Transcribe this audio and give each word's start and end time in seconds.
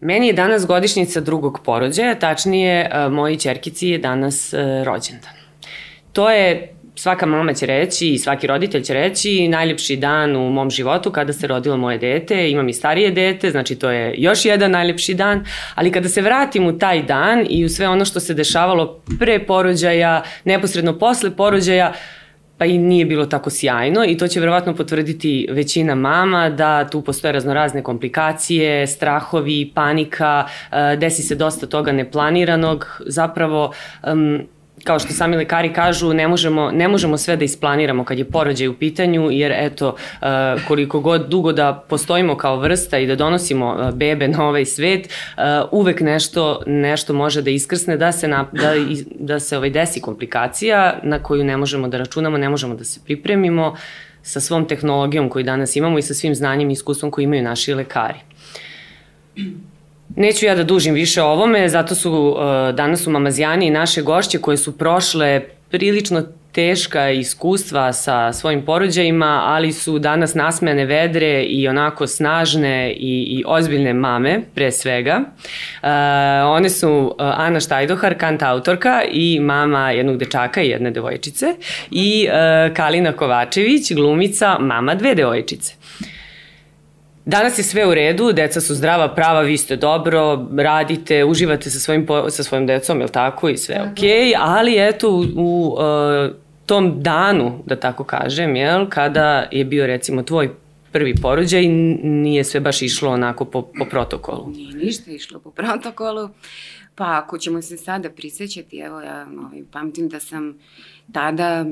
Meni 0.00 0.26
je 0.26 0.32
danas 0.32 0.66
godišnjica 0.66 1.20
drugog 1.20 1.60
porođaja, 1.64 2.14
tačnije 2.14 2.90
e, 2.92 3.08
moji 3.08 3.38
čerkici 3.38 3.88
je 3.88 3.98
danas 3.98 4.52
e, 4.52 4.84
rođendan. 4.84 5.32
To 6.12 6.30
je 6.30 6.74
svaka 6.94 7.26
mama 7.26 7.54
će 7.54 7.66
reći 7.66 8.08
i 8.08 8.18
svaki 8.18 8.46
roditelj 8.46 8.82
će 8.82 8.94
reći 8.94 9.48
najljepši 9.48 9.96
dan 9.96 10.36
u 10.36 10.50
mom 10.50 10.70
životu 10.70 11.10
kada 11.10 11.32
se 11.32 11.46
rodilo 11.46 11.76
moje 11.76 11.98
dete, 11.98 12.50
imam 12.50 12.68
i 12.68 12.72
starije 12.72 13.10
dete, 13.10 13.50
znači 13.50 13.74
to 13.74 13.90
je 13.90 14.14
još 14.18 14.44
jedan 14.44 14.70
najljepši 14.70 15.14
dan, 15.14 15.44
ali 15.74 15.92
kada 15.92 16.08
se 16.08 16.22
vratim 16.22 16.66
u 16.66 16.78
taj 16.78 17.02
dan 17.02 17.46
i 17.50 17.64
u 17.64 17.68
sve 17.68 17.88
ono 17.88 18.04
što 18.04 18.20
se 18.20 18.34
dešavalo 18.34 19.00
pre 19.18 19.46
porođaja, 19.46 20.22
neposredno 20.44 20.98
posle 20.98 21.36
porođaja, 21.36 21.92
pa 22.58 22.64
i 22.64 22.78
nije 22.78 23.04
bilo 23.04 23.26
tako 23.26 23.50
sjajno 23.50 24.04
i 24.04 24.16
to 24.16 24.28
će 24.28 24.40
verovatno 24.40 24.74
potvrditi 24.74 25.48
većina 25.50 25.94
mama 25.94 26.50
da 26.50 26.88
tu 26.88 27.02
postoje 27.02 27.32
raznorazne 27.32 27.82
komplikacije, 27.82 28.86
strahovi, 28.86 29.72
panika, 29.74 30.46
e, 30.72 30.96
desi 30.96 31.22
se 31.22 31.34
dosta 31.34 31.66
toga 31.66 31.92
neplaniranog, 31.92 33.00
zapravo 33.06 33.72
um, 34.12 34.40
kao 34.84 34.98
što 34.98 35.12
sami 35.12 35.36
lekari 35.36 35.72
kažu, 35.72 36.12
ne 36.12 36.28
možemo, 36.28 36.70
ne 36.70 36.88
možemo 36.88 37.18
sve 37.18 37.36
da 37.36 37.44
isplaniramo 37.44 38.04
kad 38.04 38.18
je 38.18 38.24
porođaj 38.24 38.68
u 38.68 38.74
pitanju, 38.74 39.28
jer 39.30 39.52
eto, 39.56 39.88
uh, 39.88 40.26
koliko 40.68 41.00
god 41.00 41.28
dugo 41.28 41.52
da 41.52 41.84
postojimo 41.88 42.36
kao 42.36 42.56
vrsta 42.56 42.98
i 42.98 43.06
da 43.06 43.16
donosimo 43.16 43.74
uh, 43.74 43.94
bebe 43.94 44.28
na 44.28 44.48
ovaj 44.48 44.64
svet, 44.64 45.06
uh, 45.06 45.42
uvek 45.72 46.00
nešto, 46.00 46.62
nešto 46.66 47.12
može 47.12 47.42
da 47.42 47.50
iskrsne, 47.50 47.96
da 47.96 48.12
se, 48.12 48.28
na, 48.28 48.46
da, 48.52 48.72
da 49.18 49.40
se 49.40 49.56
ovaj 49.56 49.70
desi 49.70 50.00
komplikacija 50.00 50.98
na 51.02 51.18
koju 51.18 51.44
ne 51.44 51.56
možemo 51.56 51.88
da 51.88 51.98
računamo, 51.98 52.38
ne 52.38 52.48
možemo 52.48 52.74
da 52.74 52.84
se 52.84 53.00
pripremimo 53.04 53.76
sa 54.22 54.40
svom 54.40 54.68
tehnologijom 54.68 55.28
koju 55.28 55.44
danas 55.44 55.76
imamo 55.76 55.98
i 55.98 56.02
sa 56.02 56.14
svim 56.14 56.34
znanjem 56.34 56.70
i 56.70 56.72
iskustvom 56.72 57.10
koji 57.10 57.24
imaju 57.24 57.42
naši 57.42 57.74
lekari. 57.74 58.18
Neću 60.16 60.46
ja 60.46 60.54
da 60.54 60.64
dužim 60.64 60.94
više 60.94 61.22
o 61.22 61.26
ovome, 61.26 61.68
zato 61.68 61.94
su 61.94 62.12
uh, 62.12 62.74
danas 62.74 63.06
u 63.06 63.10
Mamazijani 63.10 63.66
i 63.66 63.70
naše 63.70 64.02
gošće 64.02 64.38
koje 64.38 64.56
su 64.56 64.78
prošle 64.78 65.40
prilično 65.70 66.22
teška 66.54 67.10
iskustva 67.10 67.92
sa 67.92 68.32
svojim 68.32 68.64
porođajima, 68.64 69.42
ali 69.44 69.72
su 69.72 69.98
danas 69.98 70.34
nasmene 70.34 70.84
vedre 70.84 71.42
i 71.42 71.68
onako 71.68 72.06
snažne 72.06 72.92
i, 72.92 73.22
i 73.22 73.44
ozbiljne 73.46 73.94
mame, 73.94 74.40
pre 74.54 74.72
svega. 74.72 75.20
Uh, 75.82 75.88
one 76.46 76.70
su 76.70 76.90
uh, 76.90 77.12
Ana 77.18 77.60
Štajdohar, 77.60 78.18
kanta 78.18 78.50
autorka 78.50 79.02
i 79.10 79.40
mama 79.40 79.90
jednog 79.90 80.16
dečaka 80.16 80.62
i 80.62 80.68
jedne 80.68 80.90
devojčice 80.90 81.46
i 81.90 82.28
uh, 82.28 82.76
Kalina 82.76 83.12
Kovačević, 83.12 83.92
glumica, 83.92 84.58
mama 84.60 84.94
dve 84.94 85.14
devojčice. 85.14 85.74
Danas 87.26 87.58
je 87.58 87.62
sve 87.62 87.86
u 87.86 87.94
redu, 87.94 88.32
deca 88.32 88.60
su 88.60 88.74
zdrava, 88.74 89.14
prava, 89.14 89.40
vi 89.40 89.56
ste 89.56 89.76
dobro, 89.76 90.48
radite, 90.56 91.24
uživate 91.24 91.70
sa 91.70 91.78
svojim, 91.78 92.06
sa 92.28 92.42
svojim 92.42 92.66
decom, 92.66 92.98
je 92.98 93.04
li 93.04 93.12
tako, 93.12 93.48
i 93.48 93.56
sve 93.56 93.90
okej, 93.92 94.08
okay, 94.08 94.34
ali 94.38 94.88
eto 94.88 95.10
u, 95.10 95.24
u 95.36 95.68
uh, 95.68 96.36
tom 96.66 97.02
danu, 97.02 97.62
da 97.66 97.76
tako 97.76 98.04
kažem, 98.04 98.56
jel, 98.56 98.88
kada 98.88 99.48
je 99.52 99.64
bio 99.64 99.86
recimo 99.86 100.22
tvoj 100.22 100.50
prvi 100.92 101.14
porođaj, 101.22 101.66
nije 102.02 102.44
sve 102.44 102.60
baš 102.60 102.82
išlo 102.82 103.10
onako 103.10 103.44
po, 103.44 103.62
po 103.62 103.84
protokolu. 103.90 104.50
Nije 104.50 104.74
ništa 104.74 105.10
išlo 105.10 105.40
po 105.40 105.50
protokolu. 105.50 106.28
Pa 106.94 107.18
ako 107.24 107.38
ćemo 107.38 107.62
se 107.62 107.76
sada 107.76 108.10
prisjećati, 108.10 108.78
evo 108.78 109.00
ja 109.00 109.26
ovaj, 109.38 109.62
pamtim 109.72 110.08
da 110.08 110.20
sam 110.20 110.58
tada 111.12 111.64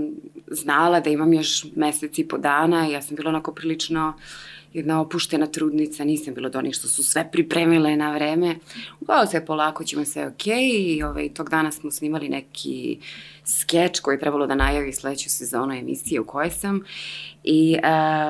znala 0.46 1.00
da 1.00 1.10
imam 1.10 1.32
još 1.32 1.66
mesec 1.76 2.18
i 2.18 2.28
po 2.28 2.38
dana, 2.38 2.86
ja 2.86 3.02
sam 3.02 3.16
bila 3.16 3.28
onako 3.28 3.52
prilično 3.52 4.14
uh, 4.16 4.22
jedna 4.74 5.00
opuštena 5.00 5.46
trudnica, 5.46 6.04
nisam 6.04 6.34
bila 6.34 6.48
do 6.48 6.58
onih 6.58 6.74
što 6.74 6.88
su 6.88 7.02
sve 7.02 7.28
pripremile 7.32 7.96
na 7.96 8.12
vreme. 8.14 8.56
Uglavnom 9.00 9.26
sve 9.26 9.46
polako 9.46 9.84
ćemo 9.84 10.04
sve 10.04 10.26
ok 10.26 10.46
i 10.46 11.02
ovaj, 11.02 11.28
tog 11.28 11.50
dana 11.50 11.72
smo 11.72 11.90
snimali 11.90 12.28
neki 12.28 12.98
skeč 13.44 14.00
koji 14.00 14.14
je 14.14 14.20
trebalo 14.20 14.46
da 14.46 14.54
najavi 14.54 14.92
sledeću 14.92 15.30
sezonu 15.30 15.74
emisije 15.74 16.20
u 16.20 16.26
kojoj 16.26 16.50
sam 16.50 16.80
i 17.44 17.76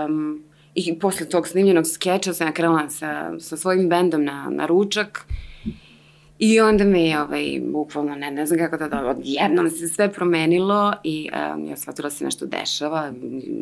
um, 0.08 0.42
I 0.74 0.98
posle 0.98 1.28
tog 1.28 1.48
snimljenog 1.48 1.86
skeča 1.86 2.32
sam 2.34 2.46
ja 2.46 2.52
krenula 2.52 2.88
sa, 2.90 3.40
sa 3.40 3.56
svojim 3.56 3.88
bendom 3.88 4.24
na, 4.24 4.48
na 4.50 4.66
ručak 4.66 5.26
I 6.44 6.60
onda 6.60 6.84
me 6.84 7.02
je, 7.04 7.22
ovaj, 7.22 7.60
bukvalno, 7.64 8.14
ne, 8.14 8.30
ne 8.30 8.46
znam 8.46 8.58
kako 8.58 8.76
da, 8.76 8.88
da 8.88 9.06
odjednom 9.06 9.70
se 9.70 9.88
sve 9.88 10.12
promenilo 10.12 10.92
i 11.04 11.28
um, 11.54 11.66
ja 11.66 11.76
shvatila 11.76 12.06
da 12.06 12.14
se 12.14 12.24
nešto 12.24 12.46
dešava, 12.46 13.12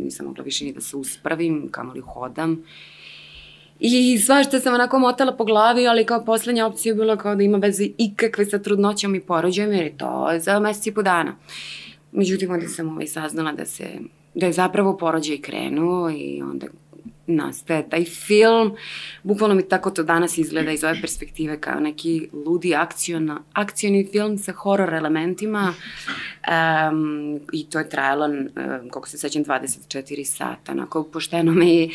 nisam 0.04 0.26
mogla 0.26 0.44
više 0.44 0.64
ni 0.64 0.72
da 0.72 0.80
se 0.80 0.96
uspravim, 0.96 1.68
kamo 1.70 1.92
li 1.92 2.00
hodam. 2.00 2.64
I 3.80 4.18
svašta 4.18 4.60
sam 4.60 4.74
onako 4.74 4.98
motala 4.98 5.36
po 5.36 5.44
glavi, 5.44 5.86
ali 5.86 6.06
kao 6.06 6.24
poslednja 6.24 6.66
opcija 6.66 6.90
je 6.90 6.94
bila 6.94 7.16
kao 7.16 7.34
da 7.34 7.42
ima 7.42 7.58
veze 7.58 7.88
ikakve 7.98 8.44
sa 8.44 8.58
trudnoćom 8.58 9.14
i 9.14 9.20
porođajem, 9.20 9.72
jer 9.72 9.84
je 9.84 9.98
to 9.98 10.30
za 10.38 10.60
mesec 10.60 10.86
i 10.86 10.94
po 10.94 11.02
dana. 11.02 11.36
Međutim, 12.12 12.50
onda 12.50 12.68
sam 12.68 12.88
ovaj 12.88 13.06
saznala 13.06 13.52
da 13.52 13.66
se, 13.66 13.88
da 14.34 14.46
je 14.46 14.52
zapravo 14.52 14.96
porođaj 14.96 15.38
krenuo 15.38 16.10
i 16.10 16.42
onda 16.42 16.66
nastaje 17.30 17.88
taj 17.90 18.04
film. 18.04 18.72
Bukvalno 19.22 19.54
mi 19.54 19.68
tako 19.68 19.90
to 19.90 20.02
danas 20.02 20.38
izgleda 20.38 20.72
iz 20.72 20.84
ove 20.84 21.00
perspektive 21.00 21.60
kao 21.60 21.80
neki 21.80 22.28
ludi 22.46 22.74
akciona, 22.74 23.40
akcioni 23.52 24.08
film 24.12 24.38
sa 24.38 24.52
horror 24.52 24.94
elementima 24.94 25.74
um, 26.90 27.40
i 27.52 27.70
to 27.70 27.78
je 27.78 27.88
trajalo, 27.88 28.26
um, 28.26 28.90
kako 28.90 29.08
se 29.08 29.18
sećam, 29.18 29.44
24 29.44 30.24
sata. 30.24 30.72
Onako, 30.72 31.04
pošteno 31.04 31.52
me 31.52 31.74
je 31.74 31.90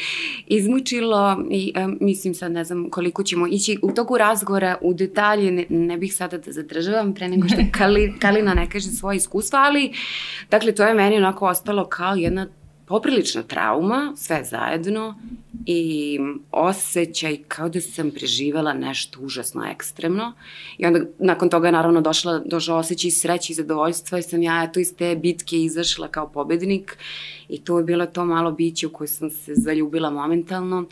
izmučilo 0.47 1.46
i 1.52 1.73
um, 1.78 1.97
mislim 2.02 2.35
sad 2.35 2.52
ne 2.52 2.63
znam 2.63 2.90
koliko 2.90 3.23
ćemo 3.23 3.47
ići 3.47 3.78
u 3.81 3.91
toku 3.91 4.17
razgovora 4.17 4.78
u 4.81 4.94
detalje, 4.94 5.52
ne, 5.52 5.66
ne 5.69 5.97
bih 5.97 6.16
sada 6.16 6.38
da 6.38 6.52
zadržavam 6.52 7.13
pre 7.13 7.28
nego 7.28 7.47
što 7.47 7.57
Kali, 7.78 8.13
Kalina 8.19 8.53
ne 8.53 8.69
kaže 8.69 8.90
svoje 8.90 9.17
iskustva, 9.17 9.59
ali 9.59 9.94
dakle 10.52 10.75
to 10.75 10.84
je 10.84 10.94
meni 10.94 11.17
onako 11.17 11.47
ostalo 11.47 11.85
kao 11.85 12.16
jedna 12.16 12.47
poprilična 12.85 13.44
trauma, 13.44 14.13
sve 14.18 14.44
zajedno 14.44 15.19
i 15.66 16.19
osjećaj 16.51 17.38
kao 17.47 17.69
da 17.69 17.81
sam 17.81 18.12
preživala 18.12 18.73
nešto 18.73 19.19
užasno 19.22 19.66
ekstremno 19.72 20.34
i 20.78 20.85
onda 20.85 21.00
nakon 21.19 21.50
toga 21.50 21.68
je 21.68 21.72
naravno 21.72 22.01
došla, 22.01 22.40
došla 22.40 22.75
osjećaj 22.75 23.12
sreće 23.12 23.53
i 23.53 23.56
zadovoljstva 23.56 24.19
i 24.19 24.23
sam 24.23 24.41
ja 24.41 24.63
eto 24.63 24.79
iz 24.79 24.96
te 24.97 25.16
bitke 25.16 25.57
izašla 25.57 26.07
kao 26.07 26.29
pobednik 26.29 26.97
i 27.50 27.63
to 27.63 27.78
je 27.78 27.84
bilo 27.84 28.06
to 28.06 28.25
malo 28.25 28.51
biće 28.51 28.88
u 28.88 28.90
koje 28.90 29.07
sam 29.07 29.29
se 29.29 29.53
zaljubila 29.56 30.09
momentalno. 30.09 30.79
Uh, 30.79 30.85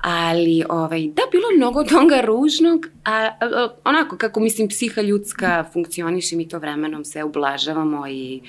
ali 0.00 0.64
ovaj, 0.68 1.00
da, 1.06 1.22
bilo 1.32 1.44
mnogo 1.56 1.84
toga 1.94 2.20
ružnog, 2.20 2.86
a, 3.04 3.30
a 3.40 3.68
onako 3.84 4.16
kako 4.16 4.40
mislim 4.40 4.68
psiha 4.68 5.02
ljudska 5.02 5.64
funkcioniše, 5.72 6.36
mi 6.36 6.48
to 6.48 6.58
vremenom 6.58 7.04
se 7.04 7.24
ublažavamo 7.24 8.08
i 8.08 8.40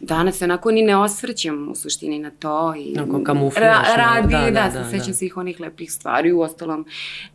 danas 0.00 0.38
se 0.38 0.44
onako 0.44 0.70
ni 0.70 0.82
ne 0.82 0.96
osvrćem 0.96 1.70
u 1.70 1.74
suštini 1.74 2.18
na 2.18 2.30
to. 2.30 2.74
I 2.76 2.94
Onako 2.98 3.24
kamuflaš. 3.24 3.64
Ra, 3.64 3.82
radi, 3.96 4.32
da, 4.32 4.40
da, 4.40 4.70
da, 4.74 4.78
da, 4.78 4.90
sećam 4.90 5.06
da. 5.06 5.14
svih 5.14 5.36
onih 5.36 5.60
lepih 5.60 5.92
stvari, 5.92 6.32
u 6.32 6.40
ostalom 6.40 6.86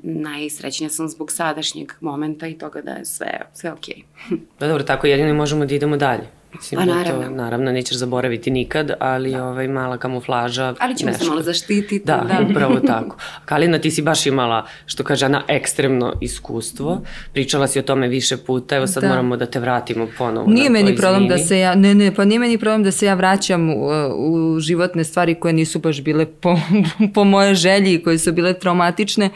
najsrećnija 0.03 0.89
sam 0.89 1.09
zbog 1.09 1.31
sadašnjeg 1.31 1.91
momenta 2.01 2.47
i 2.47 2.57
toga 2.57 2.81
da 2.81 2.91
je 2.91 3.05
sve, 3.05 3.41
sve 3.53 3.71
okej. 3.71 4.03
Okay. 4.29 4.37
da, 4.59 4.67
dobro, 4.67 4.83
tako 4.83 5.07
jedino 5.07 5.33
možemo 5.33 5.65
da 5.65 5.75
idemo 5.75 5.97
dalje. 5.97 6.38
Mislim, 6.53 6.81
A 6.81 6.85
da 6.85 6.93
naravno. 6.93 7.23
To, 7.23 7.29
naravno, 7.29 7.71
nećeš 7.71 7.97
zaboraviti 7.97 8.51
nikad, 8.51 8.91
ali 8.99 9.31
da. 9.31 9.45
ovaj, 9.45 9.67
mala 9.67 9.97
kamuflaža... 9.97 10.73
Ali 10.79 10.95
ćemo 10.97 11.11
nešto. 11.11 11.23
se 11.23 11.29
malo 11.29 11.41
zaštititi. 11.41 12.01
Da, 12.05 12.25
da, 12.27 12.45
upravo 12.49 12.79
tako. 12.93 13.17
Kalina, 13.45 13.79
ti 13.79 13.91
si 13.91 14.01
baš 14.01 14.25
imala, 14.25 14.65
što 14.85 15.03
kaže 15.03 15.25
Ana, 15.25 15.43
ekstremno 15.47 16.13
iskustvo. 16.21 17.01
Pričala 17.33 17.67
si 17.67 17.79
o 17.79 17.81
tome 17.81 18.07
više 18.07 18.37
puta, 18.37 18.75
evo 18.75 18.87
sad 18.87 19.03
da. 19.03 19.09
moramo 19.09 19.37
da 19.37 19.45
te 19.45 19.59
vratimo 19.59 20.07
ponovo. 20.17 20.49
Nije 20.49 20.69
meni 20.69 20.95
problem 20.95 21.27
da 21.27 21.37
se 21.37 21.59
ja, 21.59 21.75
ne, 21.75 21.95
ne, 21.95 22.15
pa 22.15 22.25
nije 22.25 22.39
meni 22.39 22.57
problem 22.57 22.83
da 22.83 22.91
se 22.91 23.05
ja 23.05 23.13
vraćam 23.13 23.69
u, 23.69 23.89
u 24.15 24.59
životne 24.59 25.03
stvari 25.03 25.35
koje 25.35 25.53
nisu 25.53 25.79
baš 25.79 26.01
bile 26.01 26.25
po, 26.25 26.55
po 27.13 27.23
moje 27.23 27.55
želji, 27.55 28.03
koje 28.03 28.19
su 28.19 28.31
bile 28.31 28.53
traumatične, 28.53 29.29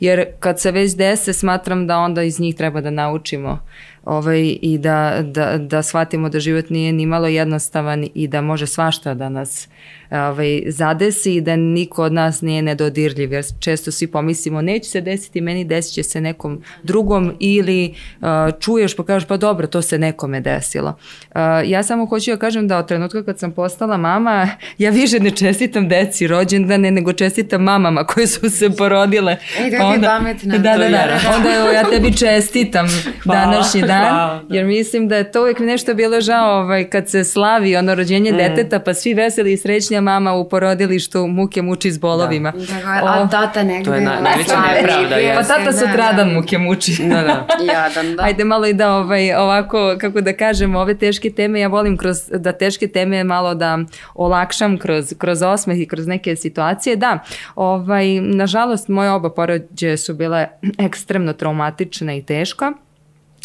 jer 0.00 0.26
kad 0.40 0.60
se 0.60 0.70
već 0.70 0.92
dese, 0.96 1.32
smatram 1.32 1.86
da 1.86 1.98
onda 1.98 2.22
iz 2.22 2.40
njih 2.40 2.54
treba 2.54 2.80
da 2.80 2.90
naučimo 2.90 3.58
ovaj, 4.04 4.58
i 4.62 4.78
da, 4.78 5.22
da, 5.24 5.58
da 5.58 5.82
shvatimo 5.82 6.28
da 6.28 6.40
život 6.40 6.70
nije 6.70 6.92
ni 6.92 7.06
malo 7.06 7.26
jednostavan 7.26 8.06
i 8.14 8.28
da 8.28 8.40
može 8.40 8.66
svašta 8.66 9.14
da 9.14 9.28
nas 9.28 9.68
ovaj, 10.10 10.62
zadesi 10.66 11.34
i 11.34 11.40
da 11.40 11.56
niko 11.56 12.02
od 12.02 12.12
nas 12.12 12.42
nije 12.42 12.62
nedodirljiv, 12.62 13.32
jer 13.32 13.44
često 13.60 13.92
svi 13.92 14.06
pomislimo 14.06 14.62
neće 14.62 14.90
se 14.90 15.00
desiti 15.00 15.40
meni, 15.40 15.64
desit 15.64 15.94
će 15.94 16.02
se 16.02 16.20
nekom 16.20 16.62
drugom 16.82 17.32
ili 17.38 17.94
uh, 18.20 18.28
čuješ 18.60 18.96
pa 18.96 19.04
kažeš 19.04 19.28
pa 19.28 19.36
dobro, 19.36 19.66
to 19.66 19.82
se 19.82 19.98
nekome 19.98 20.40
desilo. 20.40 20.98
Uh, 21.30 21.36
ja 21.64 21.82
samo 21.82 22.06
hoću 22.06 22.30
da 22.30 22.36
kažem 22.36 22.68
da 22.68 22.78
od 22.78 22.88
trenutka 22.88 23.24
kad 23.24 23.38
sam 23.38 23.52
postala 23.52 23.96
mama, 23.96 24.48
ja 24.78 24.90
više 24.90 25.20
ne 25.20 25.30
čestitam 25.30 25.88
deci 25.88 26.26
rođendane, 26.26 26.90
nego 26.90 27.12
čestitam 27.12 27.62
mamama 27.62 28.04
koje 28.04 28.26
su 28.26 28.50
se 28.50 28.70
porodile. 28.70 29.36
E, 29.58 29.70
da 29.70 29.86
onda, 29.86 30.08
pametna. 30.08 30.58
Da, 30.58 30.76
da, 30.76 30.78
da, 30.78 30.88
da. 30.88 31.20
Onda 31.36 31.54
evo, 31.56 31.68
ja 31.68 31.90
tebi 31.90 32.16
čestitam 32.16 32.86
današnji 33.24 33.80
dan, 33.80 34.14
Hvala, 34.14 34.42
da. 34.48 34.54
jer 34.54 34.66
mislim 34.66 35.08
da 35.08 35.16
je 35.16 35.32
to 35.32 35.40
uvijek 35.40 35.58
nešto 35.58 35.94
bilo 35.94 36.20
žao 36.20 36.60
ovaj, 36.60 36.90
kad 36.90 37.08
se 37.08 37.24
slavi 37.24 37.76
ono 37.76 37.94
rođenje 37.94 38.32
mm. 38.32 38.36
deteta, 38.36 38.78
pa 38.78 38.94
svi 38.94 39.14
veseli 39.14 39.52
i 39.52 39.56
mama 40.00 40.32
u 40.32 40.48
porodilištu 40.48 41.26
muke 41.26 41.62
muči 41.62 41.92
s 41.92 41.98
bolovima. 41.98 42.50
Da. 42.50 42.58
Da, 42.58 43.22
a 43.22 43.28
tata 43.28 43.62
negde. 43.62 43.84
To 43.84 43.94
je 43.94 44.00
na, 44.00 44.20
najveća 44.20 44.60
nepravda. 44.60 45.16
Pa 45.34 45.42
tata 45.42 45.72
sutradan 45.72 46.28
da, 46.28 46.34
muke 46.34 46.58
muči. 46.58 46.96
Da, 47.08 47.22
da. 47.22 47.46
Jadan, 47.72 48.16
da. 48.16 48.22
Ajde 48.22 48.44
malo 48.44 48.66
i 48.66 48.72
da 48.72 48.96
ovaj, 48.96 49.34
ovako, 49.34 49.96
kako 50.00 50.20
da 50.20 50.32
kažem, 50.32 50.76
ove 50.76 50.94
teške 50.94 51.30
teme, 51.30 51.60
ja 51.60 51.68
volim 51.68 51.96
kroz, 51.96 52.16
da 52.30 52.52
teške 52.52 52.88
teme 52.88 53.24
malo 53.24 53.54
da 53.54 53.78
olakšam 54.14 54.78
kroz, 54.78 55.14
kroz 55.18 55.42
osmeh 55.42 55.80
i 55.80 55.86
kroz 55.86 56.06
neke 56.06 56.36
situacije. 56.36 56.96
Da, 56.96 57.18
ovaj, 57.54 58.20
nažalost, 58.20 58.88
moje 58.88 59.10
oba 59.10 59.30
porođe 59.30 59.96
su 59.96 60.14
bile 60.14 60.46
ekstremno 60.86 61.32
traumatične 61.32 62.18
i 62.18 62.22
teška, 62.22 62.72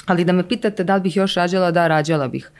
ali 0.05 0.25
da 0.25 0.33
me 0.33 0.47
pitate 0.47 0.83
da 0.83 0.95
li 0.95 1.01
bih 1.01 1.15
još 1.15 1.35
rađala, 1.35 1.71
da, 1.71 1.87
rađala 1.87 2.27
bih. 2.27 2.51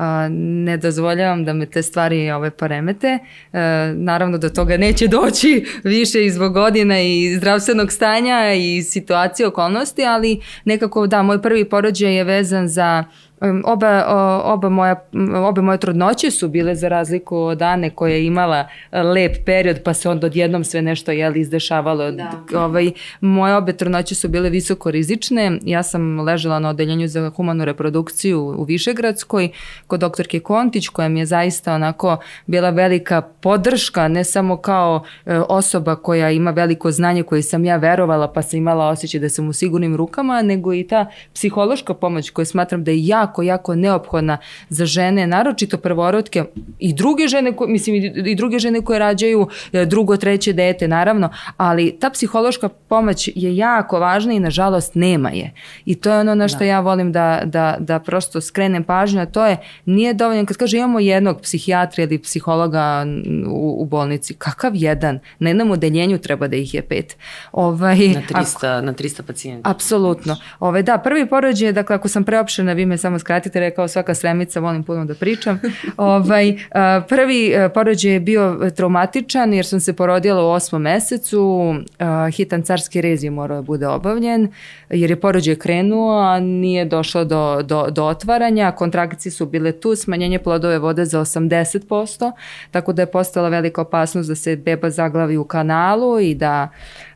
A, 0.00 0.28
ne 0.30 0.76
dozvoljavam 0.76 1.44
da 1.44 1.52
me 1.52 1.66
te 1.66 1.82
stvari 1.82 2.30
ove 2.30 2.50
poremete. 2.50 3.18
E, 3.52 3.58
naravno 3.94 4.38
da 4.38 4.48
toga 4.48 4.76
neće 4.76 5.06
doći 5.06 5.64
više 5.84 6.26
i 6.26 6.30
zbog 6.30 6.52
godina 6.52 7.00
i 7.00 7.36
zdravstvenog 7.36 7.92
stanja 7.92 8.54
i 8.54 8.82
situacije 8.82 9.46
okolnosti, 9.46 10.04
ali 10.04 10.40
nekako 10.64 11.06
da, 11.06 11.22
moj 11.22 11.42
prvi 11.42 11.64
porođaj 11.64 12.14
je 12.14 12.24
vezan 12.24 12.68
za 12.68 13.04
Oba, 13.64 14.04
oba, 14.44 14.68
moja, 14.68 15.04
obe 15.48 15.60
moje 15.60 15.78
trudnoće 15.78 16.30
su 16.30 16.48
bile 16.48 16.74
za 16.74 16.88
razliku 16.88 17.36
od 17.36 17.62
Ane 17.62 17.90
koja 17.90 18.14
je 18.14 18.26
imala 18.26 18.68
e, 18.92 19.02
lep 19.02 19.36
period 19.46 19.82
pa 19.84 19.94
se 19.94 20.08
onda 20.08 20.26
odjednom 20.26 20.64
sve 20.64 20.82
nešto 20.82 21.12
jeli, 21.12 21.40
izdešavalo. 21.40 22.10
Da. 22.10 22.30
Ovaj, 22.54 22.90
moje 23.20 23.56
obe 23.56 23.72
trudnoće 23.72 24.14
su 24.14 24.28
bile 24.28 24.50
visoko 24.50 24.90
rizične. 24.90 25.58
Ja 25.62 25.82
sam 25.82 26.20
ležala 26.20 26.58
na 26.58 26.68
odeljenju 26.68 27.08
za 27.08 27.30
humanu 27.36 27.64
reprodukciju 27.64 28.40
u 28.58 28.64
Višegradskoj 28.64 29.48
kod 29.86 30.00
doktorke 30.00 30.40
Kontić 30.40 30.88
koja 30.88 31.08
mi 31.08 31.18
je 31.18 31.26
zaista 31.26 31.74
onako 31.74 32.16
bila 32.46 32.70
velika 32.70 33.22
podrška, 33.22 34.08
ne 34.08 34.24
samo 34.24 34.56
kao 34.56 35.04
e, 35.26 35.38
osoba 35.38 35.96
koja 35.96 36.30
ima 36.30 36.50
veliko 36.50 36.90
znanje 36.90 37.22
koje 37.22 37.42
sam 37.42 37.64
ja 37.64 37.76
verovala 37.76 38.32
pa 38.32 38.42
sam 38.42 38.58
imala 38.58 38.88
osjećaj 38.88 39.20
da 39.20 39.28
sam 39.28 39.48
u 39.48 39.52
sigurnim 39.52 39.96
rukama, 39.96 40.42
nego 40.42 40.74
i 40.74 40.86
ta 40.86 41.06
psihološka 41.34 41.94
pomoć 41.94 42.30
koju 42.30 42.46
smatram 42.46 42.84
da 42.84 42.90
je 42.90 43.06
jako 43.06 43.27
jako, 43.28 43.42
jako 43.42 43.74
neophodna 43.74 44.38
za 44.68 44.86
žene, 44.86 45.26
naročito 45.26 45.78
prvorodke 45.78 46.44
i 46.78 46.92
druge 46.92 47.28
žene, 47.28 47.56
koje, 47.56 47.68
mislim 47.68 47.96
i 48.26 48.34
druge 48.34 48.58
žene 48.58 48.80
koje 48.80 48.98
rađaju 48.98 49.48
e, 49.72 49.86
drugo, 49.86 50.16
treće 50.16 50.52
dete, 50.52 50.88
naravno, 50.88 51.30
ali 51.56 51.96
ta 52.00 52.10
psihološka 52.10 52.68
pomoć 52.68 53.30
je 53.34 53.56
jako 53.56 54.00
važna 54.00 54.32
i 54.32 54.40
nažalost 54.40 54.94
nema 54.94 55.30
je. 55.30 55.52
I 55.84 55.94
to 55.94 56.10
je 56.10 56.20
ono 56.20 56.34
na 56.34 56.48
što 56.48 56.58
da. 56.58 56.64
ja 56.64 56.80
volim 56.80 57.12
da, 57.12 57.42
da, 57.44 57.76
da 57.78 57.98
prosto 57.98 58.40
skrenem 58.40 58.84
pažnju, 58.84 59.20
a 59.20 59.26
to 59.26 59.46
je 59.46 59.56
nije 59.84 60.14
dovoljno, 60.14 60.46
kad 60.46 60.56
kaže 60.56 60.78
imamo 60.78 61.00
jednog 61.00 61.40
psihijatra 61.40 62.04
ili 62.04 62.18
psihologa 62.18 63.06
u, 63.48 63.82
u 63.82 63.84
bolnici, 63.84 64.34
kakav 64.34 64.72
jedan? 64.74 65.18
Na 65.38 65.50
jednom 65.50 65.70
odeljenju 65.70 66.18
treba 66.18 66.48
da 66.48 66.56
ih 66.56 66.74
je 66.74 66.82
pet. 66.82 67.16
Ovaj, 67.52 67.98
na 67.98 68.22
300, 68.28 68.56
ako, 68.56 68.86
na 68.86 68.92
300 68.92 69.22
pacijenta. 69.22 69.70
Apsolutno. 69.70 70.36
Ovaj, 70.60 70.82
da, 70.82 70.98
prvi 70.98 71.28
porođaj, 71.28 71.72
dakle, 71.72 71.96
ako 71.96 72.08
sam 72.08 72.24
preopšena, 72.24 72.72
vi 72.72 72.86
me 72.86 72.98
samo 72.98 73.17
samo 73.18 73.24
skratite, 73.24 73.60
rekao 73.60 73.88
svaka 73.88 74.14
sremica, 74.14 74.60
volim 74.60 74.82
puno 74.82 75.04
da 75.04 75.14
pričam. 75.14 75.60
ovaj, 75.96 76.56
prvi 77.08 77.54
porođaj 77.74 78.12
je 78.12 78.20
bio 78.20 78.70
traumatičan 78.76 79.54
jer 79.54 79.66
sam 79.66 79.80
se 79.80 79.92
porodila 79.92 80.42
u 80.42 80.50
osmom 80.50 80.82
mesecu, 80.82 81.74
hitan 82.36 82.62
carski 82.62 83.00
rez 83.00 83.24
je 83.24 83.30
morao 83.30 83.56
da 83.56 83.62
bude 83.62 83.86
obavljen 83.86 84.48
jer 84.90 85.10
je 85.10 85.20
porođaj 85.20 85.56
krenuo, 85.56 86.20
a 86.20 86.40
nije 86.40 86.84
došlo 86.84 87.24
do, 87.24 87.62
do, 87.62 87.86
do 87.90 88.04
otvaranja, 88.04 88.72
kontrakcije 88.72 89.32
su 89.32 89.46
bile 89.46 89.72
tu, 89.72 89.96
smanjenje 89.96 90.38
plodove 90.38 90.78
vode 90.78 91.04
za 91.04 91.20
80%, 91.20 92.32
tako 92.70 92.92
da 92.92 93.02
je 93.02 93.06
postala 93.06 93.48
velika 93.48 93.80
opasnost 93.80 94.28
da 94.28 94.34
se 94.34 94.56
beba 94.56 94.90
zaglavi 94.90 95.36
u 95.36 95.44
kanalu 95.44 96.20
i 96.20 96.34
da 96.34 96.68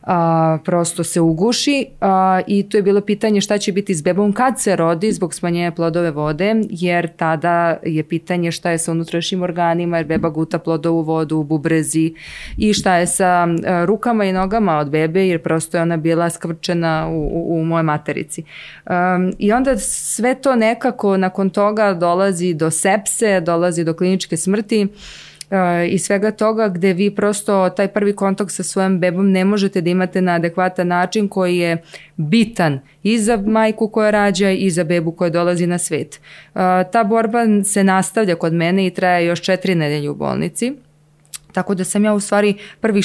a, 0.03 0.57
prosto 0.65 1.03
se 1.03 1.21
uguši. 1.21 1.87
A, 2.01 2.41
i 2.47 2.63
to 2.69 2.77
je 2.77 2.83
bilo 2.83 3.01
pitanje 3.01 3.41
šta 3.41 3.57
će 3.57 3.71
biti 3.71 3.95
s 3.95 4.01
bebom 4.01 4.33
kad 4.33 4.61
se 4.61 4.75
rodi 4.75 5.11
zbog 5.11 5.33
smanjenja 5.33 5.71
plodove 5.93 6.11
vode, 6.11 6.55
jer 6.69 7.07
tada 7.15 7.77
je 7.83 8.03
pitanje 8.03 8.51
šta 8.51 8.71
je 8.71 8.77
sa 8.77 8.91
unutrašnjim 8.91 9.41
organima, 9.41 9.97
jer 9.97 10.05
beba 10.05 10.29
guta 10.29 10.59
plodovu 10.59 11.01
vodu 11.01 11.37
u 11.37 11.43
bubrezi 11.43 12.13
i 12.57 12.73
šta 12.73 12.95
je 12.95 13.07
sa 13.07 13.47
a, 13.65 13.85
rukama 13.85 14.25
i 14.25 14.33
nogama 14.33 14.77
od 14.77 14.89
bebe, 14.89 15.27
jer 15.27 15.41
prosto 15.41 15.77
je 15.77 15.81
ona 15.81 15.97
bila 15.97 16.29
skvrčena 16.29 17.07
u, 17.09 17.21
u, 17.33 17.59
u 17.59 17.65
moje 17.65 17.83
materici. 17.83 18.43
Um, 18.85 19.33
I 19.39 19.51
onda 19.51 19.77
sve 19.77 20.35
to 20.35 20.55
nekako 20.55 21.17
nakon 21.17 21.49
toga 21.49 21.93
dolazi 21.93 22.53
do 22.53 22.71
sepse, 22.71 23.41
dolazi 23.41 23.83
do 23.83 23.93
kliničke 23.93 24.37
smrti, 24.37 24.87
i 25.89 25.99
svega 25.99 26.31
toga 26.31 26.69
gde 26.69 26.93
vi 26.93 27.15
prosto 27.15 27.69
taj 27.69 27.87
prvi 27.87 28.15
kontakt 28.15 28.51
sa 28.51 28.63
svojom 28.63 28.99
bebom 28.99 29.31
ne 29.31 29.45
možete 29.45 29.81
da 29.81 29.89
imate 29.89 30.21
na 30.21 30.31
adekvatan 30.31 30.87
način 30.87 31.27
koji 31.27 31.57
je 31.57 31.77
bitan 32.15 32.79
i 33.03 33.19
za 33.19 33.37
majku 33.37 33.87
koja 33.87 34.11
rađa 34.11 34.49
i 34.49 34.69
za 34.69 34.83
bebu 34.83 35.11
koja 35.11 35.29
dolazi 35.29 35.67
na 35.67 35.77
svet. 35.77 36.21
Ta 36.91 37.03
borba 37.03 37.39
se 37.63 37.83
nastavlja 37.83 38.35
kod 38.35 38.53
mene 38.53 38.87
i 38.87 38.93
traje 38.93 39.25
još 39.25 39.41
četiri 39.41 39.75
nedelje 39.75 40.09
u 40.09 40.15
bolnici. 40.15 40.73
Tako 41.53 41.75
da 41.75 41.83
sam 41.83 42.05
ja 42.05 42.13
u 42.13 42.19
stvari 42.19 42.55
prvi 42.81 43.01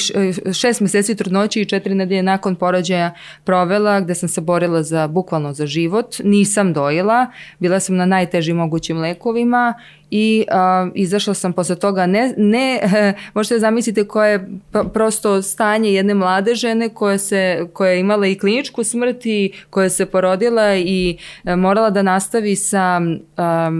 šest 0.53 0.81
meseci 0.81 1.15
trudnoće 1.15 1.61
i 1.61 1.65
četiri 1.65 1.95
nedelje 1.95 2.23
nakon 2.23 2.55
porođaja 2.55 3.13
provela 3.43 3.99
gde 3.99 4.15
sam 4.15 4.29
se 4.29 4.41
borila 4.41 4.83
za 4.83 5.07
bukvalno 5.07 5.53
za 5.53 5.65
život. 5.65 6.15
Nisam 6.23 6.73
dojela, 6.73 7.27
bila 7.59 7.79
sam 7.79 7.95
na 7.95 8.05
najtežim 8.05 8.57
mogućim 8.57 8.97
lekovima 8.97 9.73
i 10.11 10.45
a, 10.51 10.89
izašla 10.95 11.33
sam 11.33 11.53
posle 11.53 11.75
toga 11.75 12.05
ne, 12.05 12.33
ne 12.37 12.79
možete 13.33 13.59
zamislite 13.59 14.07
koje 14.07 14.31
je 14.31 14.49
prosto 14.93 15.41
stanje 15.41 15.93
jedne 15.93 16.13
mlade 16.13 16.55
žene 16.55 16.89
koja, 16.89 17.17
se, 17.17 17.67
koja 17.73 17.91
je 17.91 17.99
imala 17.99 18.27
i 18.27 18.35
kliničku 18.35 18.83
smrt 18.83 19.25
i 19.25 19.51
koja 19.69 19.89
se 19.89 20.05
porodila 20.05 20.75
i 20.75 21.17
a, 21.43 21.55
morala 21.55 21.89
da 21.89 22.01
nastavi 22.01 22.55
sa 22.55 23.01
a, 23.37 23.71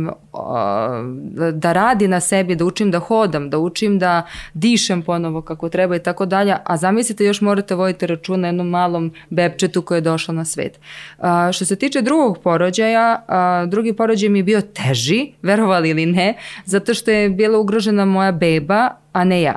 da 1.54 1.74
radi 1.74 2.08
na 2.08 2.20
sebi, 2.20 2.56
da 2.56 2.66
učim 2.66 2.92
da 2.92 3.00
hodam, 3.00 3.50
da 3.50 3.58
učim 3.58 4.00
da 4.00 4.28
dišem 4.54 5.02
ponovo 5.02 5.42
kako 5.42 5.70
treba 5.70 5.96
i 5.96 6.04
tako 6.04 6.26
dalje, 6.26 6.56
a 6.64 6.78
zamislite 6.78 7.26
još 7.26 7.42
morate 7.42 7.76
voditi 7.76 8.08
račun 8.08 8.40
na 8.40 8.48
jednom 8.48 8.70
malom 8.70 9.12
bebčetu 9.30 9.82
koji 9.82 9.98
je 9.98 10.02
došao 10.02 10.36
na 10.36 10.46
svet. 10.46 10.80
A, 11.18 11.52
što 11.52 11.66
se 11.66 11.76
tiče 11.76 12.02
drugog 12.02 12.38
porođaja, 12.44 13.24
a, 13.28 13.66
drugi 13.66 13.94
porođaj 13.94 14.30
mi 14.30 14.40
je 14.40 14.44
bio 14.44 14.62
teži, 14.62 15.32
verovali 15.42 15.90
ili 15.90 16.06
ne, 16.06 16.19
ne, 16.20 16.34
zato 16.66 16.94
što 16.94 17.12
je 17.12 17.30
bila 17.30 17.60
ugrožena 17.60 18.06
moja 18.06 18.32
beba, 18.32 18.90
a 19.14 19.24
ne 19.24 19.42
ja. 19.42 19.56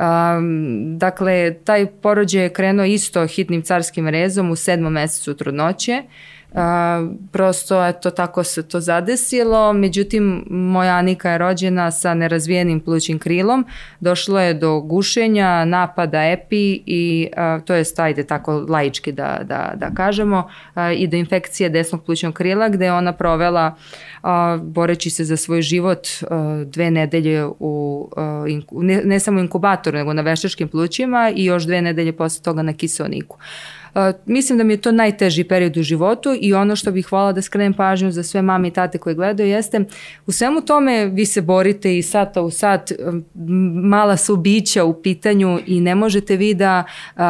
Um, 0.00 0.98
dakle, 0.98 1.54
taj 1.64 1.86
porođaj 1.86 2.42
je 2.42 2.52
krenuo 2.52 2.84
isto 2.84 3.26
hitnim 3.26 3.62
carskim 3.62 4.08
rezom 4.08 4.50
u 4.50 4.56
sedmom 4.56 4.92
mesecu 4.92 5.34
trudnoće. 5.34 6.02
A, 6.54 7.06
prosto 7.30 7.86
eto 7.86 8.10
tako 8.10 8.44
se 8.44 8.62
to 8.62 8.80
zadesilo, 8.80 9.72
međutim 9.72 10.44
moja 10.50 10.94
Anika 10.94 11.30
je 11.30 11.38
rođena 11.38 11.90
sa 11.90 12.14
nerazvijenim 12.14 12.80
plućim 12.80 13.18
krilom, 13.18 13.66
došlo 14.00 14.40
je 14.40 14.54
do 14.54 14.80
gušenja, 14.80 15.64
napada 15.64 16.24
epi 16.24 16.82
i 16.86 17.28
a, 17.36 17.60
to 17.64 17.74
je 17.74 17.84
ajde 17.96 18.24
tako 18.24 18.66
laički 18.68 19.12
da, 19.12 19.40
da, 19.44 19.72
da 19.76 19.90
kažemo 19.94 20.48
a, 20.74 20.92
i 20.92 21.06
do 21.06 21.16
infekcije 21.16 21.68
desnog 21.68 22.04
plućnog 22.04 22.34
krila 22.34 22.68
gde 22.68 22.84
je 22.84 22.92
ona 22.92 23.12
provela 23.12 23.74
a, 24.22 24.58
boreći 24.62 25.10
se 25.10 25.24
za 25.24 25.36
svoj 25.36 25.62
život 25.62 26.06
a, 26.30 26.64
dve 26.66 26.90
nedelje 26.90 27.46
u, 27.58 28.08
a, 28.16 28.44
inku, 28.48 28.82
ne, 28.82 29.02
ne 29.04 29.20
samo 29.20 29.40
inkubatoru 29.40 29.98
nego 29.98 30.12
na 30.12 30.22
veštačkim 30.22 30.68
plućima 30.68 31.32
i 31.36 31.44
još 31.44 31.64
dve 31.64 31.82
nedelje 31.82 32.12
posle 32.12 32.42
toga 32.42 32.62
na 32.62 32.72
kiselniku. 32.72 33.38
Mislim 34.26 34.58
da 34.58 34.64
mi 34.64 34.72
je 34.72 34.80
to 34.80 34.92
najteži 34.92 35.44
period 35.44 35.76
u 35.76 35.82
životu 35.82 36.36
i 36.40 36.54
ono 36.54 36.76
što 36.76 36.92
bih 36.92 37.06
hvala 37.06 37.32
da 37.32 37.42
skrenem 37.42 37.74
pažnju 37.74 38.10
za 38.10 38.22
sve 38.22 38.42
mame 38.42 38.68
i 38.68 38.70
tate 38.70 38.98
koje 38.98 39.14
gledaju 39.14 39.48
jeste 39.48 39.84
u 40.26 40.32
svemu 40.32 40.60
tome 40.60 41.06
vi 41.06 41.26
se 41.26 41.40
borite 41.40 41.98
i 41.98 42.02
sata 42.02 42.42
u 42.42 42.50
sat 42.50 42.92
mala 43.84 44.16
su 44.16 44.36
bića 44.36 44.84
u 44.84 45.02
pitanju 45.02 45.58
i 45.66 45.80
ne 45.80 45.94
možete 45.94 46.36
vi 46.36 46.54
da 46.54 46.84
uh, 46.84 47.22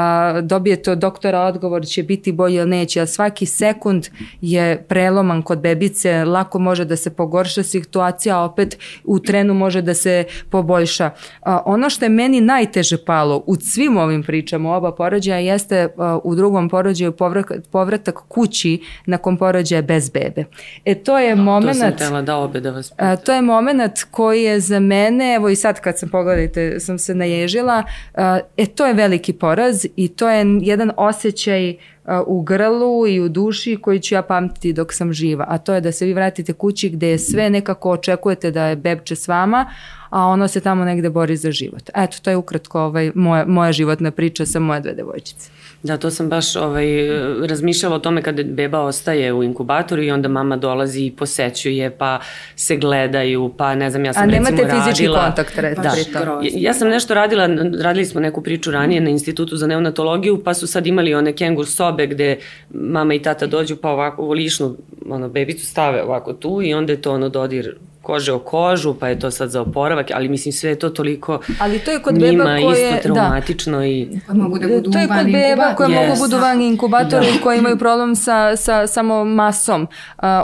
dobijete 0.42 0.90
od 0.92 0.98
doktora 0.98 1.40
odgovor 1.40 1.86
će 1.86 2.02
biti 2.02 2.32
bolje 2.32 2.56
ili 2.56 2.70
neće, 2.70 3.00
a 3.00 3.06
svaki 3.06 3.46
sekund 3.46 4.06
je 4.40 4.84
preloman 4.88 5.42
kod 5.42 5.60
bebice, 5.60 6.24
lako 6.24 6.58
može 6.58 6.84
da 6.84 6.96
se 6.96 7.10
pogorša 7.10 7.62
situacija, 7.62 8.38
a 8.38 8.44
opet 8.44 8.78
u 9.04 9.18
trenu 9.18 9.54
može 9.54 9.82
da 9.82 9.94
se 9.94 10.24
poboljša. 10.50 11.10
Uh, 11.16 11.52
ono 11.64 11.90
što 11.90 12.04
je 12.04 12.08
meni 12.08 12.40
najteže 12.40 13.04
palo 13.04 13.42
u 13.46 13.56
svim 13.56 13.96
ovim 13.96 14.22
pričama 14.22 14.76
oba 14.76 14.92
porođaja 14.92 15.38
jeste 15.38 15.88
u 16.24 16.34
drugom 16.34 16.51
drugom 16.52 16.68
porođaju 16.68 17.12
povratak, 17.12 17.62
povratak 17.70 18.14
kući 18.28 18.80
nakon 19.06 19.36
porođaja 19.36 19.82
bez 19.82 20.10
bebe. 20.10 20.44
E 20.84 20.94
to 20.94 21.18
je 21.18 21.34
moment... 21.34 21.78
To 21.78 21.78
sam 21.78 21.96
tela 21.96 22.22
da 22.22 22.36
obe 22.36 22.60
da 22.60 22.70
vas 22.70 22.92
A, 22.96 23.16
to 23.16 23.32
je 23.32 23.42
moment 23.42 23.92
koji 24.10 24.42
je 24.42 24.60
za 24.60 24.80
mene, 24.80 25.34
evo 25.34 25.48
i 25.48 25.56
sad 25.56 25.80
kad 25.80 25.98
sam 25.98 26.08
pogledajte, 26.08 26.80
sam 26.80 26.98
se 26.98 27.14
naježila, 27.14 27.82
a, 28.14 28.38
e 28.56 28.66
to 28.66 28.86
je 28.86 28.94
veliki 28.94 29.32
poraz 29.32 29.86
i 29.96 30.08
to 30.08 30.28
je 30.28 30.58
jedan 30.62 30.90
osjećaj 30.96 31.76
u 32.26 32.42
grlu 32.42 33.06
i 33.06 33.20
u 33.20 33.28
duši 33.28 33.78
koji 33.82 34.00
ću 34.00 34.14
ja 34.14 34.22
pamtiti 34.22 34.72
dok 34.72 34.92
sam 34.92 35.12
živa, 35.12 35.44
a 35.48 35.58
to 35.58 35.74
je 35.74 35.80
da 35.80 35.92
se 35.92 36.06
vi 36.06 36.12
vratite 36.12 36.52
kući 36.52 36.88
gde 36.88 37.08
je 37.08 37.18
sve 37.18 37.50
nekako 37.50 37.90
očekujete 37.90 38.50
da 38.50 38.66
je 38.66 38.76
bebče 38.76 39.16
s 39.16 39.28
vama, 39.28 39.66
a 40.10 40.26
ono 40.26 40.48
se 40.48 40.60
tamo 40.60 40.84
negde 40.84 41.10
bori 41.10 41.36
za 41.36 41.50
život. 41.50 41.90
Eto, 41.94 42.16
to 42.22 42.30
je 42.30 42.36
ukratko 42.36 42.80
ovaj, 42.80 43.12
moja, 43.14 43.44
moja 43.46 43.72
životna 43.72 44.10
priča 44.10 44.46
sa 44.46 44.58
moje 44.58 44.80
dve 44.80 44.92
devojčice. 44.94 45.50
Da, 45.82 45.96
to 45.96 46.10
sam 46.10 46.28
baš 46.28 46.56
ovaj, 46.56 46.86
razmišljala 47.46 47.96
o 47.96 47.98
tome 47.98 48.22
kada 48.22 48.42
beba 48.42 48.80
ostaje 48.80 49.32
u 49.32 49.42
inkubatoru 49.42 50.02
i 50.02 50.10
onda 50.10 50.28
mama 50.28 50.56
dolazi 50.56 51.04
i 51.04 51.10
posećuje, 51.10 51.90
pa 51.90 52.20
se 52.56 52.76
gledaju, 52.76 53.54
pa 53.56 53.74
ne 53.74 53.90
znam, 53.90 54.04
ja 54.04 54.12
sam 54.12 54.22
A 54.22 54.26
recimo 54.26 54.44
nemate 54.44 54.62
radila... 54.62 54.84
fizički 54.84 55.06
kontakt, 55.06 55.58
re, 55.58 55.74
Da, 55.74 55.90
pritom. 55.94 56.22
ja, 56.22 56.50
ja 56.54 56.74
sam 56.74 56.88
nešto 56.88 57.14
radila, 57.14 57.48
radili 57.82 58.04
smo 58.04 58.20
neku 58.20 58.42
priču 58.42 58.70
ranije 58.70 59.00
na 59.00 59.10
institutu 59.10 59.56
za 59.56 59.66
neonatologiju, 59.66 60.42
pa 60.44 60.54
su 60.54 60.66
sad 60.66 60.86
imali 60.86 61.14
one 61.14 61.32
kengur 61.32 61.66
sobe 61.66 62.06
gde 62.06 62.38
mama 62.70 63.14
i 63.14 63.22
tata 63.22 63.46
dođu 63.46 63.76
pa 63.76 63.90
ovako 63.90 64.22
u 64.22 64.30
lišnu 64.30 64.76
ono, 65.08 65.28
bebicu 65.28 65.66
stave 65.66 66.02
ovako 66.02 66.32
tu 66.32 66.62
i 66.62 66.74
onda 66.74 66.92
je 66.92 67.02
to 67.02 67.12
ono 67.12 67.28
dodir 67.28 67.76
kože 68.02 68.32
o 68.32 68.38
kožu, 68.40 68.94
pa 68.94 69.08
je 69.08 69.18
to 69.18 69.30
sad 69.30 69.50
za 69.50 69.60
oporavak, 69.60 70.06
ali 70.10 70.28
mislim 70.28 70.52
sve 70.52 70.70
je 70.70 70.78
to 70.78 70.88
toliko 70.90 71.40
Ali 71.58 71.78
to 71.78 71.90
je 71.90 71.98
kod 71.98 72.14
njima 72.14 72.44
beba 72.44 72.56
koje... 72.62 72.88
isto 72.90 73.02
traumatično 73.04 73.78
da. 73.78 73.86
i 73.86 74.08
Pa 74.26 74.34
mogu 74.34 74.58
da 74.58 74.68
budu 74.68 74.90
to 74.90 74.98
je 74.98 75.08
kod 75.08 75.26
beba 75.26 75.74
koje 75.74 75.88
Yes. 75.88 76.08
mogu 76.08 76.18
budu 76.18 76.36
van 76.38 76.60
inkubatora 76.62 77.22
i 77.26 77.40
koji 77.40 77.58
imaju 77.58 77.78
problem 77.78 78.16
sa, 78.16 78.56
sa 78.56 78.86
samo 78.86 79.24
masom. 79.24 79.82
Uh, 79.82 79.88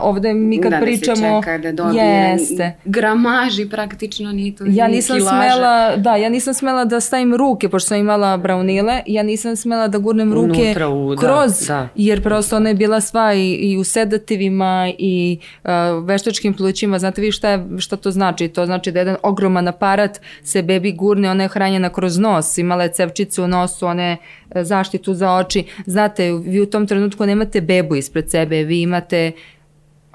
ovde 0.02 0.34
mi 0.34 0.60
kad 0.60 0.70
da, 0.70 0.78
pričamo... 0.78 1.16
Da 1.16 1.42
se 1.42 1.42
čeka 1.42 1.58
da 1.60 1.72
dobije 1.74 2.04
Jeste. 2.04 2.72
gramaži 2.84 3.66
praktično 3.66 4.32
nije 4.32 4.56
to 4.56 4.64
Ja 4.66 4.86
ni 4.86 4.94
nisam 4.94 5.16
kilaža. 5.16 5.36
smela, 5.36 5.96
da, 5.96 6.16
ja 6.16 6.28
nisam 6.28 6.54
smela 6.54 6.84
da 6.84 7.00
stavim 7.00 7.34
ruke, 7.34 7.68
pošto 7.68 7.88
sam 7.88 7.98
imala 7.98 8.36
braunile, 8.36 9.02
ja 9.06 9.22
nisam 9.22 9.56
smela 9.56 9.88
da 9.88 9.98
gurnem 9.98 10.32
ruke 10.34 10.62
Unutra 10.62 10.88
u- 10.88 11.14
da, 11.14 11.16
kroz, 11.18 11.66
da. 11.66 11.88
jer 11.94 12.22
prosto 12.22 12.56
ona 12.56 12.68
je 12.68 12.74
bila 12.76 13.00
sva 13.00 13.34
i, 13.34 13.52
i 13.52 13.76
u 13.76 13.84
sedativima 13.84 14.68
i 14.98 15.38
uh, 15.64 15.70
veštačkim 16.04 16.54
plućima. 16.54 16.98
Znate 16.98 17.20
vi 17.20 17.32
šta, 17.32 17.47
je, 17.48 17.64
šta 17.78 17.96
to 17.96 18.10
znači? 18.10 18.48
To 18.48 18.66
znači 18.66 18.92
da 18.92 18.98
jedan 18.98 19.16
ogroman 19.22 19.68
aparat 19.68 20.20
se 20.42 20.62
bebi 20.62 20.92
gurne, 20.92 21.30
ona 21.30 21.42
je 21.42 21.48
hranjena 21.48 21.92
kroz 21.92 22.18
nos, 22.18 22.58
imala 22.58 22.82
je 22.82 22.92
cevčice 22.92 23.42
u 23.42 23.48
nosu, 23.48 23.86
ona 23.86 24.02
je 24.02 24.16
e, 24.50 24.64
zaštitu 24.64 25.14
za 25.14 25.34
oči. 25.34 25.64
Znate, 25.86 26.32
vi 26.32 26.60
u 26.60 26.66
tom 26.66 26.86
trenutku 26.86 27.26
nemate 27.26 27.60
bebu 27.60 27.94
ispred 27.94 28.30
sebe, 28.30 28.64
vi 28.64 28.82
imate 28.82 29.32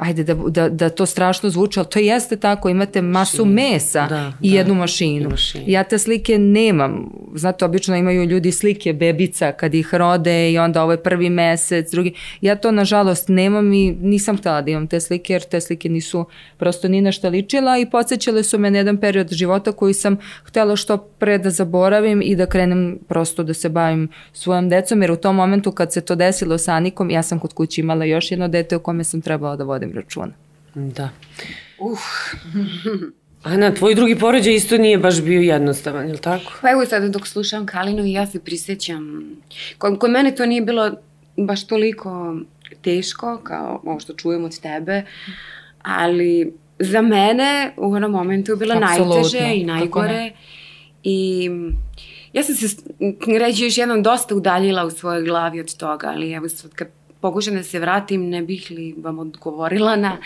ajde 0.03 0.23
da, 0.23 0.33
da, 0.33 0.69
da 0.69 0.89
to 0.89 1.05
strašno 1.05 1.49
zvuči, 1.49 1.79
ali 1.79 1.89
to 1.89 1.99
jeste 1.99 2.35
tako, 2.35 2.69
imate 2.69 3.01
masu 3.01 3.45
mesa 3.45 4.07
Da, 4.07 4.33
i 4.41 4.51
da, 4.51 4.57
jednu 4.57 4.75
mašinu. 4.75 5.25
i 5.25 5.27
mašinu. 5.27 5.63
Ja 5.67 5.83
te 5.83 5.97
slike 5.97 6.37
nemam. 6.37 7.09
Znate, 7.35 7.65
obično 7.65 7.95
imaju 7.95 8.25
ljudi 8.25 8.51
slike 8.51 8.93
bebica 8.93 9.51
kad 9.51 9.73
ih 9.73 9.93
rode 9.93 10.51
i 10.51 10.57
onda 10.57 10.83
ovaj 10.83 10.97
prvi 10.97 11.29
mesec, 11.29 11.91
drugi. 11.91 12.13
Ja 12.41 12.55
to 12.55 12.71
nažalost 12.71 13.27
nemam 13.27 13.73
i 13.73 13.91
nisam 13.91 14.37
htela 14.37 14.61
da 14.61 14.71
imam 14.71 14.87
te 14.87 14.99
slike 14.99 15.33
jer 15.33 15.41
te 15.41 15.61
slike 15.61 15.89
nisu 15.89 16.25
prosto 16.57 16.87
ni 16.87 17.01
nešto 17.01 17.29
ličila 17.29 17.77
i 17.77 17.89
podsjećale 17.89 18.43
su 18.43 18.59
me 18.59 18.71
na 18.71 18.77
jedan 18.77 18.97
period 18.97 19.31
života 19.31 19.71
koji 19.71 19.93
sam 19.93 20.17
htela 20.43 20.75
što 20.75 20.97
pre 20.97 21.37
da 21.37 21.49
zaboravim 21.49 22.21
i 22.21 22.35
da 22.35 22.45
krenem 22.45 22.99
prosto 23.07 23.43
da 23.43 23.53
se 23.53 23.69
bavim 23.69 24.09
svojom 24.33 24.69
decom 24.69 25.01
jer 25.01 25.11
u 25.11 25.15
tom 25.15 25.35
momentu 25.35 25.71
kad 25.71 25.93
se 25.93 26.01
to 26.01 26.15
desilo 26.15 26.57
sa 26.57 26.73
Anikom 26.73 27.09
ja 27.09 27.23
sam 27.23 27.39
kod 27.39 27.53
kuće 27.53 27.81
imala 27.81 28.05
još 28.05 28.31
jedno 28.31 28.47
dete 28.47 28.75
o 28.75 28.79
kome 28.79 29.03
sam 29.03 29.21
trebala 29.21 29.55
da 29.55 29.63
vodim 29.63 29.92
računa. 29.93 30.33
da. 30.75 31.09
Uh, 31.79 31.99
Ana, 33.43 33.73
tvoj 33.73 33.95
drugi 33.95 34.15
porođaj 34.19 34.53
isto 34.53 34.77
nije 34.77 34.97
baš 34.97 35.21
bio 35.21 35.41
jednostavan, 35.41 36.07
je 36.07 36.13
li 36.13 36.19
tako? 36.19 36.51
pa 36.61 36.71
evo 36.71 36.85
sada 36.85 37.07
dok 37.09 37.27
slušam 37.27 37.65
Kalinu 37.65 38.05
i 38.05 38.11
ja 38.11 38.27
se 38.27 38.39
prisjećam, 38.39 39.23
kod, 39.77 39.99
kod 39.99 40.11
mene 40.11 40.35
to 40.35 40.45
nije 40.45 40.61
bilo 40.61 40.91
baš 41.37 41.67
toliko 41.67 42.35
teško 42.81 43.41
kao 43.43 43.81
ovo 43.85 43.99
što 43.99 44.13
čujem 44.13 44.43
od 44.43 44.59
tebe, 44.59 45.03
ali 45.81 46.53
za 46.79 47.01
mene 47.01 47.73
u 47.77 47.93
onom 47.93 48.11
momentu 48.11 48.51
je 48.51 48.55
bilo 48.55 48.75
Apsolutno, 48.75 49.15
najteže 49.15 49.55
i 49.55 49.63
najgore 49.63 50.31
i 51.03 51.49
ja 52.33 52.43
sam 52.43 52.55
se 52.55 52.67
reći 53.39 53.63
još 53.63 53.77
jednom 53.77 54.03
dosta 54.03 54.35
udaljila 54.35 54.85
u 54.85 54.91
svojoj 54.91 55.23
glavi 55.23 55.59
od 55.59 55.77
toga, 55.77 56.07
ali 56.07 56.31
evo 56.31 56.49
sad 56.49 56.73
kad 56.73 56.87
pokušam 57.23 57.55
da 57.55 57.63
se 57.63 57.79
vratim, 57.79 58.27
ne 58.29 58.41
bih 58.43 58.67
li 58.71 58.93
vam 58.97 59.19
odgovorila 59.19 59.95
na, 59.95 60.17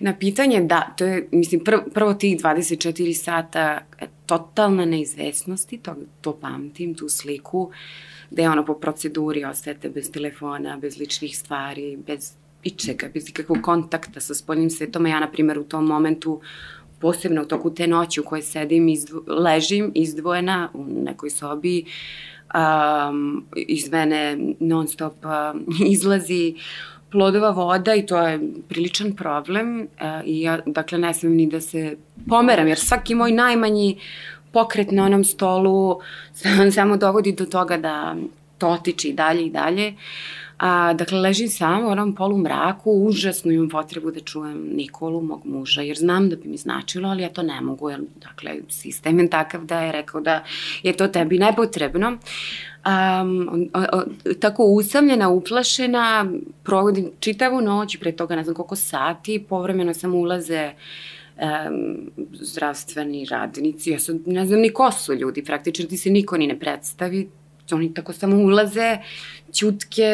na 0.00 0.14
pitanje. 0.14 0.60
Da, 0.62 0.80
to 0.98 1.04
je, 1.04 1.28
mislim, 1.32 1.64
prvo, 1.64 1.82
prvo 1.94 2.14
tih 2.14 2.36
24 2.38 3.14
sata 3.14 3.64
e, 3.98 4.06
totalna 4.26 4.84
neizvesnosti, 4.84 5.78
to, 5.82 5.96
to 6.20 6.36
pamtim, 6.40 6.94
tu 6.94 7.08
sliku, 7.08 7.70
gde 8.30 8.48
ono 8.48 8.64
po 8.64 8.78
proceduri 8.78 9.44
ostajete 9.44 9.90
bez 9.90 10.10
telefona, 10.14 10.78
bez 10.78 10.98
ličnih 10.98 11.34
stvari, 11.38 11.96
bez 12.06 12.32
ičega, 12.62 13.10
bez 13.14 13.28
ikakvog 13.28 13.58
kontakta 13.62 14.22
sa 14.22 14.34
spoljnim 14.34 14.70
svetom, 14.70 15.06
a 15.06 15.16
ja, 15.16 15.20
na 15.20 15.30
primjer, 15.30 15.58
u 15.58 15.64
tom 15.64 15.86
momentu 15.86 16.40
posebno 17.00 17.42
u 17.42 17.50
toku 17.50 17.74
te 17.74 17.86
noći 17.86 18.20
u 18.20 18.24
kojoj 18.24 18.42
sedim, 18.42 18.88
izdvo, 18.88 19.24
ležim 19.26 19.90
izdvojena 19.94 20.70
u 20.74 20.84
nekoj 20.86 21.30
sobi, 21.30 21.84
um, 22.56 23.44
iz 23.56 23.90
mene 23.92 24.38
non 24.60 24.88
stop 24.88 25.24
uh, 25.24 25.60
izlazi 25.94 26.54
plodova 27.10 27.50
voda 27.50 27.94
i 27.94 28.06
to 28.06 28.18
je 28.18 28.40
priličan 28.68 29.12
problem 29.16 29.80
uh, 29.80 30.20
i 30.24 30.40
ja 30.40 30.58
dakle 30.66 30.98
ne 30.98 31.14
smem 31.14 31.34
ni 31.34 31.46
da 31.46 31.60
se 31.60 31.96
pomeram 32.28 32.68
jer 32.68 32.78
svaki 32.78 33.14
moj 33.14 33.32
najmanji 33.32 33.98
pokret 34.52 34.90
na 34.90 35.04
onom 35.04 35.24
stolu 35.24 36.00
samo 36.74 36.96
dovodi 36.96 37.32
do 37.32 37.46
toga 37.46 37.76
da 37.76 38.16
to 38.58 38.68
otiče 38.68 39.08
i 39.08 39.12
dalje 39.12 39.46
i 39.46 39.50
dalje. 39.50 39.94
A, 40.58 40.92
dakle, 40.92 41.20
ležim 41.20 41.48
sama 41.48 41.86
u 41.86 41.90
onom 41.90 42.14
polu 42.14 42.38
mraku, 42.38 42.92
užasno 42.92 43.52
imam 43.52 43.68
potrebu 43.68 44.10
da 44.10 44.20
čujem 44.20 44.70
Nikolu, 44.74 45.20
mog 45.22 45.42
muža, 45.44 45.82
jer 45.82 45.96
znam 45.96 46.28
da 46.28 46.36
bi 46.36 46.48
mi 46.48 46.56
značilo, 46.56 47.08
ali 47.08 47.22
ja 47.22 47.28
to 47.28 47.42
ne 47.42 47.60
mogu, 47.60 47.90
jer, 47.90 48.00
dakle, 48.16 48.54
sistem 48.68 49.18
je 49.18 49.30
takav 49.30 49.64
da 49.64 49.80
je 49.80 49.92
rekao 49.92 50.20
da 50.20 50.44
je 50.82 50.92
to 50.92 51.08
tebi 51.08 51.38
nepotrebno. 51.38 52.08
Um, 52.08 53.70
o, 53.74 53.98
o, 53.98 54.02
tako 54.40 54.64
usamljena, 54.64 55.28
uplašena, 55.28 56.26
provodim 56.62 57.10
čitavu 57.20 57.60
noć, 57.60 57.96
pre 57.96 58.12
toga 58.12 58.36
ne 58.36 58.44
znam 58.44 58.54
koliko 58.54 58.76
sati, 58.76 59.44
povremeno 59.48 59.94
sam 59.94 60.14
ulaze 60.14 60.70
um, 61.36 62.10
zdravstveni 62.32 63.26
radnici, 63.30 63.90
ja 63.90 63.98
sad 63.98 64.16
ne 64.26 64.46
znam 64.46 64.60
ni 64.60 64.70
ko 64.70 64.92
su 64.92 65.14
ljudi, 65.14 65.44
praktično 65.44 65.86
ti 65.86 65.96
se 65.96 66.10
niko 66.10 66.36
ni 66.36 66.46
ne 66.46 66.58
predstavi, 66.58 67.28
oni 67.72 67.94
tako 67.94 68.12
samo 68.12 68.36
ulaze, 68.36 68.98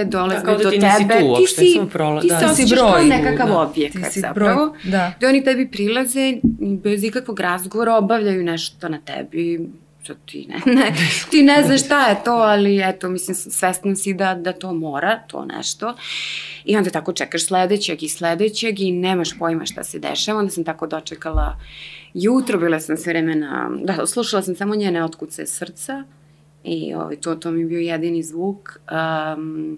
dolaze 0.05 0.37
Da, 0.37 0.43
kao 0.43 0.57
da 0.57 0.63
do 0.63 0.71
ti 0.71 0.81
tebe. 0.81 1.21
tu 1.21 1.37
ti 1.37 1.47
si, 1.49 1.81
prola- 1.89 2.21
ti 2.21 2.29
da. 2.29 2.39
se 2.39 2.47
osjećaš 2.47 2.79
kao 2.79 2.91
broj. 2.91 3.05
nekakav 3.07 3.49
Da. 3.49 3.59
objekat 3.61 4.13
zapravo. 4.13 4.67
broj, 4.67 4.79
da. 4.85 5.13
Da 5.21 5.29
oni 5.29 5.45
tebi 5.45 5.69
prilaze 5.69 6.35
bez 6.83 7.05
ikakvog 7.05 7.41
razgovora 7.41 7.97
obavljaju 7.97 8.43
nešto 8.45 8.89
na 8.89 8.99
tebi, 9.01 9.69
što 10.03 10.15
ti 10.17 10.47
ne, 10.49 10.75
ne, 10.75 10.93
ti 11.31 11.43
ne 11.43 11.63
znaš 11.65 11.85
šta 11.85 12.09
je 12.09 12.17
to, 12.25 12.33
ali 12.33 12.81
eto, 12.81 13.09
mislim, 13.09 13.35
svesna 13.35 13.95
si 13.97 14.15
da, 14.15 14.35
da 14.35 14.53
to 14.53 14.73
mora, 14.73 15.19
to 15.21 15.45
nešto. 15.47 15.95
I 16.65 16.77
onda 16.77 16.91
tako 16.91 17.13
čekaš 17.13 17.47
sledećeg 17.47 18.03
i 18.03 18.09
sledećeg 18.09 18.81
i 18.81 18.93
nemaš 18.93 19.39
pojma 19.39 19.67
šta 19.67 19.85
se 19.85 19.99
dešava. 19.99 20.39
Onda 20.39 20.51
sam 20.51 20.65
tako 20.65 20.87
dočekala 20.87 21.57
jutro, 22.15 22.59
bila 22.59 22.81
sam 22.81 22.97
sve 22.97 23.13
vremena, 23.13 23.71
da, 23.77 24.07
slušala 24.07 24.43
sam 24.43 24.57
samo 24.57 24.75
njene 24.75 25.05
otkuce 25.05 25.47
srca 25.47 26.05
i 26.65 26.95
ovaj, 26.95 27.17
to, 27.17 27.35
to 27.35 27.51
mi 27.51 27.61
je 27.61 27.67
bio 27.67 27.79
jedini 27.79 28.23
zvuk. 28.23 28.81
Um, 29.37 29.77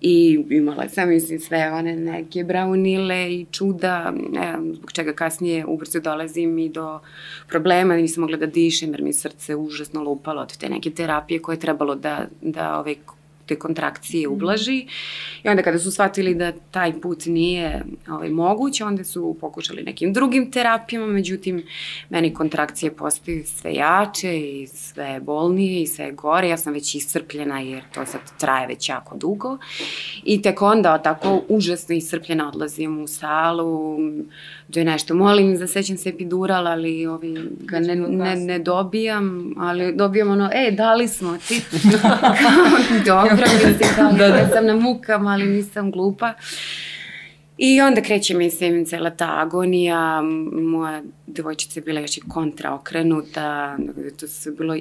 I 0.00 0.44
imala 0.50 0.88
sam, 0.88 1.08
mislim, 1.08 1.40
sve 1.40 1.72
one 1.72 1.96
neke 1.96 2.44
braunile 2.44 3.34
i 3.34 3.46
čuda, 3.50 4.12
ne, 4.32 4.56
zbog 4.72 4.92
čega 4.92 5.12
kasnije 5.12 5.66
ubrzo 5.66 6.00
dolazim 6.00 6.58
i 6.58 6.68
do 6.68 7.00
problema, 7.48 7.96
nisam 7.96 8.20
mogla 8.20 8.36
da 8.36 8.46
dišem 8.46 8.90
jer 8.90 9.02
mi 9.02 9.12
srce 9.12 9.56
užasno 9.56 10.02
lupalo 10.02 10.42
od 10.42 10.56
te 10.56 10.68
neke 10.68 10.90
terapije 10.90 11.42
koje 11.42 11.56
je 11.56 11.60
trebalo 11.60 11.94
da, 11.94 12.26
da 12.40 12.78
ovaj, 12.78 12.94
te 13.50 13.56
kontrakcije 13.58 14.28
ublaži. 14.28 14.86
I 15.44 15.48
onda 15.48 15.62
kada 15.62 15.78
su 15.78 15.90
shvatili 15.90 16.34
da 16.34 16.52
taj 16.70 17.00
put 17.00 17.26
nije 17.26 17.82
ovaj, 18.08 18.30
moguć, 18.30 18.80
onda 18.80 19.04
su 19.04 19.36
pokušali 19.40 19.82
nekim 19.82 20.12
drugim 20.12 20.50
terapijama, 20.50 21.06
međutim, 21.06 21.62
meni 22.10 22.34
kontrakcije 22.34 22.92
postaju 22.94 23.42
sve 23.46 23.74
jače 23.74 24.38
i 24.38 24.66
sve 24.66 25.20
bolnije 25.20 25.82
i 25.82 25.86
sve 25.86 26.12
gore. 26.12 26.48
Ja 26.48 26.56
sam 26.56 26.72
već 26.72 26.94
iscrpljena 26.94 27.60
jer 27.60 27.82
to 27.94 28.06
sad 28.06 28.20
traje 28.38 28.66
već 28.66 28.88
jako 28.88 29.16
dugo. 29.16 29.58
I 30.24 30.42
tek 30.42 30.62
onda 30.62 30.98
tako 31.02 31.42
užasno 31.48 31.94
iscrpljena 31.94 32.48
odlazim 32.48 33.02
u 33.02 33.06
salu, 33.06 33.98
gde 34.68 34.84
nešto 34.84 35.14
molim, 35.14 35.56
zasećam 35.56 35.96
se 35.96 36.08
epidural, 36.08 36.66
ali 36.66 37.06
ovi, 37.06 37.48
ga 37.60 37.80
ne, 37.80 37.96
ne, 37.96 38.36
ne 38.36 38.58
dobijam, 38.58 39.54
ali 39.58 39.92
dobijam 39.96 40.30
ono, 40.30 40.50
e, 40.52 40.70
dali 40.70 41.08
smo 41.08 41.38
ti. 41.48 41.62
Dobro. 43.06 43.39
Dobro, 43.40 43.68
mislim, 43.68 43.88
kao 43.96 44.12
da, 44.12 44.28
da. 44.28 44.48
sam 44.48 44.66
na 44.66 44.76
mukama, 44.76 45.30
ali 45.30 45.46
nisam 45.46 45.90
glupa. 45.90 46.32
I 47.58 47.80
onda 47.80 48.00
kreće, 48.02 48.34
mislim, 48.34 48.86
cela 48.86 49.10
ta 49.10 49.34
agonija, 49.40 50.22
moja 50.52 51.02
devojčica 51.26 51.80
je 51.80 51.84
bila 51.84 52.00
još 52.00 52.16
i 52.16 52.20
kontraokrenuta, 52.20 53.76
to 54.20 54.28
su 54.28 54.52
bilo 54.58 54.76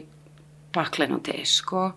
pakleno 0.72 1.20
teško. 1.20 1.92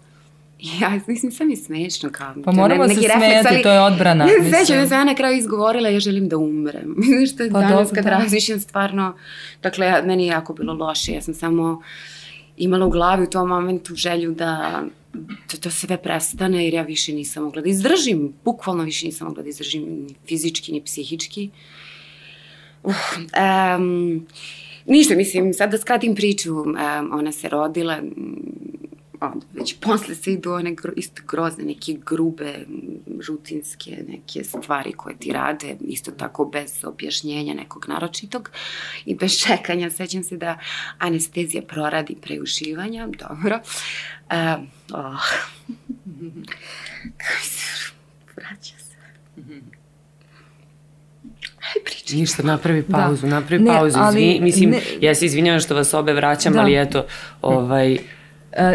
Ja, 0.81 1.01
mislim, 1.07 1.33
sam 1.33 1.51
je 1.51 1.57
smešno 1.57 2.11
kao... 2.13 2.35
Pa 2.45 2.53
moramo 2.53 2.87
ne, 2.87 2.95
se 2.95 3.01
smijeti, 3.01 3.49
ali, 3.49 3.63
to 3.63 3.73
je 3.73 3.81
odbrana. 3.81 4.25
Ne, 4.25 4.33
sećam 4.51 4.77
da 4.77 4.87
sam 4.87 4.99
ja 4.99 5.05
na 5.05 5.15
kraju 5.15 5.39
izgovorila, 5.39 5.89
ja 5.89 6.01
želim 6.01 6.29
da 6.29 6.37
umrem. 6.37 6.95
Mislim 6.97 7.27
što 7.27 7.53
pa 7.53 7.61
danas 7.61 7.91
kad 7.95 8.05
da. 8.05 8.11
razmišljam 8.11 8.61
stvarno, 8.61 9.17
dakle, 9.63 10.03
meni 10.03 10.27
je 10.27 10.29
jako 10.29 10.53
bilo 10.53 10.73
loše, 10.73 11.13
ja 11.13 11.23
sam 11.23 11.35
samo 11.35 11.83
imala 12.57 12.87
u 12.87 12.91
glavi 12.91 13.23
u 13.23 13.31
tom 13.31 13.49
momentu 13.49 13.95
želju 13.95 14.35
da 14.35 14.83
to, 15.51 15.57
to 15.57 15.71
sve 15.71 16.03
prestane 16.03 16.65
jer 16.65 16.75
ja 16.75 16.83
više 16.83 17.13
nisam 17.13 17.45
mogla 17.45 17.63
da 17.63 17.69
izdržim, 17.69 18.33
bukvalno 18.45 18.85
više 18.85 19.07
nisam 19.07 19.27
mogla 19.29 19.43
da 19.43 19.49
izdržim 19.49 19.83
ni 19.83 20.15
fizički 20.29 20.73
ni 20.73 20.85
psihički. 20.85 21.51
Uh, 22.83 22.95
um, 23.77 24.27
ništa, 24.87 25.15
mislim, 25.15 25.55
sad 25.55 25.71
da 25.71 25.79
skratim 25.79 26.15
priču, 26.15 26.55
um, 26.55 26.77
ona 27.13 27.33
se 27.33 27.49
rodila, 27.49 27.99
onda 29.27 29.47
već 29.53 29.77
posle 29.81 30.15
se 30.15 30.33
idu 30.33 30.53
one 30.53 30.75
gro, 30.75 30.93
isto 30.97 31.23
grozne, 31.29 31.65
neke 31.65 31.93
grube, 32.07 32.55
žutinske, 33.21 34.05
neke 34.09 34.45
stvari 34.45 34.93
koje 34.93 35.17
ti 35.17 35.33
rade, 35.33 35.77
isto 35.81 36.11
tako 36.11 36.45
bez 36.45 36.85
objašnjenja 36.85 37.55
nekog 37.55 37.89
naročitog 37.89 38.51
i 39.05 39.15
bez 39.15 39.39
čekanja. 39.39 39.91
Sećam 39.91 40.23
se 40.23 40.37
da 40.37 40.59
anestezija 40.99 41.63
proradi 41.63 42.17
pre 42.23 42.41
ušivanja, 42.41 43.07
dobro. 43.07 43.61
Uh, 44.31 44.65
oh. 44.93 45.21
Kako 47.17 47.43
se 47.43 47.93
vraća 48.37 48.75
se. 48.79 48.97
Aj, 51.59 51.83
pričaj. 51.85 52.19
Ništa, 52.19 52.43
napravi 52.43 52.85
da. 52.89 52.99
pauzu, 52.99 53.27
da. 53.27 53.41
napravi 53.41 53.63
ne, 53.63 53.71
pauzu. 53.71 53.99
Ali, 53.99 54.23
Izvi, 54.23 54.41
mislim, 54.41 54.71
ne, 54.71 54.81
ja 55.01 55.15
se 55.15 55.27
izvinjavam 55.27 55.61
što 55.61 55.75
vas 55.75 55.95
obe 55.95 56.13
vraćam, 56.13 56.53
da. 56.53 56.61
ali 56.61 56.75
eto, 56.75 57.07
ovaj... 57.43 57.99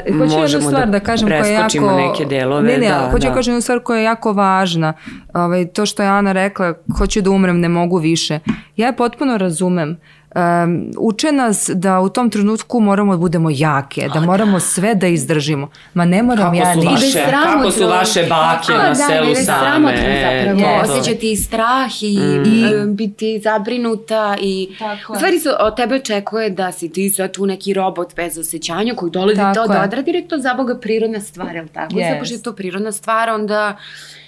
Uh, 0.09 0.17
hoću 0.19 0.39
jednu 0.39 0.61
stvar 0.61 0.89
da 0.89 0.99
kažem 0.99 1.27
koja 1.27 1.45
je 1.45 1.53
jako... 1.53 1.95
neke 1.95 2.25
delove. 2.25 2.67
Ne, 2.67 2.77
ne, 2.77 2.87
da, 2.87 3.09
hoću 3.11 3.23
da. 3.23 3.29
da 3.29 3.35
kažem 3.35 3.51
jednu 3.51 3.61
stvar 3.61 3.79
koja 3.79 3.97
je 3.97 4.03
jako 4.03 4.33
važna. 4.33 4.93
Ovaj, 5.33 5.67
to 5.67 5.85
što 5.85 6.03
je 6.03 6.09
Ana 6.09 6.31
rekla, 6.31 6.73
hoću 6.97 7.21
da 7.21 7.29
umrem, 7.29 7.59
ne 7.59 7.69
mogu 7.69 7.97
više. 7.97 8.39
Ja 8.75 8.87
je 8.87 8.95
potpuno 8.95 9.37
razumem 9.37 9.97
um, 10.37 10.91
uče 10.99 11.31
nas 11.31 11.69
da 11.73 11.99
u 11.99 12.09
tom 12.09 12.29
trenutku 12.29 12.79
moramo 12.79 13.13
da 13.13 13.17
budemo 13.17 13.49
jake, 13.53 14.09
da 14.13 14.19
moramo 14.19 14.59
sve 14.59 14.95
da 14.95 15.07
izdržimo. 15.07 15.69
Ma 15.93 16.05
ne 16.05 16.23
moram 16.23 16.45
kako 16.45 16.55
ja 16.55 16.75
ni... 16.75 16.85
Vaše, 16.85 17.25
kako 17.31 17.71
su 17.71 17.87
vaše 17.87 18.23
bake 18.23 18.71
na 18.71 18.87
da, 18.87 18.95
selu 18.95 19.29
da, 19.29 19.35
same. 19.35 19.93
zapravo. 19.97 20.59
Yes. 20.59 20.99
Osjećati 20.99 21.31
i 21.31 21.35
strah 21.35 22.03
i, 22.03 22.17
mm. 22.17 22.43
i 22.45 22.93
biti 22.93 23.39
zabrinuta 23.39 24.35
i 24.41 24.69
Tako. 24.79 25.13
u 25.13 25.15
stvari 25.15 25.39
se 25.39 25.49
od 25.59 25.75
tebe 25.75 25.95
očekuje 25.95 26.49
da 26.49 26.71
si 26.71 26.91
ti 26.91 27.09
sad 27.09 27.31
tu 27.31 27.45
neki 27.45 27.73
robot 27.73 28.15
bez 28.15 28.37
osjećanja 28.37 28.93
koji 28.95 29.11
dolazi 29.11 29.35
tako 29.39 29.59
to 29.59 29.73
da 29.73 29.83
odradi, 29.83 30.11
jer 30.11 30.27
to 30.27 30.37
za 30.37 30.53
Boga 30.53 30.79
prirodna 30.79 31.19
stvar, 31.19 31.55
je 31.55 31.61
li 31.61 31.69
tako? 31.69 31.95
Yes. 31.95 32.13
Zato 32.13 32.25
što 32.25 32.35
je 32.35 32.41
to 32.41 32.53
prirodna 32.53 32.91
stvar, 32.91 33.29
onda 33.29 33.77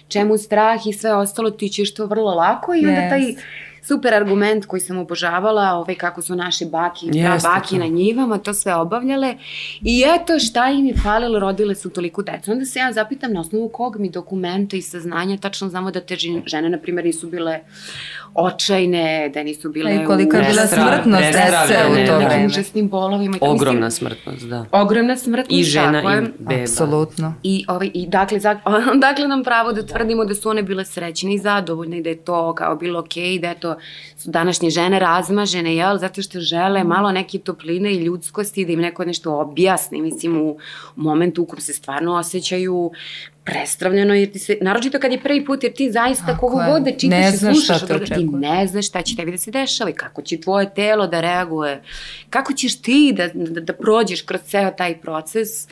čemu 0.08 0.38
strah 0.38 0.88
i 0.88 0.94
sve 0.94 1.14
ostalo, 1.14 1.50
ti 1.50 1.70
ćeš 1.70 1.94
to 1.94 2.06
vrlo 2.06 2.32
lako 2.36 2.76
i 2.76 2.86
onda 2.86 3.02
yes. 3.02 3.10
taj 3.10 3.36
super 3.84 4.14
argument 4.14 4.66
koji 4.66 4.80
sam 4.80 4.98
obožavala, 4.98 5.74
ovaj, 5.74 5.96
kako 5.96 6.22
su 6.22 6.36
naše 6.36 6.66
baki, 6.66 7.10
Jeste, 7.14 7.48
baki 7.48 7.76
to. 7.76 7.78
na 7.78 7.88
njivama, 7.88 8.38
to 8.38 8.54
sve 8.54 8.76
obavljale. 8.76 9.36
I 9.82 10.04
eto 10.16 10.40
šta 10.40 10.70
im 10.70 10.86
je 10.86 10.94
falilo, 11.04 11.40
rodile 11.40 11.76
su 11.76 11.90
toliko 11.90 12.22
deca. 12.22 12.52
Onda 12.52 12.66
se 12.66 12.80
ja 12.80 12.92
zapitam 12.94 13.34
na 13.34 13.42
osnovu 13.42 13.70
kog 13.70 14.00
mi 14.00 14.10
dokumenta 14.10 14.78
i 14.78 14.82
saznanja, 14.82 15.38
tačno 15.38 15.70
znamo 15.70 15.92
da 15.92 16.02
te 16.02 16.16
žene, 16.46 16.70
na 16.70 16.78
primjer, 16.78 17.06
nisu 17.06 17.28
bile 17.30 17.60
očajne, 18.34 19.30
da 19.34 19.44
nisu 19.44 19.70
bile... 19.70 19.96
I 19.96 20.06
koliko 20.06 20.36
je 20.38 20.44
bila 20.44 20.68
smrtnost 20.68 21.24
dece 21.24 21.86
u 21.92 22.08
to 22.08 22.18
vreme. 22.18 22.46
Užasnim 22.46 22.90
bolovima. 22.90 23.38
Ogromna 23.42 23.86
mislim, 23.86 24.10
smrtnost, 24.10 24.46
da. 24.46 24.66
Ogromna 24.72 25.18
smrtnost, 25.18 25.52
I 25.52 25.64
žena 25.64 26.00
i 26.00 26.22
beba. 26.40 26.62
Apsolutno. 26.62 27.34
I, 27.44 27.66
ovaj, 27.68 27.92
i 27.94 28.08
dakle, 28.08 28.40
dakle 29.08 29.28
nam 29.28 29.44
pravo 29.44 29.74
da 29.74 29.86
tvrdimo 29.86 30.26
da 30.26 30.36
su 30.36 30.50
one 30.50 30.64
bile 30.64 30.86
srećne 30.86 31.34
i 31.34 31.38
zadovoljne 31.38 31.98
i 31.98 32.04
da 32.04 32.10
je 32.10 32.18
to 32.18 32.56
kao 32.56 32.76
bilo 32.76 33.00
okej, 33.00 33.24
okay, 33.24 33.42
da 33.42 33.50
je 33.50 33.60
to 33.60 33.69
su 34.18 34.32
današnje 34.32 34.70
žene 34.70 35.00
razmažene, 35.00 35.76
jel, 35.76 35.98
zato 35.98 36.22
što 36.22 36.40
žele 36.40 36.84
malo 36.84 37.12
neke 37.12 37.40
topline 37.40 37.94
i 37.94 38.04
ljudskosti 38.04 38.66
da 38.66 38.72
im 38.72 38.80
neko 38.80 39.06
nešto 39.06 39.40
objasni, 39.40 40.02
mislim, 40.02 40.42
u, 40.42 40.58
momentu 40.96 41.42
u 41.42 41.46
kom 41.46 41.60
se 41.60 41.74
stvarno 41.74 42.16
osjećaju 42.16 42.92
prestravljeno, 43.44 44.14
jer 44.14 44.32
ti 44.32 44.40
se, 44.40 44.58
naročito 44.62 45.00
kad 45.00 45.12
je 45.12 45.20
prvi 45.20 45.46
put, 45.46 45.64
jer 45.64 45.74
ti 45.74 45.92
zaista 45.92 46.38
kogu 46.38 46.60
god 46.72 46.84
da 46.84 46.92
čitaš 46.92 47.34
i 47.34 47.38
slušaš, 47.38 47.84
od 47.84 48.16
ti 48.16 48.26
ne 48.26 48.68
znaš 48.68 48.88
šta 48.88 49.02
će 49.02 49.16
tebi 49.16 49.32
da 49.32 49.38
se 49.38 49.52
dešava 49.52 49.90
i 49.90 49.94
kako 49.94 50.22
će 50.22 50.42
tvoje 50.42 50.74
telo 50.74 51.08
da 51.08 51.22
reaguje, 51.22 51.82
kako 52.30 52.54
ćeš 52.54 52.82
ti 52.82 53.14
da, 53.18 53.28
da, 53.34 53.62
da 53.62 53.74
prođeš 53.74 54.22
kroz 54.22 54.42
ceo 54.42 54.72
taj 54.72 55.02
proces, 55.02 55.68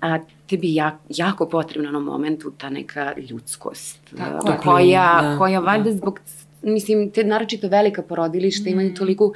a 0.00 0.18
tebi 0.46 0.74
jako, 0.74 0.98
jako 1.08 1.48
potrebna 1.48 1.90
na 1.90 2.00
momentu 2.00 2.52
ta 2.58 2.70
neka 2.70 3.12
ljudskost, 3.30 3.98
Tako, 4.16 4.56
koja, 4.62 5.18
da, 5.22 5.38
koja 5.38 5.60
valjda 5.60 5.90
da. 5.90 5.96
zbog 5.96 6.20
mislim, 6.62 7.10
te 7.10 7.24
naročito 7.24 7.68
velika 7.68 8.02
porodilišta 8.02 8.70
mm. 8.70 8.72
imaju 8.72 8.94
toliko 8.94 9.32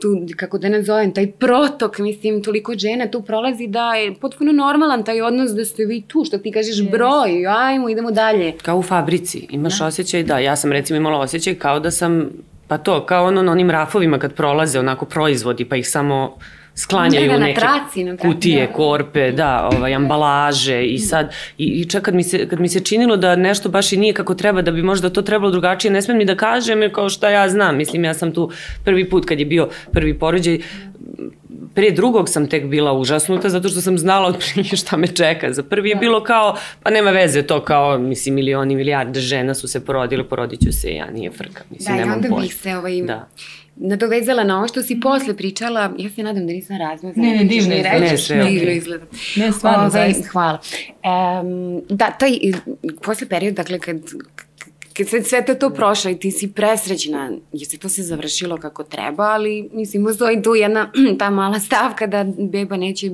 tu, 0.00 0.26
kako 0.36 0.58
da 0.58 0.68
nazovem, 0.68 1.14
taj 1.14 1.30
protok, 1.32 1.98
mislim, 1.98 2.42
toliko 2.42 2.74
žena 2.74 3.10
tu 3.10 3.22
prolazi 3.22 3.66
da 3.66 3.94
je 3.94 4.14
potpuno 4.14 4.52
normalan 4.52 5.04
taj 5.04 5.22
odnos 5.22 5.50
da 5.50 5.64
ste 5.64 5.84
vi 5.84 6.02
tu, 6.02 6.24
što 6.24 6.38
ti 6.38 6.52
kažeš 6.52 6.76
yes. 6.76 6.90
broj, 6.90 7.46
ajmo, 7.46 7.88
idemo 7.88 8.10
dalje. 8.10 8.52
Kao 8.62 8.78
u 8.78 8.82
fabrici, 8.82 9.46
imaš 9.50 9.78
da. 9.78 9.86
osjećaj, 9.86 10.22
da, 10.22 10.38
ja 10.38 10.56
sam 10.56 10.72
recimo 10.72 10.96
imala 10.96 11.18
osjećaj 11.18 11.54
kao 11.54 11.80
da 11.80 11.90
sam, 11.90 12.30
pa 12.68 12.78
to, 12.78 13.06
kao 13.06 13.26
ono 13.26 13.42
na 13.42 13.52
onim 13.52 13.70
rafovima 13.70 14.18
kad 14.18 14.34
prolaze 14.34 14.78
onako 14.78 15.04
proizvodi, 15.04 15.64
pa 15.64 15.76
ih 15.76 15.88
samo 15.88 16.36
sklanjaju 16.74 17.30
da, 17.30 17.38
da, 17.38 17.44
neke 17.44 17.60
traci, 17.60 18.04
na 18.04 18.16
kutije, 18.16 18.66
da. 18.66 18.72
korpe, 18.72 19.32
da, 19.32 19.70
ovaj, 19.72 19.94
ambalaže 19.94 20.84
i 20.84 20.98
sad, 20.98 21.34
i, 21.58 21.64
i 21.64 21.84
čak 21.84 22.02
kad 22.02 22.14
mi, 22.14 22.24
se, 22.24 22.48
kad 22.48 22.60
mi 22.60 22.68
se 22.68 22.80
činilo 22.80 23.16
da 23.16 23.36
nešto 23.36 23.68
baš 23.68 23.92
i 23.92 23.96
nije 23.96 24.14
kako 24.14 24.34
treba, 24.34 24.62
da 24.62 24.70
bi 24.70 24.82
možda 24.82 25.10
to 25.10 25.22
trebalo 25.22 25.50
drugačije, 25.50 25.90
ne 25.90 26.02
smem 26.02 26.18
ni 26.18 26.24
da 26.24 26.36
kažem, 26.36 26.82
jer 26.82 26.94
kao 26.94 27.08
šta 27.08 27.30
ja 27.30 27.48
znam, 27.48 27.76
mislim, 27.76 28.04
ja 28.04 28.14
sam 28.14 28.32
tu 28.32 28.50
prvi 28.84 29.10
put 29.10 29.24
kad 29.24 29.38
je 29.38 29.46
bio 29.46 29.68
prvi 29.92 30.18
porođaj, 30.18 30.58
pre 31.74 31.90
drugog 31.90 32.28
sam 32.28 32.46
tek 32.46 32.64
bila 32.64 32.92
užasnuta 32.92 33.48
zato 33.48 33.68
što 33.68 33.80
sam 33.80 33.98
znala 33.98 34.28
otprilike 34.28 34.76
šta 34.76 34.96
me 34.96 35.06
čeka. 35.06 35.52
Za 35.52 35.62
prvi 35.62 35.90
je 35.90 35.96
bilo 35.96 36.24
kao, 36.24 36.56
pa 36.82 36.90
nema 36.90 37.10
veze 37.10 37.42
to 37.42 37.60
kao, 37.60 37.98
mislim, 37.98 38.34
milioni, 38.34 38.76
milijarde 38.76 39.20
žena 39.20 39.54
su 39.54 39.68
se 39.68 39.84
porodile, 39.84 40.28
porodit 40.28 40.60
ću 40.60 40.72
se, 40.72 40.94
ja 40.94 41.10
nije 41.10 41.30
frka, 41.30 41.64
mislim, 41.70 41.96
da, 41.96 42.04
nemam 42.04 42.20
pojma. 42.20 42.28
Da, 42.28 42.28
i 42.28 42.32
onda 42.32 42.42
bih 42.42 42.54
se 42.54 42.76
ovaj, 42.76 43.02
da 43.02 43.28
nadovezala 43.76 44.44
na 44.44 44.58
ovo 44.58 44.68
što 44.68 44.82
si 44.82 45.00
posle 45.00 45.36
pričala, 45.36 45.94
ja 45.98 46.10
se 46.10 46.22
nadam 46.22 46.46
da 46.46 46.52
nisam 46.52 46.76
razmazala. 46.78 47.26
Ne, 47.26 47.36
ne, 47.36 47.44
divno 47.44 47.74
izgleda. 47.74 47.98
Ne, 47.98 48.18
sve 48.18 48.44
divno 48.44 48.70
izgleda. 48.70 49.04
Ne, 49.36 49.52
stvarno, 49.52 49.80
Ove, 49.80 49.90
zaista. 49.90 50.28
Hvala. 50.32 50.58
Um, 51.42 51.82
da, 51.88 52.10
taj, 52.10 52.30
posle 53.02 53.28
perioda, 53.28 53.62
dakle, 53.62 53.78
kad, 53.78 53.96
kad 54.96 55.08
sve, 55.08 55.22
sve 55.22 55.44
te 55.44 55.58
to 55.58 55.70
prošlo 55.70 56.10
i 56.10 56.18
ti 56.18 56.30
si 56.30 56.52
presrećna, 56.52 57.30
jer 57.52 57.68
se 57.68 57.78
to 57.78 57.88
se 57.88 58.02
završilo 58.02 58.56
kako 58.56 58.84
treba, 58.84 59.22
ali 59.22 59.68
mislim, 59.72 60.04
postoji 60.04 60.42
tu 60.42 60.54
jedna 60.54 60.92
ta 61.18 61.30
mala 61.30 61.60
stavka 61.60 62.06
da 62.06 62.26
beba 62.38 62.76
neće 62.76 63.10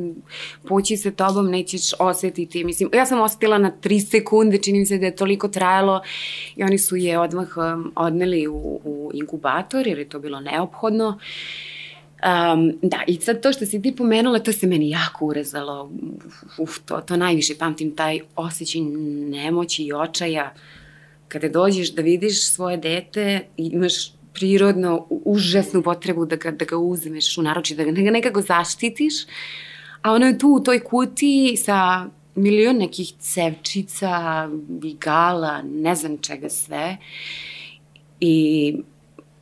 poći 0.68 0.96
sa 0.96 1.10
tobom, 1.10 1.50
nećeš 1.50 1.82
osetiti. 1.98 2.64
Mislim, 2.64 2.90
ja 2.94 3.06
sam 3.06 3.20
osetila 3.20 3.58
na 3.58 3.70
tri 3.70 4.00
sekunde, 4.00 4.58
čini 4.58 4.78
mi 4.78 4.86
se 4.86 4.98
da 4.98 5.06
je 5.06 5.16
toliko 5.16 5.48
trajalo 5.48 6.02
i 6.56 6.62
oni 6.62 6.78
su 6.78 6.96
je 6.96 7.18
odmah 7.18 7.56
um, 7.56 7.92
odneli 7.96 8.48
u, 8.48 8.80
u 8.84 9.10
inkubator 9.14 9.86
jer 9.86 9.98
je 9.98 10.08
to 10.08 10.18
bilo 10.18 10.40
neophodno. 10.40 11.18
Um, 12.18 12.78
da, 12.82 13.00
i 13.06 13.16
sad 13.16 13.42
to 13.42 13.52
što 13.52 13.66
si 13.66 13.82
ti 13.82 13.96
pomenula, 13.96 14.38
to 14.38 14.52
se 14.52 14.66
meni 14.66 14.90
jako 14.90 15.24
urezalo. 15.24 15.90
Uf, 16.58 16.78
to, 16.84 17.00
to 17.00 17.16
najviše 17.16 17.54
pamtim, 17.58 17.96
taj 17.96 18.20
osjećaj 18.36 18.80
nemoći 18.80 19.84
i 19.84 19.92
očaja. 19.92 20.54
Uh, 20.54 20.77
kada 21.28 21.48
dođeš 21.48 21.92
da 21.94 22.02
vidiš 22.02 22.50
svoje 22.50 22.76
dete 22.76 23.40
imaš 23.56 24.12
prirodno 24.32 25.06
užasnu 25.10 25.82
potrebu 25.82 26.26
da 26.26 26.36
ga, 26.36 26.50
da 26.50 26.64
ga 26.64 26.76
uzmeš 26.76 27.38
u 27.38 27.42
naroči, 27.42 27.74
da 27.74 27.84
ga 27.84 28.10
nekako 28.10 28.42
zaštitiš, 28.42 29.14
a 30.02 30.12
ono 30.12 30.26
je 30.26 30.38
tu 30.38 30.48
u 30.48 30.60
toj 30.60 30.80
kutiji 30.80 31.56
sa 31.56 32.06
milion 32.34 32.76
nekih 32.76 33.12
cevčica, 33.18 34.48
igala, 34.84 35.62
ne 35.62 35.94
znam 35.94 36.18
čega 36.18 36.48
sve. 36.48 36.96
I 38.20 38.76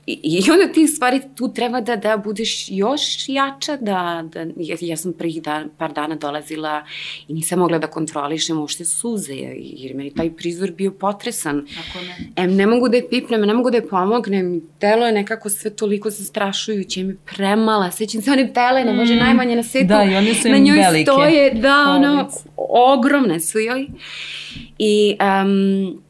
I, 0.07 0.21
I 0.23 0.51
onda 0.51 0.73
ti 0.73 0.87
stvari 0.87 1.21
tu 1.37 1.53
treba 1.53 1.81
da, 1.81 1.97
da 1.97 2.17
budeš 2.17 2.67
još 2.69 3.29
jača, 3.29 3.77
da, 3.77 4.25
da 4.33 4.41
ja, 4.57 4.77
ja 4.81 4.97
sam 4.97 5.13
prvih 5.13 5.43
dan, 5.43 5.71
par 5.79 5.93
dana 5.93 6.15
dolazila 6.15 6.85
i 7.29 7.35
nisam 7.35 7.59
mogla 7.59 7.79
da 7.79 7.87
kontrolišem 7.87 8.59
uopšte 8.59 8.85
suze, 8.85 9.35
jer 9.59 9.95
meni 9.95 10.15
taj 10.15 10.31
prizor 10.37 10.71
bio 10.71 10.91
potresan. 10.91 11.57
Ne. 11.57 12.33
Em, 12.37 12.57
ne 12.57 12.67
mogu 12.67 12.89
da 12.89 12.97
je 12.97 13.09
pipnem, 13.09 13.41
ne 13.41 13.55
mogu 13.55 13.71
da 13.71 13.77
je 13.77 13.89
pomognem, 13.89 14.63
telo 14.79 15.07
je 15.07 15.13
nekako 15.13 15.51
sve 15.51 15.71
toliko 15.77 16.11
zastrašujuće, 16.11 17.03
mi 17.03 17.17
premala, 17.17 17.91
sećam 17.91 18.23
se 18.23 18.31
one 18.31 18.55
pelene, 18.55 18.93
mm. 18.93 18.97
može 18.97 19.17
najmanje 19.17 19.57
na 19.57 19.63
svetu. 19.63 19.87
Da, 19.87 20.05
i 20.05 20.17
one 20.17 20.35
su 20.35 20.49
na 20.49 20.59
njoj 20.59 20.77
velike. 20.77 21.11
stoje, 21.11 21.55
da, 21.55 21.85
ono, 21.89 22.29
ogromne 22.57 23.41
su 23.41 23.59
joj. 23.59 23.87
I 24.79 25.17
um, 25.21 26.06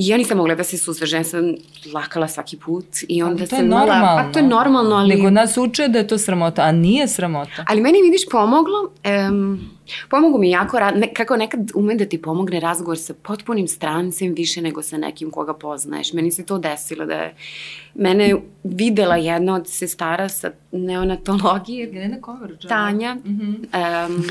I 0.00 0.06
ja 0.06 0.16
nisam 0.16 0.36
mogla 0.36 0.54
da 0.54 0.64
se 0.64 0.78
susrežem, 0.78 1.20
ja 1.20 1.24
sam 1.24 1.54
lakala 1.94 2.28
svaki 2.28 2.56
put 2.56 2.84
i 3.08 3.22
onda 3.22 3.46
sam 3.46 3.66
normalno. 3.66 4.06
Pa 4.16 4.32
to 4.32 4.38
je 4.38 4.46
normalno, 4.46 4.96
ali... 4.96 5.14
Nego 5.14 5.30
nas 5.30 5.56
uče 5.56 5.88
da 5.88 5.98
je 5.98 6.06
to 6.06 6.18
sramota, 6.18 6.62
a 6.62 6.72
nije 6.72 7.08
sramota. 7.08 7.64
Ali 7.68 7.80
meni 7.80 8.02
vidiš 8.02 8.20
pomoglo, 8.30 8.92
um, 9.30 9.60
pomogu 10.08 10.38
mi 10.38 10.50
jako, 10.50 10.76
ra- 10.76 10.98
ne, 10.98 11.14
kako 11.14 11.36
nekad 11.36 11.70
ume 11.74 11.94
da 11.94 12.04
ti 12.06 12.22
pomogne 12.22 12.60
razgovor 12.60 12.98
sa 12.98 13.14
potpunim 13.14 13.68
strancem 13.68 14.34
više 14.34 14.62
nego 14.62 14.82
sa 14.82 14.96
nekim 14.96 15.30
koga 15.30 15.54
poznaješ. 15.54 16.12
Meni 16.12 16.30
se 16.30 16.46
to 16.46 16.58
desilo 16.58 17.06
da 17.06 17.14
je 17.14 17.34
mene 17.94 18.34
videla 18.64 19.16
jedna 19.16 19.54
od 19.54 19.68
sestara 19.68 20.28
sa 20.28 20.50
neonatologije, 20.72 21.86
Jelena 21.86 22.20
Kovač. 22.20 22.66
Tanja. 22.68 23.16
Um, 23.24 23.70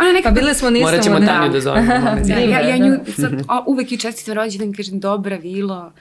ona 0.00 0.12
neka 0.12 0.28
Pa 0.28 0.30
bile 0.30 0.54
smo 0.54 0.70
nisam. 0.70 0.90
Morat 0.90 1.04
ćemo 1.04 1.20
Tanju 1.20 1.52
da 1.52 1.60
zovemo. 1.60 1.86
Da, 2.26 2.34
ja, 2.34 2.60
ja 2.60 2.78
Da. 2.78 2.84
nju 2.86 2.96
sad, 3.16 3.32
o, 3.48 3.64
uvek 3.66 3.92
i 3.92 3.98
čestitam 3.98 4.34
rođendan, 4.34 4.72
kažem, 4.72 5.00
dobra 5.00 5.36
Vilo, 5.36 5.92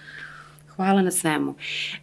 hvala 0.68 1.02
na 1.02 1.12
svemu. 1.12 1.56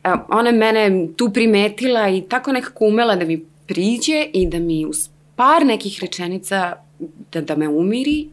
E, 0.04 0.10
ona 0.28 0.48
je 0.48 0.56
mene 0.56 1.08
tu 1.16 1.30
primetila 1.30 2.08
i 2.08 2.22
tako 2.22 2.52
nekako 2.52 2.84
umela 2.84 3.16
da 3.16 3.24
mi 3.24 3.44
priđe 3.66 4.26
i 4.32 4.48
da 4.48 4.58
mi 4.58 4.86
uz 4.86 5.08
par 5.36 5.66
nekih 5.66 5.98
rečenica 6.00 6.76
da, 7.32 7.40
da 7.40 7.56
me 7.56 7.68
umiri 7.68 8.28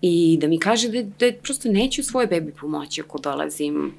i 0.00 0.38
da 0.40 0.46
mi 0.46 0.58
kaže 0.58 0.88
da, 0.88 1.02
da 1.02 1.32
prosto 1.42 1.68
neću 1.68 2.02
svoje 2.02 2.26
bebi 2.26 2.52
pomoći 2.52 3.00
ako 3.00 3.18
dolazim 3.18 3.92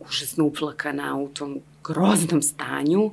užasno 0.00 0.44
uplakana 0.44 1.16
u 1.16 1.28
tom 1.28 1.60
groznom 1.84 2.42
stanju. 2.42 3.10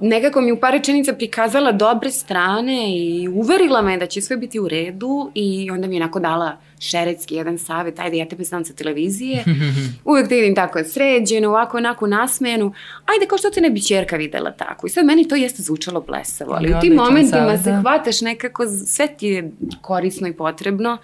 Nekako 0.00 0.40
mi 0.40 0.52
u 0.52 0.60
par 0.60 0.72
rečenica 0.72 1.12
prikazala 1.12 1.72
dobre 1.72 2.10
strane 2.10 2.96
i 2.96 3.28
uverila 3.28 3.82
me 3.82 3.98
da 3.98 4.06
će 4.06 4.20
sve 4.20 4.36
biti 4.36 4.60
u 4.60 4.68
redu 4.68 5.30
i 5.34 5.70
onda 5.70 5.86
mi 5.86 5.96
je 5.96 6.02
onako 6.02 6.20
dala 6.20 6.56
šeretski 6.80 7.34
jedan 7.34 7.58
savet, 7.58 7.98
ajde 7.98 8.16
ja 8.16 8.28
tebe 8.28 8.44
znam 8.44 8.64
sa 8.64 8.72
televizije, 8.72 9.44
uvek 10.04 10.28
da 10.28 10.34
vidim 10.34 10.54
tako 10.54 10.84
sređeno, 10.84 11.48
ovako 11.48 11.76
onako 11.76 12.06
nasmejenu, 12.06 12.72
ajde 13.06 13.26
kao 13.26 13.38
što 13.38 13.50
te 13.50 13.60
ne 13.60 13.70
bi 13.70 13.82
čerka 13.82 14.16
videla 14.16 14.50
tako. 14.50 14.86
I 14.86 14.90
sad 14.90 15.04
meni 15.04 15.28
to 15.28 15.34
jeste 15.34 15.62
zvučalo 15.62 16.00
blesavo, 16.00 16.52
ali 16.52 16.74
u 16.74 16.80
tim 16.80 16.94
momentima 16.94 17.58
se 17.58 17.70
da. 17.70 17.80
hvataš 17.80 18.20
nekako, 18.20 18.66
sve 18.86 19.06
ti 19.06 19.26
je 19.26 19.50
korisno 19.80 20.28
i 20.28 20.32
potrebno. 20.32 20.98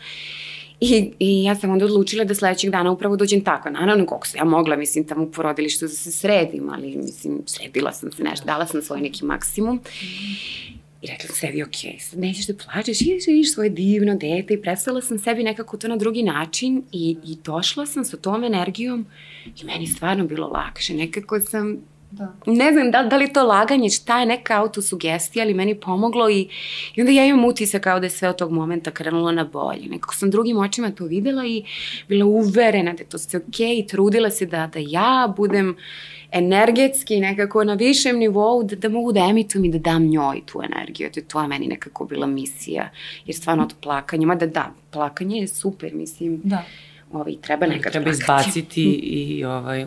I, 0.81 1.13
I 1.19 1.45
ja 1.45 1.55
sam 1.55 1.71
onda 1.71 1.85
odlučila 1.85 2.25
da 2.25 2.35
sledećeg 2.35 2.71
dana 2.71 2.91
upravo 2.91 3.17
dođem 3.17 3.41
tako. 3.41 3.71
Naravno, 3.71 4.07
koliko 4.07 4.27
sam 4.27 4.39
ja 4.39 4.45
mogla, 4.45 4.77
mislim, 4.77 5.07
tamo 5.07 5.25
u 5.25 5.31
porodilištu 5.31 5.85
da 5.85 5.89
se 5.89 6.13
sredim, 6.13 6.71
ali, 6.73 6.97
mislim, 6.97 7.43
sredila 7.47 7.93
sam 7.93 8.13
se 8.13 8.23
nešto, 8.23 8.47
dala 8.47 8.67
sam 8.67 8.83
svoj 8.83 9.01
neki 9.01 9.25
maksimum. 9.25 9.81
I 11.03 11.07
rekla 11.07 11.27
sam 11.27 11.37
sebi, 11.37 11.63
ok, 11.63 12.01
sad 12.01 12.19
nećeš 12.19 12.47
da 12.47 12.55
plačeš, 12.55 13.01
ideš, 13.01 13.27
vidiš 13.27 13.55
svoje 13.55 13.71
divno 13.71 14.15
dete 14.15 14.55
i 14.55 14.63
predstavila 14.63 15.03
sam 15.03 15.19
sebi 15.19 15.43
nekako 15.43 15.77
to 15.77 15.89
na 15.89 15.97
drugi 15.97 16.23
način 16.23 16.83
i, 16.93 17.17
i 17.25 17.37
došla 17.45 17.87
sam 17.87 18.05
sa 18.05 18.17
tom 18.17 18.45
energijom 18.45 19.07
i 19.63 19.65
meni 19.65 19.87
stvarno 19.87 20.27
bilo 20.27 20.47
lakše. 20.47 20.95
Nekako 20.95 21.41
sam 21.41 21.79
Da. 22.17 22.33
ne 22.47 22.73
znam 22.73 22.91
da, 22.91 23.03
da 23.03 23.17
li 23.17 23.25
je 23.25 23.33
to 23.33 23.43
laganje, 23.45 23.91
šta 23.91 24.21
je 24.21 24.27
neka 24.27 24.61
autosugestija, 24.61 25.45
ali 25.45 25.55
meni 25.55 25.75
pomoglo 25.75 26.31
i, 26.31 26.49
i 26.95 27.01
onda 27.01 27.13
ja 27.13 27.25
imam 27.25 27.45
utisak 27.45 27.83
kao 27.83 28.01
da 28.01 28.07
je 28.07 28.11
sve 28.11 28.29
od 28.29 28.37
tog 28.37 28.53
momenta 28.53 28.91
krenulo 28.91 29.33
na 29.33 29.45
bolje. 29.45 29.89
Nekako 29.89 30.15
sam 30.15 30.31
drugim 30.31 30.57
očima 30.57 30.91
to 30.91 31.05
videla 31.05 31.47
i 31.47 31.65
bila 32.09 32.25
uverena 32.27 32.93
da 32.93 33.03
je 33.03 33.09
to 33.09 33.19
sve 33.19 33.41
okej 33.41 33.79
i 33.79 33.87
trudila 33.87 34.31
se 34.31 34.47
da, 34.47 34.67
da 34.67 34.79
ja 34.83 35.35
budem 35.37 35.77
energetski 36.33 37.21
nekako 37.21 37.65
na 37.65 37.75
višem 37.75 38.19
nivou, 38.19 38.63
da, 38.65 38.77
da 38.77 38.89
mogu 38.89 39.13
da 39.13 39.21
emitujem 39.21 39.65
i 39.65 39.71
da 39.71 39.79
dam 39.81 40.03
njoj 40.05 40.41
tu 40.47 40.61
energiju. 40.65 41.07
Eto, 41.07 41.21
to 41.23 41.43
je 41.43 41.49
meni 41.49 41.67
nekako 41.67 42.05
bila 42.05 42.27
misija. 42.27 42.91
Jer 43.27 43.37
stvarno 43.37 43.65
to 43.67 43.75
plakanje, 43.83 44.27
mada 44.27 44.47
da, 44.47 44.73
plakanje 44.91 45.39
je 45.39 45.49
super, 45.49 45.95
mislim, 45.95 46.41
Da. 46.45 46.65
ovaj, 47.13 47.35
treba 47.41 47.67
nekad 47.67 47.93
Treba 47.93 48.05
plakati. 48.05 48.23
izbaciti 48.49 48.83
i 48.95 49.45
ovaj, 49.45 49.87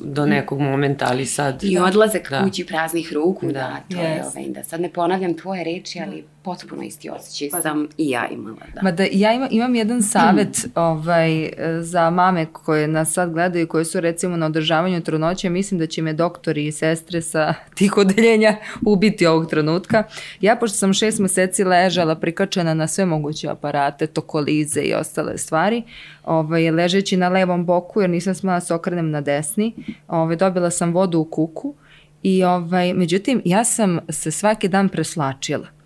do 0.00 0.26
nekog 0.26 0.60
momenta, 0.60 1.06
ali 1.08 1.26
sad... 1.26 1.64
I 1.64 1.78
odlazak 1.78 2.30
Da. 2.30 2.42
kući 2.44 2.66
praznih 2.66 3.12
ruku, 3.12 3.46
da, 3.46 3.52
Da. 3.52 3.80
to 3.90 4.02
je, 4.02 4.08
Yes. 4.16 4.26
ovaj, 4.28 4.48
da 4.48 4.64
sad 4.64 4.80
ne 4.80 4.90
ponavljam 4.90 5.34
tvoje 5.34 5.64
reči, 5.64 6.00
ali 6.00 6.24
potpuno 6.42 6.82
isti 6.82 7.10
osjećaj 7.10 7.60
sam 7.62 7.88
i 7.98 8.10
ja 8.10 8.28
imala, 8.28 8.56
da. 8.74 8.82
Ma 8.82 8.92
da 8.92 9.06
ja 9.12 9.32
ima, 9.32 9.48
imam 9.50 9.74
jedan 9.74 10.02
savet 10.02 10.66
ovaj, 10.74 11.44
e, 11.44 11.52
za 11.80 12.10
mame 12.10 12.46
koje 12.52 12.88
nas 12.88 13.12
sad 13.12 13.32
gledaju, 13.32 13.68
koje 13.68 13.84
su 13.84 14.00
recimo 14.00 14.36
na 14.36 14.46
održavanju 14.46 15.00
trudnoće, 15.00 15.50
mislim 15.50 15.78
da 15.78 15.86
će 15.86 16.02
me 16.02 16.12
doktori 16.12 16.66
i 16.66 16.72
sestre 16.72 17.22
sa 17.22 17.54
tih 17.78 17.96
odeljenja 17.96 18.56
ubiti 18.86 19.26
ovog 19.26 19.50
trenutka. 19.50 20.04
Ja, 20.40 20.56
pošto 20.56 20.76
sam 20.76 20.92
šest 20.92 21.18
meseci 21.18 21.64
ležala 21.64 22.14
prikačena 22.14 22.74
na 22.74 22.86
sve 22.86 23.04
moguće 23.04 23.48
aparate, 23.48 24.06
tokolize 24.06 24.80
i 24.80 24.94
ostale 24.94 25.38
stvari, 25.38 25.82
ovaj, 26.24 26.70
ležeći 26.70 27.16
na 27.16 27.28
levom 27.28 27.66
boku, 27.66 28.00
jer 28.00 28.10
nisam 28.10 28.34
smela 28.34 28.56
da 28.56 28.60
se 28.60 28.74
okrenem 28.74 29.10
na 29.10 29.20
desni, 29.20 29.74
ovaj, 30.08 30.36
dobila 30.36 30.70
sam 30.70 30.92
vodu 30.92 31.18
u 31.18 31.24
kuku 31.24 31.74
i 32.22 32.44
ovaj, 32.44 32.94
međutim, 32.94 33.42
ja 33.44 33.64
sam 33.64 33.98
se 34.08 34.30
svaki 34.30 34.68
dan 34.68 34.88
preslačila. 34.88 35.79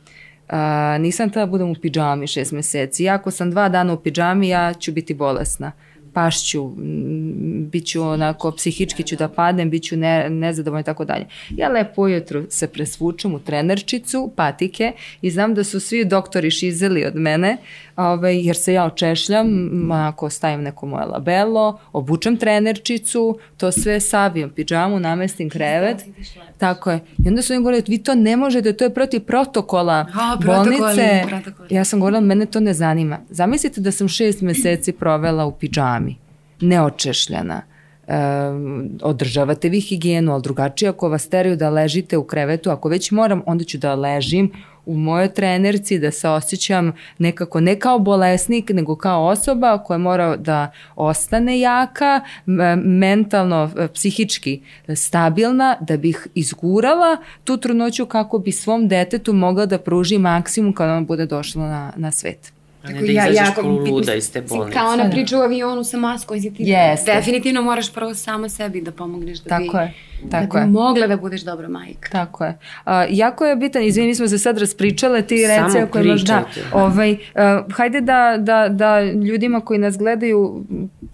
A, 0.48 0.98
nisam 0.98 1.30
tada 1.30 1.46
budem 1.46 1.70
u 1.70 1.74
pidžami 1.82 2.26
šest 2.26 2.52
meseci. 2.52 3.04
Ja 3.04 3.14
ako 3.14 3.30
sam 3.30 3.50
dva 3.50 3.68
dana 3.68 3.92
u 3.92 3.96
pidžami, 3.96 4.48
ja 4.48 4.74
ću 4.74 4.92
biti 4.92 5.14
bolesna. 5.14 5.72
Pašću, 6.14 6.70
bit 7.72 7.86
ću 7.86 8.02
onako, 8.02 8.50
psihički 8.50 9.02
ću 9.02 9.16
da 9.16 9.28
padnem, 9.28 9.70
bit 9.70 9.82
ću 9.82 9.96
ne, 9.96 10.30
nezadovoljna 10.30 10.80
i 10.80 10.84
tako 10.84 11.04
dalje. 11.04 11.26
Ja 11.50 11.68
lepo 11.68 12.02
ujutru 12.02 12.44
se 12.50 12.66
presvučem 12.66 13.34
u 13.34 13.38
trenerčicu, 13.38 14.32
patike 14.36 14.92
i 15.22 15.30
znam 15.30 15.54
da 15.54 15.64
su 15.64 15.80
svi 15.80 16.04
doktori 16.04 16.50
šizeli 16.50 17.04
od 17.06 17.16
mene, 17.16 17.56
ovaj, 17.96 18.46
jer 18.46 18.56
se 18.56 18.72
ja 18.72 18.84
očešljam, 18.84 19.46
m, 19.46 19.90
onako 19.90 20.30
stavim 20.30 20.62
neko 20.62 20.86
moje 20.86 21.06
labelo, 21.06 21.78
obučem 21.92 22.36
trenerčicu, 22.36 23.38
to 23.56 23.72
sve 23.72 24.00
savijem 24.00 24.50
pidžamu, 24.50 25.00
namestim 25.00 25.50
krevet. 25.50 26.04
Tako 26.58 26.90
je. 26.90 27.00
I 27.24 27.28
onda 27.28 27.42
su 27.42 27.52
oni 27.52 27.62
govorili, 27.62 27.82
vi 27.88 27.98
to 27.98 28.14
ne 28.14 28.36
možete, 28.36 28.72
to 28.72 28.84
je 28.84 28.94
protiv 28.94 29.20
protokola 29.20 30.06
A, 30.14 30.36
protokoli, 30.40 30.78
bolnice. 30.78 31.22
protokoli. 31.28 31.68
Ja 31.70 31.84
sam 31.84 32.00
govorila, 32.00 32.20
mene 32.20 32.46
to 32.46 32.60
ne 32.60 32.74
zanima. 32.74 33.18
Zamislite 33.30 33.80
da 33.80 33.90
sam 33.92 34.08
šest 34.08 34.40
meseci 34.40 34.92
provela 34.92 35.44
u 35.44 35.52
pidžami, 35.52 36.03
neočešljana. 36.60 37.62
Um, 38.06 38.90
održavate 39.02 39.68
vi 39.68 39.80
higijenu, 39.80 40.32
ali 40.32 40.42
drugačije 40.42 40.88
ako 40.88 41.08
vas 41.08 41.28
teraju 41.28 41.56
da 41.56 41.70
ležite 41.70 42.16
u 42.16 42.24
krevetu, 42.24 42.70
ako 42.70 42.88
već 42.88 43.10
moram, 43.10 43.42
onda 43.46 43.64
ću 43.64 43.78
da 43.78 43.94
ležim 43.94 44.50
u 44.86 44.96
mojoj 44.96 45.28
trenerci, 45.28 45.98
da 45.98 46.10
se 46.10 46.28
osjećam 46.28 46.92
nekako 47.18 47.60
ne 47.60 47.78
kao 47.78 47.98
bolesnik, 47.98 48.70
nego 48.70 48.96
kao 48.96 49.26
osoba 49.26 49.78
koja 49.78 49.98
mora 49.98 50.36
da 50.36 50.72
ostane 50.96 51.60
jaka, 51.60 52.20
mentalno, 52.84 53.70
e, 53.78 53.88
psihički 53.88 54.60
stabilna, 54.96 55.76
da 55.80 55.96
bih 55.96 56.26
izgurala 56.34 57.16
tu 57.44 57.56
trudnoću 57.56 58.06
kako 58.06 58.38
bi 58.38 58.52
svom 58.52 58.88
detetu 58.88 59.32
mogla 59.32 59.66
da 59.66 59.78
pruži 59.78 60.18
maksimum 60.18 60.72
kada 60.72 60.92
ono 60.92 61.06
bude 61.06 61.26
došlo 61.26 61.62
na, 61.62 61.92
na 61.96 62.10
svet. 62.10 62.53
A 62.84 62.90
ne 62.90 63.00
da 63.00 63.06
izađeš 63.06 63.54
ko 63.54 63.62
luda 63.68 64.14
iz 64.14 64.32
te 64.32 64.42
bolnice. 64.42 64.78
Kao 64.78 64.92
ona 64.92 65.10
priča 65.10 65.38
u 65.38 65.42
avionu 65.42 65.84
sa 65.84 65.96
maskom, 65.96 66.40
ti 66.40 66.54
Jeste. 66.58 67.14
definitivno 67.14 67.62
moraš 67.62 67.92
prvo 67.92 68.14
sama 68.14 68.48
sebi 68.48 68.80
da 68.80 68.92
pomogneš 68.92 69.38
da 69.38 69.58
bi, 69.58 69.66
Tako 69.66 69.78
je, 69.78 69.92
tako 70.30 70.56
da 70.56 70.60
je. 70.60 70.66
bi 70.66 70.72
mogla 70.72 71.06
da 71.06 71.16
budeš 71.16 71.42
dobra 71.42 71.68
majka. 71.68 72.10
Tako 72.12 72.44
je. 72.44 72.58
A, 72.84 73.06
jako 73.10 73.46
je 73.46 73.56
bitan, 73.56 73.82
izvini, 73.82 74.08
mi 74.08 74.14
smo 74.14 74.28
se 74.28 74.38
sad 74.38 74.58
raspričale, 74.58 75.22
ti 75.22 75.38
Samo 75.38 75.66
reci 75.66 75.78
ako 75.78 75.98
imaš, 75.98 76.22
da, 76.22 76.44
ovaj, 76.72 77.16
a, 77.34 77.62
hajde 77.72 78.00
da, 78.00 78.36
da, 78.38 78.68
da 78.68 79.02
ljudima 79.02 79.60
koji 79.60 79.78
nas 79.78 79.98
gledaju, 79.98 80.64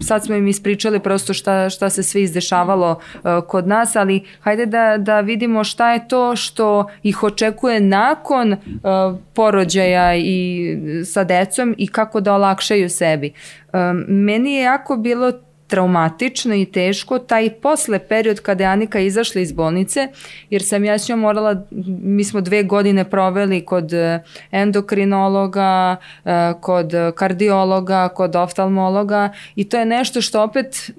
sad 0.01 0.25
smo 0.25 0.35
im 0.35 0.47
ispričali 0.47 0.99
prosto 0.99 1.33
šta, 1.33 1.69
šta 1.69 1.89
se 1.89 2.03
sve 2.03 2.21
izdešavalo 2.21 2.99
a, 3.23 3.41
kod 3.47 3.67
nas, 3.67 3.95
ali 3.95 4.23
hajde 4.39 4.65
da, 4.65 4.97
da 4.97 5.19
vidimo 5.19 5.63
šta 5.63 5.93
je 5.93 6.07
to 6.07 6.35
što 6.35 6.85
ih 7.03 7.23
očekuje 7.23 7.79
nakon 7.79 8.55
a, 8.83 9.15
porođaja 9.33 10.15
i 10.15 10.77
sa 11.05 11.23
decom 11.23 11.75
i 11.77 11.87
kako 11.87 12.21
da 12.21 12.33
olakšaju 12.33 12.89
sebi. 12.89 13.33
A, 13.73 13.93
meni 14.07 14.53
je 14.53 14.63
jako 14.63 14.97
bilo 14.97 15.31
traumatično 15.71 16.55
i 16.55 16.65
teško 16.65 17.19
taj 17.19 17.49
posle 17.49 17.99
period 17.99 18.39
kada 18.39 18.63
je 18.63 18.69
Anika 18.69 18.99
izašla 18.99 19.41
iz 19.41 19.51
bolnice, 19.51 20.07
jer 20.49 20.63
sam 20.63 20.83
ja 20.83 20.97
s 20.99 21.09
njom 21.09 21.19
morala, 21.19 21.65
mi 22.01 22.23
smo 22.23 22.41
dve 22.41 22.63
godine 22.63 23.09
proveli 23.09 23.65
kod 23.65 23.93
e, 23.93 24.23
endokrinologa, 24.51 25.95
e, 26.25 26.53
kod 26.61 26.91
kardiologa, 27.15 28.09
kod 28.09 28.35
oftalmologa 28.35 29.29
i 29.55 29.69
to 29.69 29.79
je 29.79 29.85
nešto 29.85 30.21
što 30.21 30.43
opet 30.43 30.91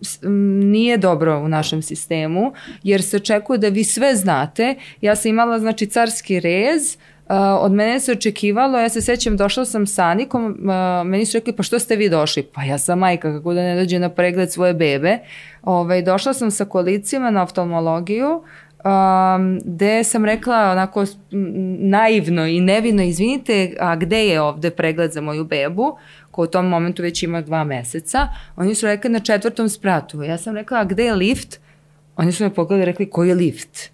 nije 0.73 0.97
dobro 0.97 1.41
u 1.41 1.49
našem 1.49 1.83
sistemu, 1.83 2.53
jer 2.83 3.03
se 3.03 3.17
očekuje 3.17 3.59
da 3.59 3.69
vi 3.69 3.85
sve 3.85 4.17
znate. 4.17 4.75
Ja 5.01 5.17
sam 5.17 5.29
imala 5.29 5.59
znači 5.59 5.87
carski 5.87 6.41
rez, 6.41 6.97
Uh, 7.29 7.37
od 7.61 7.73
mene 7.73 8.01
se 8.01 8.13
očekivalo, 8.13 8.79
ja 8.79 8.89
se 8.89 9.01
sećam, 9.01 9.37
došla 9.37 9.65
sam 9.65 9.87
sa 9.87 10.05
Anikom, 10.05 10.45
uh, 10.45 11.07
meni 11.07 11.27
su 11.27 11.39
rekli, 11.39 11.53
pa 11.53 11.63
što 11.63 11.79
ste 11.79 11.97
vi 11.97 12.09
došli? 12.09 12.43
Pa 12.43 12.63
ja 12.63 12.79
sam 12.79 12.99
majka, 12.99 13.33
kako 13.33 13.55
da 13.55 13.61
ne 13.61 13.77
dođe 13.77 13.99
na 13.99 14.09
pregled 14.09 14.53
svoje 14.53 14.75
bebe. 14.75 15.19
Ovaj, 15.63 16.03
došla 16.03 16.35
sam 16.35 16.51
sa 16.51 16.65
kolicima 16.65 17.31
na 17.31 17.43
oftalmologiju, 17.43 18.29
um, 18.29 19.61
gde 19.65 20.05
sam 20.05 20.25
rekla 20.25 20.71
onako 20.73 21.05
naivno 21.79 22.47
i 22.47 22.61
nevino, 22.61 23.03
izvinite, 23.03 23.77
a 23.81 23.97
gde 23.97 24.27
je 24.27 24.41
ovde 24.41 24.71
pregled 24.71 25.13
za 25.13 25.21
moju 25.21 25.45
bebu? 25.45 25.97
ko 26.33 26.43
u 26.43 26.47
tom 26.47 26.67
momentu 26.67 27.03
već 27.03 27.23
ima 27.23 27.41
dva 27.41 27.65
meseca. 27.65 28.29
Oni 28.57 28.75
su 28.75 28.87
rekli 28.87 29.11
na 29.11 29.21
četvrtom 29.21 29.69
spratu. 29.69 30.23
Ja 30.23 30.39
sam 30.39 30.57
rekla, 30.57 30.79
a 30.79 30.85
gde 30.85 31.05
je 31.05 31.15
lift? 31.15 31.61
Oni 32.17 32.33
su 32.33 32.45
me 32.45 32.55
pogledali 32.55 32.83
i 32.83 32.93
rekli, 32.93 33.11
koji 33.11 33.29
je 33.29 33.35
lift? 33.35 33.91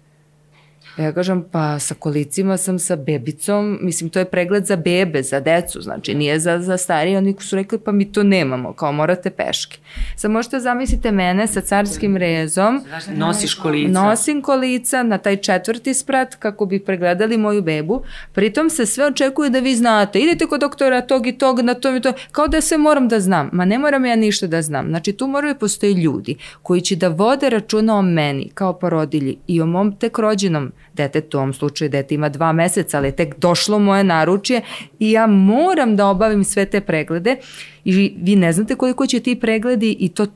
Ja 0.99 1.11
kažem, 1.13 1.43
pa 1.51 1.79
sa 1.79 1.95
kolicima 1.95 2.57
sam 2.57 2.79
sa 2.79 2.95
bebicom, 2.95 3.77
mislim, 3.81 4.09
to 4.09 4.19
je 4.19 4.25
pregled 4.25 4.65
za 4.65 4.75
bebe, 4.75 5.23
za 5.23 5.39
decu, 5.39 5.81
znači 5.81 6.15
nije 6.15 6.39
za, 6.39 6.59
za 6.59 6.77
starije, 6.77 7.17
oni 7.17 7.35
su 7.39 7.55
rekli, 7.55 7.79
pa 7.79 7.91
mi 7.91 8.11
to 8.11 8.23
nemamo, 8.23 8.73
kao 8.73 8.91
morate 8.91 9.29
peške. 9.29 9.79
Sad 10.15 10.31
možete 10.31 10.59
zamislite 10.59 11.11
mene 11.11 11.47
sa 11.47 11.61
carskim 11.61 12.17
rezom. 12.17 12.81
Nosiš 13.15 13.53
kolica. 13.53 13.91
Nosim 13.91 14.41
kolica 14.41 15.03
na 15.03 15.17
taj 15.17 15.37
četvrti 15.37 15.93
sprat 15.93 16.35
kako 16.35 16.65
bi 16.65 16.79
pregledali 16.79 17.37
moju 17.37 17.61
bebu. 17.61 18.03
Pritom 18.33 18.69
se 18.69 18.85
sve 18.85 19.05
očekuje 19.05 19.49
da 19.49 19.59
vi 19.59 19.75
znate, 19.75 20.19
idete 20.19 20.45
kod 20.45 20.61
doktora 20.61 21.01
tog 21.01 21.27
i 21.27 21.37
tog, 21.37 21.59
na 21.59 21.73
tom 21.73 21.95
i 21.95 22.01
to, 22.01 22.13
kao 22.31 22.47
da 22.47 22.61
sve 22.61 22.77
moram 22.77 23.07
da 23.07 23.19
znam. 23.19 23.49
Ma 23.53 23.65
ne 23.65 23.79
moram 23.79 24.05
ja 24.05 24.15
ništa 24.15 24.47
da 24.47 24.61
znam. 24.61 24.87
Znači 24.87 25.13
tu 25.13 25.27
moraju 25.27 25.53
da 25.53 25.59
postoji 25.59 25.93
ljudi 25.93 26.35
koji 26.61 26.81
će 26.81 26.95
da 26.95 27.07
vode 27.07 27.49
računa 27.49 27.95
o 27.95 28.01
meni 28.01 28.51
kao 28.53 28.73
porodilji 28.73 29.37
i 29.47 29.61
o 29.61 29.65
mom 29.65 29.95
tek 29.95 30.17
rođenom 30.17 30.71
detetu, 30.99 31.37
u 31.37 31.41
ovom 31.41 31.53
slučaju 31.53 31.89
dete 31.89 32.15
ima 32.15 32.29
dva 32.29 32.51
meseca, 32.53 32.97
ali 32.97 33.07
je 33.07 33.15
tek 33.15 33.35
došlo 33.37 33.79
moje 33.79 34.03
naručje 34.03 34.61
i 34.99 35.11
ja 35.11 35.27
moram 35.27 35.95
da 35.95 36.07
obavim 36.07 36.43
sve 36.43 36.65
te 36.65 36.81
preglede 36.81 37.35
i 37.83 37.93
vi 38.21 38.35
ne 38.35 38.53
znate 38.53 38.75
koliko 38.75 39.07
će 39.07 39.19
ti 39.19 39.39
pregledi 39.39 39.97
i 39.99 40.09
to 40.09 40.27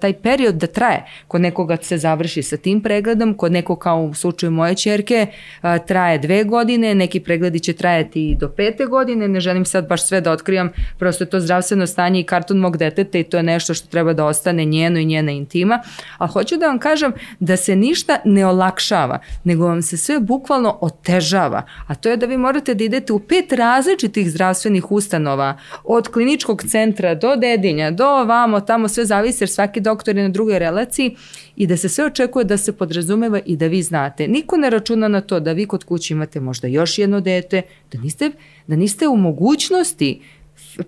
taj 0.00 0.12
period 0.12 0.54
da 0.54 0.66
traje. 0.66 1.04
Kod 1.28 1.40
nekoga 1.40 1.76
se 1.82 1.98
završi 1.98 2.42
sa 2.42 2.56
tim 2.56 2.80
pregledom, 2.80 3.34
kod 3.34 3.52
nekog 3.52 3.78
kao 3.78 4.02
u 4.02 4.14
slučaju 4.14 4.50
moje 4.50 4.74
čerke 4.74 5.26
e, 5.62 5.78
traje 5.86 6.18
dve 6.18 6.44
godine, 6.44 6.94
neki 6.94 7.20
pregledi 7.20 7.60
će 7.60 7.72
trajati 7.72 8.30
i 8.30 8.34
do 8.34 8.48
pete 8.48 8.86
godine, 8.86 9.28
ne 9.28 9.40
želim 9.40 9.64
sad 9.64 9.88
baš 9.88 10.06
sve 10.06 10.20
da 10.20 10.32
otkrivam, 10.32 10.70
prosto 10.98 11.24
to 11.24 11.40
zdravstveno 11.40 11.86
stanje 11.86 12.20
i 12.20 12.24
karton 12.24 12.58
mog 12.58 12.76
deteta 12.76 13.18
i 13.18 13.24
to 13.24 13.36
je 13.36 13.42
nešto 13.42 13.74
što 13.74 13.88
treba 13.88 14.12
da 14.12 14.24
ostane 14.24 14.64
njeno 14.64 14.98
i 14.98 15.04
njena 15.04 15.32
intima, 15.32 15.82
ali 16.18 16.30
hoću 16.30 16.56
da 16.56 16.66
vam 16.66 16.78
kažem 16.78 17.12
da 17.40 17.56
se 17.56 17.76
ništa 17.76 18.18
ne 18.24 18.46
olakšava, 18.46 19.18
nego 19.44 19.66
vam 19.66 19.82
se 19.82 19.96
sve 19.96 20.20
bukvalno 20.20 20.78
otežava, 20.80 21.62
a 21.86 21.94
to 21.94 22.08
je 22.08 22.16
da 22.16 22.26
vi 22.26 22.36
morate 22.36 22.74
da 22.74 22.84
idete 22.84 23.12
u 23.12 23.18
pet 23.18 23.52
različitih 23.52 24.30
zdravstvenih 24.30 24.92
ustanova, 24.92 25.58
od 25.84 26.08
kliničkog 26.08 26.62
centra 26.62 27.14
do 27.14 27.36
dedinja, 27.36 27.90
do 27.90 28.06
ovamo, 28.06 28.60
tamo 28.60 28.88
sve 28.88 29.04
zavisi 29.04 29.31
zavisi 29.32 29.42
jer 29.42 29.50
svaki 29.50 29.80
doktor 29.80 30.16
je 30.16 30.22
na 30.22 30.28
drugoj 30.28 30.58
relaciji 30.58 31.16
i 31.56 31.66
da 31.66 31.76
se 31.76 31.88
sve 31.88 32.04
očekuje 32.04 32.44
da 32.44 32.56
se 32.56 32.72
podrazumeva 32.72 33.40
i 33.46 33.56
da 33.56 33.66
vi 33.66 33.82
znate. 33.82 34.28
Niko 34.28 34.56
ne 34.56 34.70
računa 34.70 35.08
na 35.08 35.20
to 35.20 35.40
da 35.40 35.52
vi 35.52 35.66
kod 35.66 35.84
kuće 35.84 36.14
imate 36.14 36.40
možda 36.40 36.68
još 36.68 36.98
jedno 36.98 37.20
dete, 37.20 37.62
da 37.92 38.00
niste, 38.00 38.30
da 38.66 38.76
niste 38.76 39.08
u 39.08 39.16
mogućnosti 39.16 40.20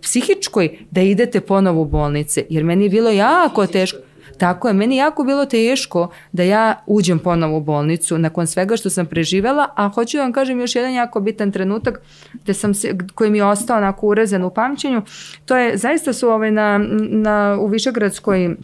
psihičkoj 0.03 0.79
da 0.91 1.01
idete 1.01 1.41
ponovo 1.41 1.83
u 1.83 1.85
bolnice, 1.85 2.45
jer 2.51 2.65
meni 2.65 2.85
je 2.85 2.91
bilo 2.91 3.11
jako 3.11 3.67
teško. 3.67 3.99
Tako 4.39 4.69
je, 4.69 4.75
meni 4.75 4.97
jako 4.97 5.25
bilo 5.25 5.47
teško 5.47 6.11
da 6.33 6.43
ja 6.43 6.83
uđem 6.87 7.19
ponovo 7.19 7.57
u 7.57 7.61
bolnicu 7.61 8.19
nakon 8.19 8.47
svega 8.47 8.77
što 8.77 8.91
sam 8.91 9.07
preživela, 9.07 9.69
a 9.77 9.89
hoću 9.89 10.17
da 10.17 10.23
vam 10.23 10.33
kažem 10.33 10.61
još 10.61 10.77
jedan 10.77 10.93
jako 10.93 11.21
bitan 11.21 11.53
trenutak 11.53 12.01
gde 12.33 12.55
sam 12.55 12.75
se, 12.75 12.99
koji 13.15 13.31
mi 13.31 13.39
je 13.39 13.45
ostao 13.45 13.77
onako 13.77 14.07
urezan 14.07 14.43
u 14.43 14.51
pamćenju. 14.51 15.03
To 15.45 15.57
je, 15.57 15.77
zaista 15.77 16.13
su 16.13 16.29
ovaj 16.29 16.51
na, 16.51 16.79
na, 17.11 17.59
u 17.61 17.67
Višegradskoj 17.67 18.57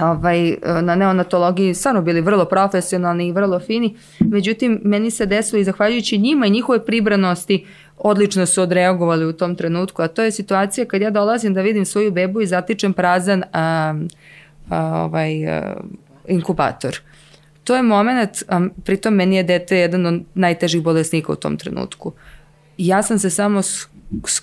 ovaj, 0.00 0.56
na 0.82 0.94
neonatologiji 0.94 1.74
stvarno 1.74 2.02
bili 2.02 2.20
vrlo 2.20 2.44
profesionalni 2.44 3.26
i 3.26 3.32
vrlo 3.32 3.60
fini. 3.60 3.96
Međutim, 4.20 4.80
meni 4.84 5.10
se 5.10 5.26
desilo 5.26 5.60
i 5.60 5.64
zahvaljujući 5.64 6.18
njima 6.18 6.46
i 6.46 6.50
njihove 6.50 6.84
pribranosti 6.84 7.66
odlično 7.98 8.46
su 8.46 8.62
odreagovali 8.62 9.26
u 9.26 9.32
tom 9.32 9.56
trenutku, 9.56 10.02
a 10.02 10.08
to 10.08 10.22
je 10.22 10.32
situacija 10.32 10.84
kad 10.84 11.00
ja 11.00 11.10
dolazim 11.10 11.54
da 11.54 11.62
vidim 11.62 11.84
svoju 11.84 12.10
bebu 12.10 12.40
i 12.40 12.46
zatičem 12.46 12.92
prazan 12.92 13.42
um, 13.42 14.08
ovaj, 14.70 15.32
inkubator. 16.28 17.00
To 17.64 17.76
je 17.76 17.82
moment, 17.82 18.42
a, 18.48 18.60
pritom 18.84 19.14
meni 19.14 19.36
je 19.36 19.42
dete 19.42 19.76
jedan 19.78 20.06
od 20.06 20.22
najtežih 20.34 20.82
bolesnika 20.82 21.32
u 21.32 21.36
tom 21.36 21.56
trenutku. 21.56 22.12
Ja 22.78 23.02
sam 23.02 23.18
se 23.18 23.30
samo 23.30 23.60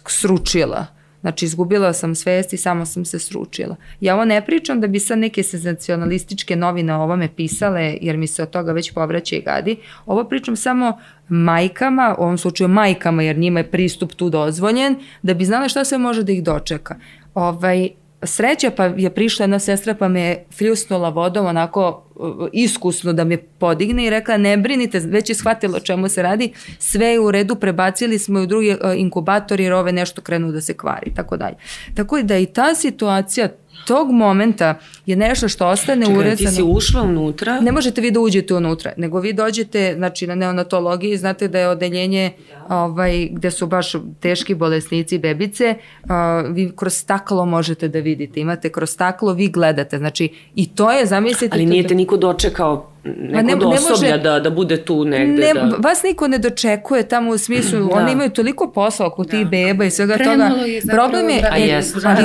sručila. 0.07 0.85
Znači, 1.21 1.45
izgubila 1.45 1.93
sam 1.93 2.15
svest 2.15 2.53
i 2.53 2.57
samo 2.57 2.85
sam 2.85 3.05
se 3.05 3.19
sručila. 3.19 3.75
Ja 3.99 4.15
ovo 4.15 4.25
ne 4.25 4.45
pričam 4.45 4.81
da 4.81 4.87
bi 4.87 4.99
sad 4.99 5.19
neke 5.19 5.43
senzacionalističke 5.43 6.55
novine 6.55 6.95
o 6.95 7.03
ovome 7.03 7.29
pisale, 7.35 7.97
jer 8.01 8.17
mi 8.17 8.27
se 8.27 8.43
od 8.43 8.49
toga 8.49 8.71
već 8.71 8.93
povraća 8.93 9.35
i 9.35 9.41
gadi. 9.41 9.77
Ovo 10.05 10.23
pričam 10.23 10.55
samo 10.55 10.99
majkama, 11.29 12.15
u 12.19 12.23
ovom 12.23 12.37
slučaju 12.37 12.67
majkama, 12.67 13.23
jer 13.23 13.37
njima 13.37 13.59
je 13.59 13.71
pristup 13.71 14.13
tu 14.13 14.29
dozvoljen, 14.29 14.95
da 15.21 15.33
bi 15.33 15.45
znala 15.45 15.69
šta 15.69 15.85
se 15.85 15.97
može 15.97 16.23
da 16.23 16.31
ih 16.31 16.43
dočeka. 16.43 16.95
Ovaj, 17.33 17.89
sreća 18.23 18.71
pa 18.71 18.85
je 18.85 19.09
prišla 19.09 19.43
jedna 19.43 19.59
sestra 19.59 19.93
pa 19.93 20.07
me 20.07 20.37
fljusnula 20.57 21.09
vodom 21.09 21.45
onako 21.45 22.03
uh, 22.15 22.47
iskusno 22.53 23.13
da 23.13 23.23
me 23.23 23.37
podigne 23.37 24.05
i 24.05 24.09
rekla 24.09 24.37
ne 24.37 24.57
brinite, 24.57 24.99
već 24.99 25.29
je 25.29 25.35
shvatilo 25.35 25.79
čemu 25.79 26.09
se 26.09 26.21
radi, 26.21 26.53
sve 26.79 27.07
je 27.07 27.19
u 27.19 27.31
redu, 27.31 27.55
prebacili 27.55 28.19
smo 28.19 28.39
u 28.39 28.45
drugi 28.45 28.71
uh, 28.71 28.77
inkubator 28.95 29.59
jer 29.59 29.73
ove 29.73 29.91
nešto 29.91 30.21
krenu 30.21 30.51
da 30.51 30.61
se 30.61 30.73
kvari, 30.73 31.13
tako 31.15 31.37
dalje. 31.37 31.55
Tako 31.95 32.21
da 32.21 32.37
i 32.37 32.45
ta 32.45 32.75
situacija 32.75 33.49
tog 33.87 34.11
momenta 34.11 34.79
je 35.05 35.15
nešto 35.15 35.47
što 35.47 35.67
ostane 35.67 36.05
Čekaj, 36.05 36.19
urezano. 36.19 36.49
ti 36.49 36.55
si 36.55 36.63
ušla 36.63 37.01
unutra? 37.01 37.59
Ne 37.59 37.71
možete 37.71 38.01
vi 38.01 38.11
da 38.11 38.19
uđete 38.19 38.53
unutra, 38.53 38.93
nego 38.97 39.19
vi 39.19 39.33
dođete, 39.33 39.93
znači 39.97 40.27
na 40.27 40.35
neonatologiji, 40.35 41.17
znate 41.17 41.47
da 41.47 41.59
je 41.59 41.69
odeljenje 41.69 42.31
ovaj, 42.69 43.29
gde 43.31 43.51
su 43.51 43.67
baš 43.67 43.93
teški 44.19 44.55
bolesnici 44.55 45.17
bebice, 45.17 45.75
uh, 46.03 46.09
vi 46.51 46.71
kroz 46.75 46.93
staklo 46.93 47.45
možete 47.45 47.87
da 47.87 47.99
vidite, 47.99 48.39
imate 48.39 48.69
kroz 48.69 48.89
staklo, 48.89 49.33
vi 49.33 49.47
gledate, 49.47 49.97
znači 49.97 50.29
i 50.55 50.75
to 50.75 50.91
je, 50.91 51.05
zamislite... 51.05 51.55
Ali 51.55 51.65
nije 51.65 51.87
te 51.87 51.95
niko 51.95 52.17
dočekao 52.17 52.90
neko 53.03 53.47
ne, 53.47 53.55
do 53.55 53.67
osoblja 53.67 54.09
ne 54.09 54.15
može, 54.15 54.23
da, 54.23 54.39
da 54.39 54.49
bude 54.49 54.85
tu 54.85 55.05
negde. 55.05 55.41
Ne, 55.41 55.53
da... 55.53 55.75
Vas 55.79 56.03
niko 56.03 56.27
ne 56.27 56.37
dočekuje 56.37 57.07
tamo 57.07 57.31
u 57.31 57.37
smislu, 57.37 57.79
da. 57.79 57.95
oni 57.95 58.11
imaju 58.11 58.29
toliko 58.29 58.71
posla 58.71 59.07
oko 59.07 59.23
tih 59.23 59.43
da. 59.43 59.49
beba 59.49 59.85
i 59.85 59.91
svega 59.91 60.15
Premalo 60.15 60.49
toga. 60.49 60.65
Je 60.65 60.81
Problem 60.81 61.29
je, 61.29 61.41
da, 61.41 61.55
je 61.55 61.79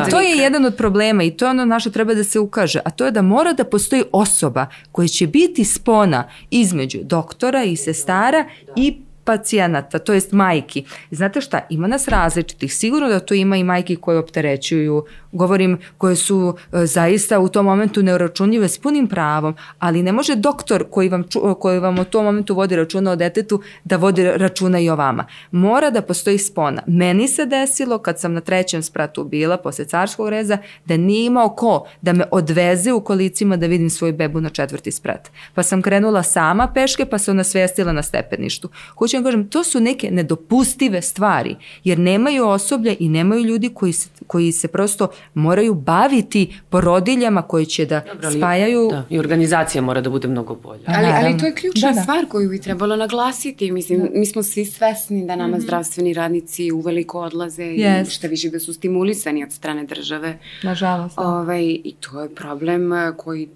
i 0.07 0.11
to 0.11 0.21
je 0.21 0.37
jedan 0.37 0.65
od 0.65 0.77
problema 0.77 1.23
i 1.23 1.31
to 1.31 1.45
je 1.45 1.51
ono 1.51 1.65
na 1.65 1.81
što 1.81 1.91
treba 1.91 2.15
da 2.15 2.25
se 2.25 2.39
ukaže, 2.39 2.81
a 2.85 2.91
to 2.91 3.05
je 3.05 3.11
da 3.11 3.23
mora 3.23 3.53
da 3.53 3.65
postoji 3.65 4.03
osoba 4.13 4.67
koja 4.93 5.09
će 5.09 5.27
biti 5.27 5.65
spona 5.65 6.25
između 6.51 6.99
doktora 7.03 7.65
i 7.65 7.77
sestara 7.77 8.45
i 8.77 8.97
pacijenata, 9.27 9.99
to 9.99 10.13
jest 10.13 10.33
majki. 10.33 10.85
Znate 11.11 11.41
šta, 11.41 11.67
ima 11.71 11.87
nas 11.87 12.09
različitih. 12.09 12.75
Sigurno 12.75 13.09
da 13.09 13.21
to 13.21 13.35
ima 13.35 13.57
i 13.57 13.65
majki 13.65 13.97
koje 13.97 14.19
opterećuju 14.19 15.05
govorim, 15.37 15.79
koje 15.99 16.17
su 16.17 16.57
e, 16.73 16.87
zaista 16.87 17.39
u 17.39 17.49
tom 17.49 17.65
momentu 17.67 18.03
neuračunljive 18.03 18.69
s 18.69 18.79
punim 18.79 19.09
pravom, 19.09 19.55
ali 19.79 20.03
ne 20.03 20.13
može 20.13 20.35
doktor 20.35 20.85
koji 20.91 21.09
vam, 21.09 21.25
koji 21.61 21.79
vam 21.79 21.99
u 21.99 22.05
tom 22.05 22.25
momentu 22.25 22.55
vodi 22.55 22.77
računa 22.77 23.11
o 23.11 23.17
detetu 23.17 23.63
da 23.85 23.97
vodi 23.97 24.25
računa 24.25 24.81
i 24.81 24.91
o 24.91 24.97
vama. 24.97 25.27
Mora 25.51 25.91
da 25.91 26.03
postoji 26.03 26.39
spona. 26.39 26.83
Meni 26.87 27.29
se 27.29 27.47
desilo 27.47 27.99
kad 27.99 28.21
sam 28.21 28.33
na 28.33 28.41
trećem 28.41 28.83
spratu 28.83 29.25
bila 29.25 29.57
posle 29.57 29.85
carskog 29.85 30.29
reza 30.29 30.59
da 30.85 30.97
nije 30.97 31.27
imao 31.27 31.49
ko 31.49 31.87
da 32.03 32.13
me 32.13 32.25
odveze 32.31 32.93
u 32.93 33.01
kolicima 33.01 33.57
da 33.57 33.67
vidim 33.67 33.91
svoju 33.91 34.13
bebu 34.13 34.41
na 34.41 34.51
četvrti 34.51 34.93
sprat. 34.93 35.31
Pa 35.55 35.63
sam 35.63 35.83
krenula 35.83 36.23
sama 36.23 36.73
peške 36.75 37.05
pa 37.05 37.19
se 37.19 37.31
ona 37.31 37.45
svestila 37.45 37.93
na 37.93 38.03
stepeništu. 38.03 38.69
Hoću 38.99 39.17
vam 39.17 39.25
kažem, 39.25 39.49
to 39.49 39.65
su 39.65 39.81
neke 39.81 40.11
nedopustive 40.11 41.03
stvari 41.03 41.57
jer 41.85 41.99
nemaju 41.99 42.49
osoblje 42.49 42.97
i 42.99 43.09
nemaju 43.09 43.45
ljudi 43.45 43.69
koji 43.75 43.93
se, 43.93 44.09
koji 44.27 44.53
se 44.53 44.69
prosto 44.69 45.09
moraju 45.35 45.75
baviti 45.77 46.55
porodiljama 46.71 47.43
koji 47.43 47.67
će 47.67 47.87
da 47.87 48.01
Dobro, 48.03 48.27
ali- 48.27 48.39
spajaju 48.39 48.89
Da, 48.91 49.05
i 49.11 49.19
organizacija 49.19 49.83
mora 49.83 50.01
da 50.01 50.11
bude 50.11 50.29
mnogo 50.29 50.55
bolja. 50.57 50.83
Ali, 50.87 50.97
ali 50.97 51.07
naravno. 51.07 51.39
to 51.39 51.47
je 51.47 51.55
ključna 51.55 51.89
Da, 51.89 51.95
da. 51.95 52.03
stvar 52.03 52.27
koju 52.27 52.49
bi 52.51 52.61
trebalo 52.61 52.97
naglasiti. 52.97 53.71
Mislim, 53.71 54.09
mi 54.13 54.27
smo 54.27 54.43
svi 54.43 54.65
svesni 54.67 55.27
da 55.27 55.37
nama 55.37 55.61
zdravstveni 55.61 56.13
radnici 56.13 56.73
uveliko 56.73 57.21
odlaze 57.21 57.65
i 57.65 57.81
Jest. 57.81 58.11
šta 58.13 58.27
više 58.27 58.51
da 58.51 58.61
su 58.61 58.73
stimulisani 58.73 59.45
od 59.45 59.53
strane 59.53 59.85
države. 59.85 60.39
nažalost. 60.63 61.17
da. 61.17 61.23
Ovaj, 61.23 61.65
I 61.65 61.95
to 62.01 62.21
je 62.21 62.29
problem 62.31 62.91
koji 63.17 63.49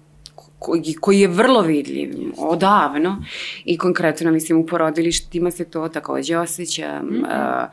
koji, 0.61 0.93
koji 0.99 1.19
je 1.19 1.27
vrlo 1.27 1.61
vidljiv 1.61 2.13
odavno 2.37 3.23
i 3.65 3.77
konkretno 3.77 4.31
mislim 4.31 4.57
u 4.57 4.65
porodilištima 4.65 5.51
se 5.51 5.65
to 5.65 5.87
takođe 5.87 6.37
osjeća 6.37 7.01
mm 7.03 7.09
-hmm. 7.09 7.67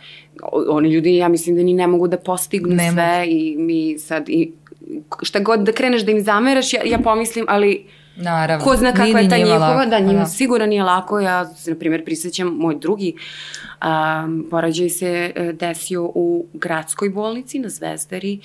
uh, 0.53 0.69
oni 0.69 0.89
ljudi 0.89 1.17
ja 1.17 1.29
mislim 1.29 1.57
da 1.57 1.63
ni 1.63 1.75
ne 1.75 1.87
mogu 1.87 2.09
da 2.09 2.17
postignu 2.17 2.75
Ne 2.75 2.93
sve 2.93 3.25
i 3.29 3.57
mi 3.59 3.99
sad 3.99 4.29
i 4.29 4.53
šta 5.23 5.41
god 5.41 5.61
da 5.61 5.73
kreneš 5.73 6.03
da 6.03 6.13
im 6.13 6.21
zameraš 6.21 6.73
ja, 6.73 6.81
ja 6.85 6.99
pomislim 6.99 7.45
ali 7.49 7.87
Naravno. 8.17 8.65
ko 8.65 8.77
zna 8.77 8.93
kakva 8.93 9.21
je 9.21 9.29
ta 9.29 9.37
njihova, 9.37 9.69
lako, 9.69 9.91
da 9.91 9.99
njima 9.99 10.21
da. 10.21 10.27
sigurno 10.27 10.67
nije 10.67 10.83
lako. 10.83 11.21
Ja 11.21 11.47
se, 11.47 11.71
na 11.71 11.77
primjer, 11.77 12.05
prisjećam, 12.05 12.49
moj 12.49 12.75
drugi 12.75 13.15
um, 13.15 14.47
porađaj 14.51 14.89
se 14.89 15.33
e, 15.35 15.53
desio 15.53 16.05
u 16.05 16.47
gradskoj 16.53 17.11
bolnici 17.11 17.59
na 17.59 17.69
Zvezdari 17.69 18.39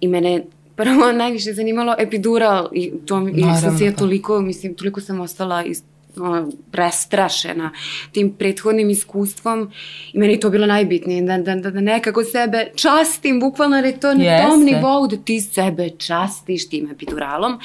i 0.00 0.08
mene 0.08 0.42
prvo 0.82 1.12
najviše 1.14 1.52
zanimalo 1.52 1.94
epidural 1.98 2.68
i 2.72 2.92
to 3.06 3.20
mi- 3.20 3.30
i 3.30 3.40
sam 3.40 3.48
Naravno, 3.48 3.78
se 3.78 3.84
ja 3.84 3.92
pa. 3.92 3.98
toliko, 3.98 4.40
mislim, 4.40 4.74
toliko 4.74 5.00
sam 5.00 5.20
ostala 5.20 5.64
iz, 5.64 5.82
prestrašena 6.72 7.70
tim 8.12 8.30
prethodnim 8.30 8.90
iskustvom 8.90 9.70
i 10.12 10.18
meni 10.18 10.40
to 10.40 10.50
bilo 10.50 10.66
najbitnije, 10.66 11.22
da, 11.22 11.38
da, 11.38 11.54
da, 11.54 11.70
da 11.70 11.80
nekako 11.80 12.24
sebe 12.24 12.70
častim, 12.76 13.40
bukvalno 13.40 13.76
jer 13.76 13.84
je 13.84 14.00
to 14.00 14.14
na 14.14 14.24
Jeste. 14.24 14.48
tom 14.48 14.64
nivou 14.64 15.06
da 15.06 15.16
ti 15.16 15.40
sebe 15.40 15.90
častiš 15.90 16.68
tim 16.68 16.90
epiduralom. 16.90 17.58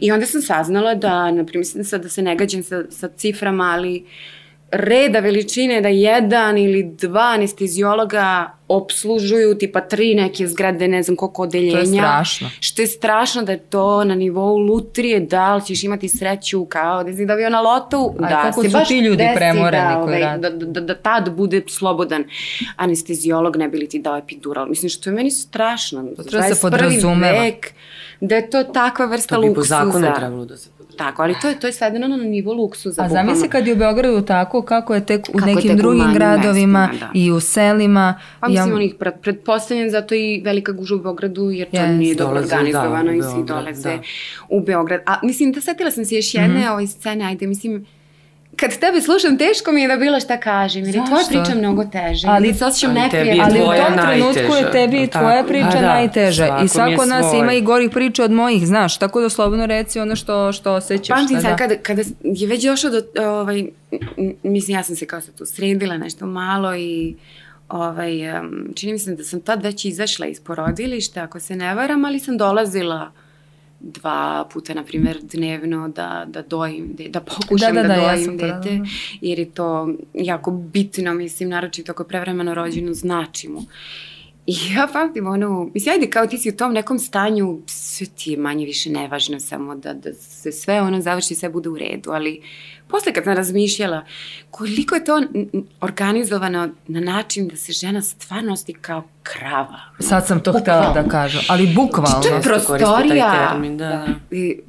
I 0.00 0.12
onda 0.12 0.26
sam 0.26 0.42
saznala 0.42 0.94
da, 0.94 1.30
na 1.30 1.44
primjer, 1.44 1.66
da 1.94 2.08
se 2.08 2.22
ne 2.22 2.36
gađam 2.36 2.62
sa, 2.62 2.84
sa 2.90 3.08
ciframa, 3.08 3.64
ali 3.66 4.04
reda 4.70 5.18
veličine 5.18 5.80
da 5.80 5.88
jedan 5.88 6.58
ili 6.58 6.82
dva 6.82 7.32
anestezijologa 7.34 8.52
obslužuju 8.68 9.58
tipa 9.58 9.80
tri 9.80 10.14
neke 10.14 10.46
zgrade, 10.48 10.88
ne 10.88 11.02
znam 11.02 11.16
koliko 11.16 11.42
odeljenja. 11.42 12.02
strašno. 12.02 12.50
Što 12.60 12.82
je 12.82 12.86
strašno 12.86 13.42
da 13.42 13.52
je 13.52 13.58
to 13.58 14.04
na 14.04 14.14
nivou 14.14 14.58
lutrije, 14.58 15.20
da 15.20 15.54
li 15.54 15.64
ćeš 15.64 15.84
imati 15.84 16.08
sreću 16.08 16.64
kao 16.64 17.04
da 17.04 17.12
si 17.12 17.26
dobio 17.26 17.50
na 17.50 17.60
lotu, 17.60 18.14
A 18.18 18.28
da 18.28 18.40
koliko 18.42 18.62
se 18.62 18.68
su 18.70 18.72
baš 18.78 18.88
ti 18.88 18.98
ljudi 18.98 19.16
desi 19.16 19.36
premoreni 19.36 19.94
da, 19.94 20.02
koji 20.04 20.22
ovaj, 20.22 20.38
da, 20.38 20.50
da, 20.50 20.80
da 20.80 20.94
tad 20.94 21.30
bude 21.30 21.62
slobodan 21.68 22.24
anestezijolog, 22.76 23.56
ne 23.56 23.68
bi 23.68 23.78
li 23.78 23.88
ti 23.88 23.98
dao 23.98 24.16
epidural. 24.18 24.68
Mislim, 24.68 24.88
što 24.88 25.10
je 25.10 25.14
meni 25.14 25.30
strašno. 25.30 26.04
To 26.16 26.22
treba 26.22 26.44
se 26.44 26.54
21. 26.54 26.60
podrazumeva. 26.60 27.42
Vek, 27.42 27.72
da 28.20 28.34
je 28.34 28.50
to 28.50 28.64
takva 28.64 29.06
vrsta 29.06 29.34
To 29.34 29.40
bi 29.40 29.46
po 29.46 29.48
luksuza. 29.48 29.84
zakonu 29.84 30.14
trebalo 30.16 30.44
da 30.44 30.56
se. 30.56 30.77
Tako, 30.98 31.22
ali 31.22 31.34
to 31.42 31.48
je, 31.48 31.60
to 31.60 31.66
je 31.66 31.72
svedeno 31.72 32.08
na 32.08 32.16
nivo 32.16 32.52
luksuza. 32.52 33.02
A 33.02 33.08
zamisli 33.08 33.48
kad 33.48 33.66
je 33.66 33.72
u 33.72 33.76
Beogradu 33.76 34.20
tako, 34.22 34.62
kako 34.62 34.94
je 34.94 35.06
tek 35.06 35.28
u 35.28 35.32
Kako 35.32 35.46
nekim 35.46 35.70
tek 35.70 35.78
drugim 35.78 36.14
gradovima 36.14 36.86
mestima, 36.86 37.08
da. 37.12 37.18
i 37.18 37.30
u 37.30 37.40
selima. 37.40 38.20
Pa 38.40 38.48
mislim, 38.48 38.74
onih 38.74 38.94
pred, 38.98 39.14
pretpostavljam 39.22 39.90
zato 39.90 40.14
i 40.14 40.42
velika 40.44 40.72
guža 40.72 40.94
u 40.94 40.98
Beogradu, 40.98 41.50
jer 41.50 41.70
to 41.70 41.76
Yes. 41.76 41.98
nije 41.98 42.14
dobro 42.14 42.34
Dolaze, 42.34 42.54
organizovano 42.54 43.10
da, 43.10 43.16
i 43.16 43.22
svi 43.22 43.44
dolaze 43.46 43.88
da. 43.88 43.98
u 44.48 44.60
Beograd. 44.60 45.00
A 45.06 45.14
mislim, 45.22 45.52
da 45.52 45.60
setila 45.60 45.90
sam 45.90 46.04
se 46.04 46.16
još 46.16 46.34
jedne 46.34 46.48
Mhm. 46.48 46.58
mm 46.58 46.62
-hmm. 46.62 46.72
ove 46.72 46.86
scene, 46.86 47.24
ajde, 47.24 47.46
mislim, 47.46 47.86
kad 48.60 48.78
tebe 48.78 49.00
slušam, 49.00 49.38
teško 49.38 49.72
mi 49.72 49.82
je 49.82 49.88
da 49.88 49.96
bilo 49.96 50.20
šta 50.20 50.40
kažem, 50.40 50.84
jer 50.84 50.94
je 50.94 51.02
tvoja 51.06 51.24
priča 51.28 51.58
mnogo 51.58 51.84
teža. 51.84 52.28
Ali- 52.30 52.54
se 52.54 52.64
osjećam 52.64 52.94
neprijatno. 52.94 53.44
Ali 53.44 53.60
u 53.60 53.64
tom 53.64 54.06
trenutku 54.06 54.54
je 54.56 54.70
tebi 54.72 55.06
tako. 55.06 55.24
tvoja 55.24 55.44
priča 55.44 55.78
A 55.78 55.80
da, 55.80 55.86
najteža. 55.86 56.46
svakom 56.46 56.64
I 56.64 56.68
svako 56.68 57.04
nas 57.04 57.26
svoj. 57.30 57.40
ima 57.40 57.52
i 57.52 57.60
gorih 57.60 57.90
priča 57.90 58.24
od 58.24 58.30
mojih, 58.30 58.66
znaš. 58.66 58.98
Tako 58.98 59.20
da 59.20 59.28
slobodno 59.28 59.66
reci 59.66 60.00
ono 60.00 60.16
što, 60.16 60.52
što 60.52 60.72
osjećaš. 60.72 61.16
Pamtim 61.18 61.40
sad 61.40 61.50
da. 61.50 61.56
kada, 61.56 61.74
kada 61.82 62.02
je 62.24 62.46
već 62.46 62.64
došlo 62.64 62.90
do, 62.90 63.02
ovaj, 63.22 63.64
mislim, 64.42 64.76
ja 64.76 64.82
sam 64.82 64.96
se 64.96 65.06
kao 65.06 65.20
sad 65.20 65.34
tu 65.34 65.46
sredila 65.46 65.96
nešto 65.96 66.26
malo 66.26 66.76
i 66.76 67.14
ovaj, 67.68 68.12
čini 68.74 68.92
mi 68.92 68.98
se 68.98 69.14
da 69.14 69.24
sam 69.24 69.40
tad 69.40 69.62
već 69.62 69.84
izašla 69.84 70.26
iz 70.26 70.40
porodilišta, 70.40 71.22
ako 71.22 71.40
se 71.40 71.56
ne 71.56 71.74
varam, 71.74 72.04
ali 72.04 72.18
sam 72.18 72.36
dolazila 72.36 73.12
dva 73.80 74.48
puta, 74.52 74.74
na 74.74 74.84
primjer, 74.84 75.18
dnevno 75.22 75.88
da, 75.88 76.24
da 76.28 76.42
dojim, 76.42 76.94
de, 76.94 77.08
da 77.08 77.20
pokušam 77.20 77.74
Da, 77.74 77.82
da, 77.82 77.88
da, 77.88 77.94
da, 77.94 78.00
da, 78.00 78.06
ja 78.06 78.14
dojim 78.14 78.36
dete, 78.36 78.48
radila. 78.48 78.86
jer 79.20 79.38
je 79.38 79.50
to 79.50 79.94
jako 80.14 80.50
bitno, 80.50 81.14
mislim, 81.14 81.48
naročito 81.48 81.92
ako 81.92 82.02
je 82.02 82.08
prevremeno 82.08 82.54
rođeno, 82.54 82.94
znači 82.94 83.48
mu. 83.48 83.62
I 84.48 84.54
ja 84.74 84.88
pamtim 84.92 85.26
ono, 85.26 85.70
mislim, 85.74 85.92
ajde 85.92 86.10
kao 86.10 86.26
ti 86.26 86.38
si 86.38 86.48
u 86.48 86.56
tom 86.56 86.72
nekom 86.72 86.98
stanju, 86.98 87.60
sve 87.66 88.06
ti 88.06 88.30
je 88.30 88.36
manje 88.36 88.64
više 88.66 88.90
nevažno, 88.90 89.40
samo 89.40 89.74
da, 89.74 89.92
da 89.92 90.14
se 90.14 90.52
sve 90.52 90.80
ono 90.80 91.00
završi, 91.00 91.34
sve 91.34 91.48
bude 91.48 91.68
u 91.68 91.78
redu, 91.78 92.10
ali 92.10 92.42
posle 92.88 93.12
kad 93.12 93.24
sam 93.24 93.34
razmišljala 93.34 94.04
koliko 94.50 94.94
je 94.94 95.04
to 95.04 95.22
organizovano 95.80 96.68
na 96.86 97.00
način 97.00 97.48
da 97.48 97.56
se 97.56 97.72
žena 97.72 98.02
stvarno 98.02 98.52
osti 98.52 98.72
kao 98.72 99.04
krava. 99.22 99.80
Sad 100.00 100.26
sam 100.26 100.40
to 100.40 100.52
htela 100.60 100.92
da 100.92 101.08
kažem, 101.08 101.40
ali 101.48 101.74
bukvalno. 101.74 102.20
To 102.22 102.28
je 102.28 102.42
prostorija. 102.42 103.32
taj 103.32 103.48
termin, 103.48 103.78
da, 103.78 103.88
da. 103.88 104.36
I, 104.36 104.60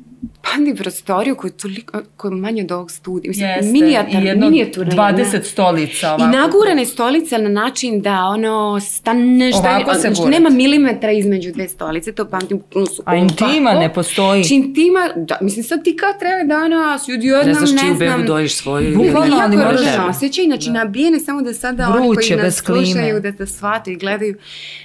pamtim 0.43 0.75
prostoriju 0.75 1.35
koja 1.35 1.49
je 1.49 1.57
toliko, 1.57 2.01
koja 2.17 2.29
je 2.29 2.35
manje 2.37 2.63
od 2.63 2.71
ovog 2.71 2.91
studija. 2.91 3.29
Mislim, 3.29 3.47
Jeste, 3.47 3.71
minijatar, 3.73 4.23
i 4.23 4.27
jedno 4.27 4.45
minijaturna 4.45 4.91
20 4.93 5.19
jedna. 5.19 5.41
stolica 5.43 6.07
I 6.09 6.09
ovako. 6.11 6.37
nagurane 6.37 6.85
stolice 6.85 7.37
na 7.37 7.49
način 7.51 8.01
da 8.01 8.19
ono 8.19 8.79
staneš, 8.81 9.55
Ovako 9.55 9.93
se 9.93 9.99
znači, 10.01 10.21
nema 10.23 10.49
milimetra 10.49 11.11
između 11.11 11.51
dve 11.51 11.67
stolice, 11.67 12.11
to 12.11 12.25
pamtim. 12.25 12.57
bukvalno 12.57 12.85
su 12.87 13.03
A 13.05 13.15
intima 13.15 13.69
ovako. 13.69 13.79
ne 13.79 13.93
postoji. 13.93 14.43
Znači 14.43 14.55
intima, 14.55 14.99
da, 15.17 15.37
mislim 15.41 15.63
sad 15.63 15.83
ti 15.83 15.95
kao 15.95 16.13
treba 16.13 16.43
da 16.45 16.57
ono, 16.57 16.99
si 16.99 17.13
odjednom, 17.13 17.39
Ne 17.39 17.47
ne 17.49 17.53
znaš 17.55 17.69
čiju 17.71 17.77
znam, 17.87 17.97
bebu 17.99 18.23
dojiš 18.23 18.55
svoju. 18.55 18.95
Bukvalno, 18.97 19.37
ali 19.37 19.55
jako 19.55 19.65
moraš- 19.65 19.77
ružan 19.79 20.09
osjećaj, 20.09 20.45
znači 20.45 20.69
nabijene 20.71 21.19
samo 21.19 21.41
da 21.41 21.53
sada 21.53 21.87
oni 21.89 22.07
Vruće, 22.07 22.27
koji 22.29 22.43
nas 22.43 22.55
slušaju, 22.55 23.19
da 23.19 23.31
te 23.31 23.45
shvate 23.47 23.91
i 23.91 23.97
gledaju. 23.97 24.35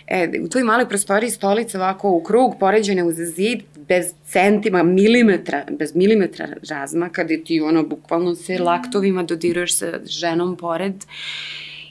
E, 0.07 0.31
u 0.41 0.49
toj 0.49 0.63
maloj 0.63 0.89
prostoriji 0.89 1.31
stolice 1.31 1.79
ovako 1.79 2.11
u 2.11 2.23
krug, 2.23 2.57
poređene 2.61 3.05
uz 3.05 3.15
zid, 3.17 3.59
bez 3.79 4.05
centima, 4.25 4.83
milimetra, 4.83 5.44
bez 5.71 5.95
milimetra 5.95 6.49
razmaka, 6.71 7.25
gde 7.25 7.45
ti 7.45 7.61
ono, 7.61 7.83
bukvalno 7.85 8.35
se 8.35 8.59
laktovima 8.59 9.23
dodiruješ 9.25 9.75
sa 9.75 10.01
ženom 10.05 10.57
pored 10.57 10.95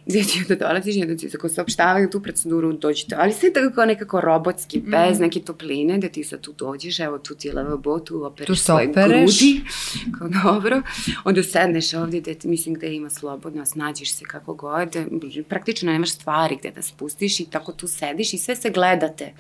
gde 0.05 0.21
ti 0.21 0.39
onda 0.41 0.55
dolaziš 0.57 0.95
i 0.95 1.01
onda 1.01 1.17
ti 1.17 1.29
tako 1.29 1.49
saopštavaju 1.49 2.09
tu 2.09 2.21
proceduru, 2.21 2.73
dođite, 2.73 3.15
ali 3.17 3.33
sve 3.33 3.53
tako 3.53 3.75
kao 3.75 3.85
nekako 3.85 4.21
robotski, 4.21 4.81
bez 4.81 5.19
neke 5.19 5.39
topline, 5.39 5.97
da 5.97 6.09
ti 6.09 6.23
sad 6.23 6.41
tu 6.41 6.53
dođeš, 6.53 6.99
evo 6.99 7.17
tu 7.17 7.35
ti 7.35 7.47
je 7.47 7.53
lavabo, 7.53 7.99
tu 7.99 8.25
opereš 8.25 8.47
Tu 8.47 8.55
se 8.55 8.63
svoje 8.63 8.89
opereš. 8.89 9.39
grudi, 9.39 9.61
kao 10.19 10.29
dobro, 10.43 10.81
onda 11.23 11.43
sedneš 11.43 11.93
ovdje, 11.93 12.21
gde, 12.21 12.33
ti- 12.33 12.47
mislim 12.47 12.75
gde 12.75 12.87
ima 12.89 13.09
slobodno, 13.09 13.65
snađiš 13.65 14.13
se 14.13 14.25
kako 14.25 14.53
god, 14.53 14.95
praktično 15.43 15.91
nemaš 15.91 16.11
stvari 16.11 16.55
gde 16.55 16.71
da 16.71 16.81
spustiš 16.81 17.39
i 17.39 17.45
tako 17.45 17.71
tu 17.71 17.87
sediš 17.87 18.33
i 18.33 18.37
sve 18.37 18.55
se 18.55 18.69
gledate. 18.69 19.33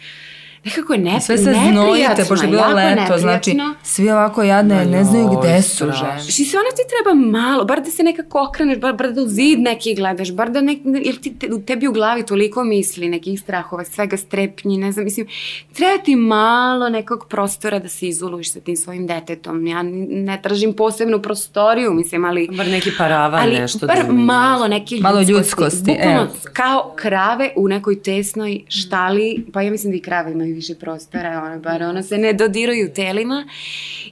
Nekako 0.65 0.93
je 0.93 0.99
ne, 0.99 1.21
Sve 1.21 1.37
se 1.37 1.53
znojite, 1.71 2.25
pošto 2.29 2.45
je 2.45 2.51
bilo 2.51 2.67
leto, 2.75 3.17
znači 3.17 3.57
svi 3.83 4.09
ovako 4.09 4.43
jadne, 4.43 4.75
Ma 4.75 4.83
ne 4.83 5.03
znaju 5.03 5.29
gde 5.39 5.61
su 5.61 5.85
žene. 5.85 6.19
Znači, 6.21 6.45
sve 6.45 6.59
ono 6.59 6.69
ti 6.75 6.81
treba 6.89 7.37
malo, 7.37 7.65
bar 7.65 7.81
da 7.81 7.91
se 7.91 8.03
nekako 8.03 8.47
okreneš, 8.49 8.79
bar, 8.79 8.93
bar 8.93 9.11
da 9.11 9.21
u 9.21 9.27
zid 9.27 9.59
neki 9.59 9.95
gledaš, 9.95 10.33
bar 10.33 10.51
da 10.51 10.61
nek, 10.61 10.79
jer 11.05 11.21
ti, 11.21 11.33
te, 11.39 11.53
u 11.53 11.61
tebi 11.61 11.87
u 11.87 11.91
glavi 11.91 12.25
toliko 12.25 12.63
misli, 12.63 13.09
nekih 13.09 13.39
strahova, 13.39 13.85
svega 13.85 14.17
strepnji, 14.17 14.77
ne 14.77 14.91
znam, 14.91 15.05
mislim, 15.05 15.27
treba 15.73 15.97
ti 15.97 16.15
malo 16.15 16.89
nekog 16.89 17.25
prostora 17.29 17.79
da 17.79 17.87
se 17.87 18.07
izoluješ 18.07 18.51
sa 18.51 18.59
tim 18.59 18.75
svojim 18.75 19.07
detetom. 19.07 19.67
Ja 19.67 19.81
ne 20.09 20.39
tražim 20.43 20.73
posebnu 20.73 21.21
prostoriju, 21.21 21.93
mislim, 21.93 22.25
ali... 22.25 22.49
Bar 22.57 22.67
neki 22.67 22.91
paravan, 22.97 23.43
ali 23.43 23.59
nešto. 23.59 23.87
bar 23.87 24.05
da 24.05 24.13
malo 24.13 24.67
neke 24.67 24.95
ljudskosti. 24.95 25.03
Malo 25.03 25.21
ljudskosti, 25.21 25.85
Bukvalno 25.85 26.21
evo. 26.21 26.27
kao 26.53 26.93
krave 26.95 27.53
u 27.55 27.67
nekoj 27.67 28.01
tesnoj 28.01 28.61
štali, 28.67 29.45
pa 29.53 29.61
ja 29.61 29.71
mislim 29.71 29.91
da 29.91 29.97
i 29.97 30.01
krave 30.01 30.31
imaju 30.31 30.52
više 30.53 30.75
prostora, 30.75 31.43
ono, 31.45 31.59
bar 31.59 31.83
ono 31.83 32.03
se 32.03 32.17
ne 32.17 32.33
dodiruju 32.33 32.93
telima. 32.93 33.47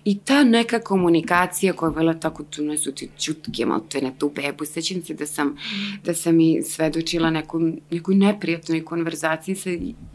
I 0.05 0.19
ta 0.19 0.43
neka 0.43 0.79
komunikacija 0.79 1.73
koja 1.73 1.89
je 1.89 1.95
bila 1.95 2.13
tako, 2.13 2.43
tu 2.43 2.63
ne 2.63 2.77
su 2.77 2.91
ti 2.91 3.09
čutke, 3.19 3.65
malo 3.65 3.79
to 3.79 3.97
je 3.97 4.03
na 4.03 4.11
tu 4.17 4.31
bebu. 4.35 4.65
Sećam 4.65 5.01
se 5.01 5.13
da 5.13 5.25
sam, 5.25 5.57
da 6.03 6.13
sam 6.13 6.39
i 6.39 6.61
svedočila 6.63 7.29
nekom, 7.29 7.79
nekoj 7.91 8.15
neprijatnoj 8.15 8.85
konverzaciji 8.85 9.55
sa 9.55 9.69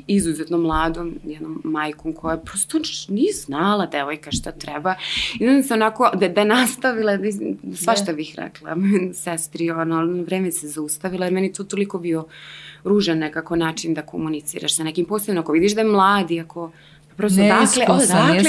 izuzetno 0.07 0.59
mladom 0.59 1.15
jednom 1.25 1.61
majkom 1.65 2.13
koja 2.13 2.37
prosto 2.37 2.79
nije 3.09 3.33
znala 3.33 3.87
devojka 3.87 4.31
šta 4.31 4.53
treba. 4.53 4.95
I 5.41 5.49
onda 5.49 5.63
sam 5.63 5.77
onako, 5.77 6.11
da, 6.15 6.29
da 6.29 6.45
nastavila, 6.45 7.17
da, 7.17 7.29
svašta 7.77 8.13
bih 8.13 8.35
rekla, 8.37 8.77
sestri, 9.25 9.71
ono, 9.71 10.23
vreme 10.23 10.53
se 10.53 10.69
zaustavila, 10.69 11.27
jer 11.27 11.33
meni 11.33 11.53
to 11.53 11.65
toliko 11.65 11.99
bio 11.99 12.27
ružan 12.87 13.19
nekako 13.19 13.57
način 13.57 13.95
da 13.95 14.03
komuniciraš 14.03 14.77
sa 14.77 14.85
nekim, 14.85 15.05
posebno 15.05 15.41
ako 15.41 15.53
vidiš 15.53 15.75
da 15.75 15.81
je 15.81 15.87
mlad 15.87 16.31
i 16.31 16.41
ako 16.41 16.71
Prosto, 17.17 17.43
dakle, 17.43 17.85
odakle 17.89 17.97
da 17.97 18.07
znaju, 18.07 18.35
ja 18.35 18.43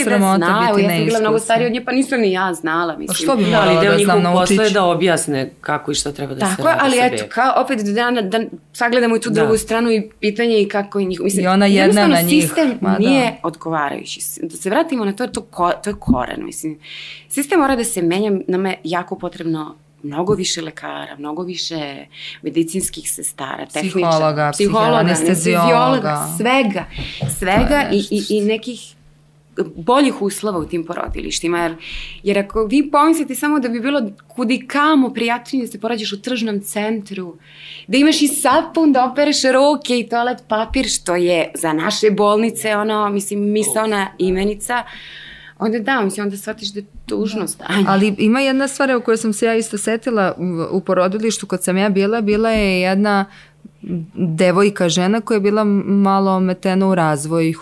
sam 0.89 1.05
bila 1.05 1.19
mnogo 1.19 1.39
starija 1.39 1.67
od 1.67 1.73
nje, 1.73 1.85
pa 1.85 1.91
nisam 1.91 2.21
ni 2.21 2.31
ja 2.31 2.53
znala, 2.53 2.97
mislim. 2.97 3.11
A 3.11 3.13
što 3.13 3.35
bi 3.35 3.43
da, 3.43 3.49
morala 3.49 3.83
da, 3.83 3.89
da 3.91 3.97
znam 3.97 4.21
naučići? 4.23 4.59
Ali 4.59 4.71
da 4.71 4.83
objasne 4.83 5.51
kako 5.61 5.91
i 5.91 5.95
šta 5.95 6.11
treba 6.11 6.33
da 6.33 6.39
Tako, 6.39 6.55
se 6.55 6.63
radi 6.63 6.79
ali 6.81 6.97
eto, 7.01 7.23
kao 7.29 7.53
opet 7.63 7.79
da, 7.79 8.11
da, 8.11 8.21
da 8.21 8.45
sagledamo 8.73 9.15
i 9.15 9.21
tu 9.21 9.29
da. 9.29 9.41
drugu 9.41 9.57
stranu 9.57 9.91
i 9.91 10.09
pitanje 10.19 10.61
i 10.61 10.67
kako 10.67 10.99
je 10.99 11.05
njih, 11.05 11.19
mislim, 11.23 11.45
I 11.45 11.47
ona 11.47 11.65
jedna 11.65 12.07
na 12.07 12.21
njih. 12.21 12.43
sistem 12.43 12.77
Ma, 12.81 12.97
nije 12.99 13.25
da. 13.25 13.47
odgovarajući. 13.47 14.19
Da 14.41 14.57
se 14.57 14.69
vratimo 14.69 15.05
na 15.05 15.13
to, 15.13 15.27
to, 15.27 15.41
ko, 15.41 15.71
to 15.83 15.89
je 15.89 15.95
koren, 15.99 16.45
mislim. 16.45 16.79
Sistem 17.29 17.59
mora 17.59 17.75
da 17.75 17.83
se 17.83 18.01
menja, 18.01 18.31
nama 18.47 18.69
je 18.69 18.79
jako 18.83 19.17
potrebno 19.17 19.75
mnogo 20.03 20.33
više 20.33 20.61
lekara, 20.61 21.15
mnogo 21.17 21.43
više 21.43 22.05
medicinskih 22.41 23.11
sestara, 23.11 23.65
tehničara, 23.65 24.11
psihologa, 24.11 24.51
psihologa, 24.51 24.95
anesteziologa, 24.95 26.27
svega, 26.37 26.85
svega 27.39 27.89
i, 27.91 27.97
i, 28.11 28.37
i 28.37 28.41
nekih 28.41 28.93
boljih 29.75 30.21
uslova 30.21 30.59
u 30.59 30.65
tim 30.65 30.85
porodilištima, 30.85 31.59
jer, 31.59 31.75
jer 32.23 32.39
ako 32.39 32.65
vi 32.65 32.91
pomislite 32.91 33.35
samo 33.35 33.59
da 33.59 33.69
bi 33.69 33.79
bilo 33.79 34.01
kudi 34.27 34.67
kamo 34.67 35.13
prijatnije 35.13 35.65
da 35.65 35.71
se 35.71 35.79
porađaš 35.79 36.13
u 36.13 36.21
tržnom 36.21 36.61
centru, 36.61 37.37
da 37.87 37.97
imaš 37.97 38.21
i 38.21 38.27
sapun 38.27 38.93
da 38.93 39.05
opereš 39.05 39.43
ruke 39.43 39.99
i 39.99 40.09
toalet 40.09 40.43
papir, 40.47 40.89
što 40.89 41.15
je 41.15 41.51
za 41.55 41.73
naše 41.73 42.11
bolnice 42.11 42.75
ono, 42.75 43.09
mislim, 43.09 43.51
misalna 43.51 44.07
imenica, 44.17 44.83
onda 45.59 45.79
da, 45.79 46.01
mislim, 46.01 46.25
onda 46.25 46.37
shvatiš 46.37 46.73
da 46.73 46.79
je 46.79 46.85
tužno 47.05 47.41
da. 47.41 47.47
stanje. 47.47 47.85
Ali 47.87 48.15
ima 48.17 48.39
jedna 48.39 48.67
stvar 48.67 48.95
u 48.95 49.01
kojoj 49.01 49.17
sam 49.17 49.33
se 49.33 49.45
ja 49.45 49.55
isto 49.55 49.77
setila 49.77 50.35
u 50.71 50.81
porodilištu 50.81 51.47
kad 51.47 51.63
sam 51.63 51.77
ja 51.77 51.89
bila, 51.89 52.21
bila 52.21 52.49
je 52.49 52.81
jedna 52.81 53.25
devojka, 54.13 54.89
žena 54.89 55.21
koja 55.21 55.35
je 55.35 55.41
bila 55.41 55.63
malo 55.63 56.31
ometena 56.31 56.87
u 56.87 56.95
razvoju 56.95 57.59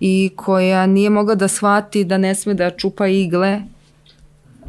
i 0.00 0.30
koja 0.36 0.86
nije 0.86 1.10
mogla 1.10 1.34
da 1.34 1.48
shvati 1.48 2.04
da 2.04 2.18
ne 2.18 2.34
sme 2.34 2.54
da 2.54 2.70
čupa 2.70 3.06
igle 3.06 3.60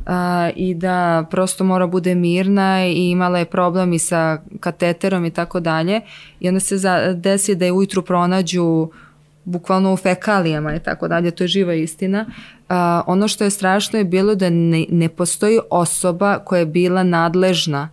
a, 0.05 0.49
i 0.55 0.73
da 0.75 1.25
prosto 1.31 1.63
mora 1.63 1.87
bude 1.87 2.15
mirna 2.15 2.85
i 2.85 3.09
imala 3.09 3.39
je 3.39 3.45
problem 3.45 3.93
i 3.93 3.99
sa 3.99 4.41
kateterom 4.59 5.25
i 5.25 5.31
tako 5.31 5.59
dalje 5.59 6.01
i 6.39 6.47
onda 6.47 6.59
se 6.59 6.77
za, 6.77 7.13
desi 7.13 7.55
da 7.55 7.65
je 7.65 7.71
ujutru 7.71 8.01
pronađu 8.01 8.89
bukvalno 9.47 9.93
u 9.93 9.97
fekalijama 9.97 10.75
i 10.75 10.79
tako 10.79 11.07
dalje, 11.07 11.31
to 11.31 11.43
je 11.43 11.47
živa 11.47 11.73
istina. 11.73 12.25
A, 12.69 13.01
ono 13.07 13.27
što 13.27 13.43
je 13.43 13.49
strašno 13.49 13.99
je 13.99 14.05
bilo 14.05 14.35
da 14.35 14.49
ne, 14.49 14.85
ne 14.89 15.09
postoji 15.09 15.59
osoba 15.69 16.39
koja 16.39 16.59
je 16.59 16.65
bila 16.65 17.03
nadležna 17.03 17.89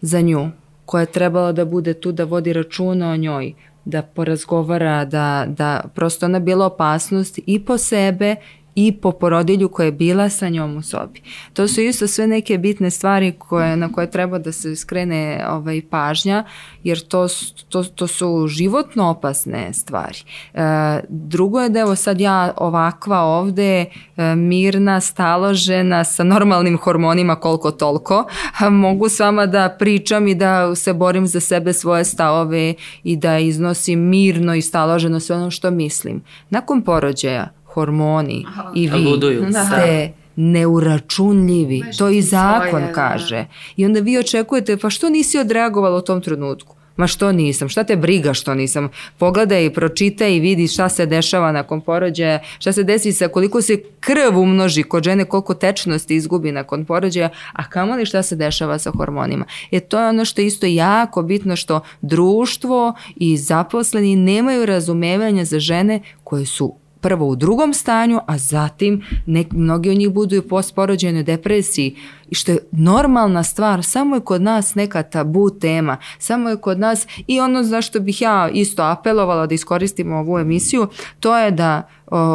za 0.00 0.20
nju, 0.20 0.50
koja 0.84 1.00
je 1.00 1.06
trebala 1.06 1.52
da 1.52 1.64
bude 1.64 1.94
tu 1.94 2.12
da 2.12 2.24
vodi 2.24 2.52
računa 2.52 3.10
o 3.10 3.16
njoj, 3.16 3.52
da 3.84 4.02
porazgovara, 4.02 5.04
da, 5.04 5.44
da 5.48 5.84
prosto 5.94 6.26
ona 6.26 6.38
bila 6.38 6.66
opasnost 6.66 7.38
i 7.46 7.64
po 7.64 7.78
sebe 7.78 8.36
i 8.76 8.92
po 8.92 9.12
porodilju 9.12 9.68
koja 9.68 9.84
je 9.84 9.92
bila 9.92 10.28
sa 10.28 10.48
njom 10.48 10.76
u 10.76 10.82
sobi. 10.82 11.20
To 11.52 11.68
su 11.68 11.80
isto 11.80 12.06
sve 12.06 12.26
neke 12.26 12.58
bitne 12.58 12.90
stvari 12.90 13.32
koje, 13.38 13.76
na 13.76 13.92
koje 13.92 14.10
treba 14.10 14.38
da 14.38 14.52
se 14.52 14.76
skrene 14.76 15.46
ovaj, 15.50 15.82
pažnja, 15.90 16.44
jer 16.84 17.00
to, 17.00 17.26
to, 17.68 17.84
to 17.84 18.06
su 18.06 18.46
životno 18.48 19.10
opasne 19.10 19.72
stvari. 19.72 20.18
E, 20.54 20.60
drugo 21.08 21.60
je 21.60 21.68
da 21.68 21.80
evo 21.80 21.96
sad 21.96 22.20
ja 22.20 22.52
ovakva 22.56 23.20
ovde, 23.20 23.84
e, 24.16 24.34
mirna, 24.36 25.00
staložena, 25.00 26.04
sa 26.04 26.24
normalnim 26.24 26.78
hormonima 26.78 27.36
koliko 27.36 27.70
toliko, 27.70 28.24
mogu 28.70 29.08
s 29.08 29.20
vama 29.20 29.46
da 29.46 29.76
pričam 29.78 30.28
i 30.28 30.34
da 30.34 30.74
se 30.74 30.92
borim 30.92 31.26
za 31.26 31.40
sebe 31.40 31.72
svoje 31.72 32.04
stavove 32.04 32.74
i 33.04 33.16
da 33.16 33.38
iznosim 33.38 34.00
mirno 34.08 34.54
i 34.54 34.62
staloženo 34.62 35.20
sve 35.20 35.36
ono 35.36 35.50
što 35.50 35.70
mislim. 35.70 36.22
Nakon 36.50 36.82
porođaja 36.82 37.55
hormoni 37.76 38.44
Aha. 38.48 38.72
i 38.74 38.88
vi 38.88 38.98
Luduju. 38.98 39.46
ste 39.50 40.12
neuračunljivi. 40.36 41.82
Baš 41.86 41.98
to 41.98 42.08
i 42.08 42.22
zakon 42.22 42.68
svoje, 42.68 42.82
da, 42.82 42.86
da. 42.86 42.92
kaže. 42.92 43.36
Da. 43.36 43.46
I 43.76 43.86
onda 43.86 44.00
vi 44.00 44.18
očekujete, 44.18 44.76
pa 44.76 44.90
što 44.90 45.10
nisi 45.10 45.38
odreagovala 45.38 45.98
u 45.98 46.02
tom 46.02 46.20
trenutku? 46.20 46.76
Ma 46.96 47.06
što 47.06 47.32
nisam, 47.32 47.68
šta 47.68 47.84
te 47.84 47.96
briga 47.96 48.34
što 48.34 48.54
nisam? 48.54 48.88
Pogledaj 49.18 49.66
i 49.66 49.72
pročitaj 49.72 50.36
i 50.36 50.40
vidi 50.40 50.68
šta 50.68 50.88
se 50.88 51.06
dešava 51.06 51.52
nakon 51.52 51.80
porođaja, 51.80 52.40
šta 52.58 52.72
se 52.72 52.82
desi 52.82 53.12
sa 53.12 53.28
koliko 53.28 53.62
se 53.62 53.82
krv 54.00 54.38
umnoži 54.38 54.82
kod 54.82 55.04
žene, 55.04 55.24
koliko 55.24 55.54
tečnosti 55.54 56.14
izgubi 56.14 56.52
nakon 56.52 56.84
porođaja, 56.84 57.28
a 57.52 57.68
kamoli 57.68 58.06
šta 58.06 58.22
se 58.22 58.36
dešava 58.36 58.78
sa 58.78 58.90
hormonima. 58.90 59.44
E 59.70 59.80
to 59.80 60.00
je 60.00 60.08
ono 60.08 60.24
što 60.24 60.40
je 60.40 60.46
isto 60.46 60.66
jako 60.66 61.22
bitno 61.22 61.56
što 61.56 61.80
društvo 62.00 62.94
i 63.16 63.36
zaposleni 63.36 64.16
nemaju 64.16 64.66
razumevanja 64.66 65.44
za 65.44 65.60
žene 65.60 66.00
koje 66.24 66.46
su 66.46 66.74
prvo 67.00 67.28
u 67.28 67.36
drugom 67.36 67.74
stanju, 67.74 68.20
a 68.26 68.38
zatim 68.38 69.02
nek, 69.26 69.52
mnogi 69.52 69.90
od 69.90 69.96
njih 69.96 70.10
budu 70.10 70.36
i 70.36 70.42
postporođenoj 70.42 71.22
depresiji 71.22 71.96
i 72.30 72.34
što 72.34 72.52
je 72.52 72.58
normalna 72.72 73.42
stvar, 73.42 73.84
samo 73.84 74.16
je 74.16 74.20
kod 74.20 74.42
nas 74.42 74.74
neka 74.74 75.02
tabu 75.02 75.50
tema, 75.50 75.96
samo 76.18 76.48
je 76.48 76.56
kod 76.56 76.78
nas 76.78 77.06
i 77.26 77.40
ono 77.40 77.62
zašto 77.62 78.00
bih 78.00 78.22
ja 78.22 78.48
isto 78.52 78.82
apelovala 78.82 79.46
da 79.46 79.54
iskoristimo 79.54 80.16
ovu 80.16 80.38
emisiju, 80.38 80.88
to 81.20 81.38
je 81.38 81.50
da 81.50 81.88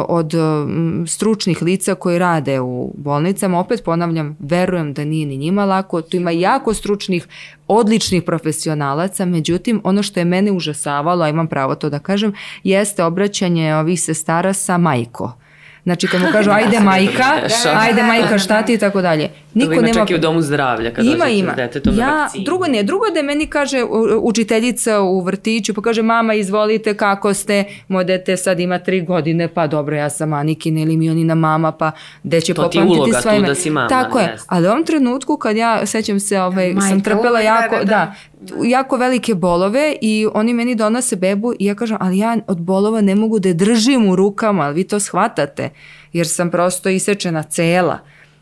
od 0.08 0.32
stručnih 1.06 1.62
lica 1.62 1.94
koji 1.94 2.18
rade 2.18 2.60
u 2.60 2.92
bolnicama, 2.96 3.60
opet 3.60 3.84
ponavljam, 3.84 4.36
verujem 4.40 4.92
da 4.92 5.04
nije 5.04 5.26
ni 5.26 5.36
njima 5.36 5.64
lako, 5.64 6.02
tu 6.02 6.16
ima 6.16 6.30
jako 6.30 6.74
stručnih, 6.74 7.26
odličnih 7.68 8.22
profesionalaca, 8.22 9.24
međutim, 9.24 9.80
ono 9.84 10.02
što 10.02 10.20
je 10.20 10.24
mene 10.24 10.52
užasavalo, 10.52 11.24
a 11.24 11.28
imam 11.28 11.46
pravo 11.46 11.74
to 11.74 11.90
da 11.90 11.98
kažem, 11.98 12.32
jeste 12.64 13.04
obraćanje 13.04 13.76
ovih 13.76 14.02
sestara 14.02 14.52
sa 14.52 14.78
majko 14.78 15.41
Znači 15.84 16.06
kad 16.06 16.20
mu 16.20 16.26
kažu 16.32 16.50
ajde 16.50 16.80
majka, 16.80 17.24
ajde 17.74 18.02
majka 18.02 18.38
šta 18.38 18.62
ti 18.62 18.74
i 18.74 18.78
tako 18.78 19.02
dalje. 19.02 19.30
Niko 19.54 19.72
ima 19.72 19.82
nema... 19.82 19.94
čak 19.94 20.10
i 20.10 20.14
u 20.14 20.18
domu 20.18 20.42
zdravlja 20.42 20.90
kad 20.90 21.04
ima, 21.04 21.28
ima. 21.28 21.52
detetom 21.52 21.98
ja, 21.98 22.06
na 22.06 22.28
Drugo 22.44 22.66
ne, 22.66 22.82
drugo 22.82 23.04
da 23.14 23.22
meni 23.22 23.46
kaže 23.46 23.84
učiteljica 24.22 25.00
u 25.00 25.20
vrtiću 25.20 25.74
pa 25.74 25.82
kaže 25.82 26.02
mama 26.02 26.34
izvolite 26.34 26.94
kako 26.94 27.34
ste, 27.34 27.64
moje 27.88 28.04
dete 28.04 28.36
sad 28.36 28.60
ima 28.60 28.78
tri 28.78 29.00
godine 29.00 29.48
pa 29.48 29.66
dobro 29.66 29.96
ja 29.96 30.10
sam 30.10 30.32
Anikin 30.32 30.78
ili 30.78 30.96
Mionina 30.96 31.34
mama 31.34 31.72
pa 31.72 31.90
gde 32.22 32.40
će 32.40 32.54
to 32.54 32.62
popamtiti 32.62 32.82
svoje 32.82 33.10
To 33.12 33.20
ti 33.22 33.28
uloga 33.28 33.40
tu 33.40 33.46
da 33.46 33.54
si 33.54 33.70
mama. 33.70 33.88
Tako 33.88 34.18
je, 34.18 34.28
jest. 34.32 34.46
ali 34.48 34.66
u 34.66 34.70
ovom 34.70 34.84
trenutku 34.84 35.36
kad 35.36 35.56
ja 35.56 35.86
sećam 35.86 36.20
se 36.20 36.40
ovaj, 36.40 36.72
Majka, 36.72 36.88
sam 36.88 37.00
trpela 37.00 37.40
jako, 37.40 37.76
da, 37.76 37.84
da, 37.84 37.84
da, 37.84 38.14
jako 38.64 38.96
velike 38.96 39.34
bolove 39.34 39.96
i 40.00 40.26
oni 40.34 40.54
meni 40.54 40.74
donose 40.74 41.16
bebu 41.16 41.52
i 41.58 41.64
ja 41.66 41.74
kažem, 41.74 41.96
ali 42.00 42.18
ja 42.18 42.36
od 42.46 42.60
bolova 42.60 43.00
ne 43.00 43.14
mogu 43.14 43.38
da 43.38 43.48
je 43.48 43.54
držim 43.54 44.08
u 44.08 44.16
rukama, 44.16 44.62
ali 44.62 44.74
vi 44.74 44.84
to 44.84 45.00
shvatate, 45.00 45.71
jer 46.12 46.28
sam 46.28 46.50
prosto 46.50 46.88
isečena 46.88 47.42
cela. 47.42 47.98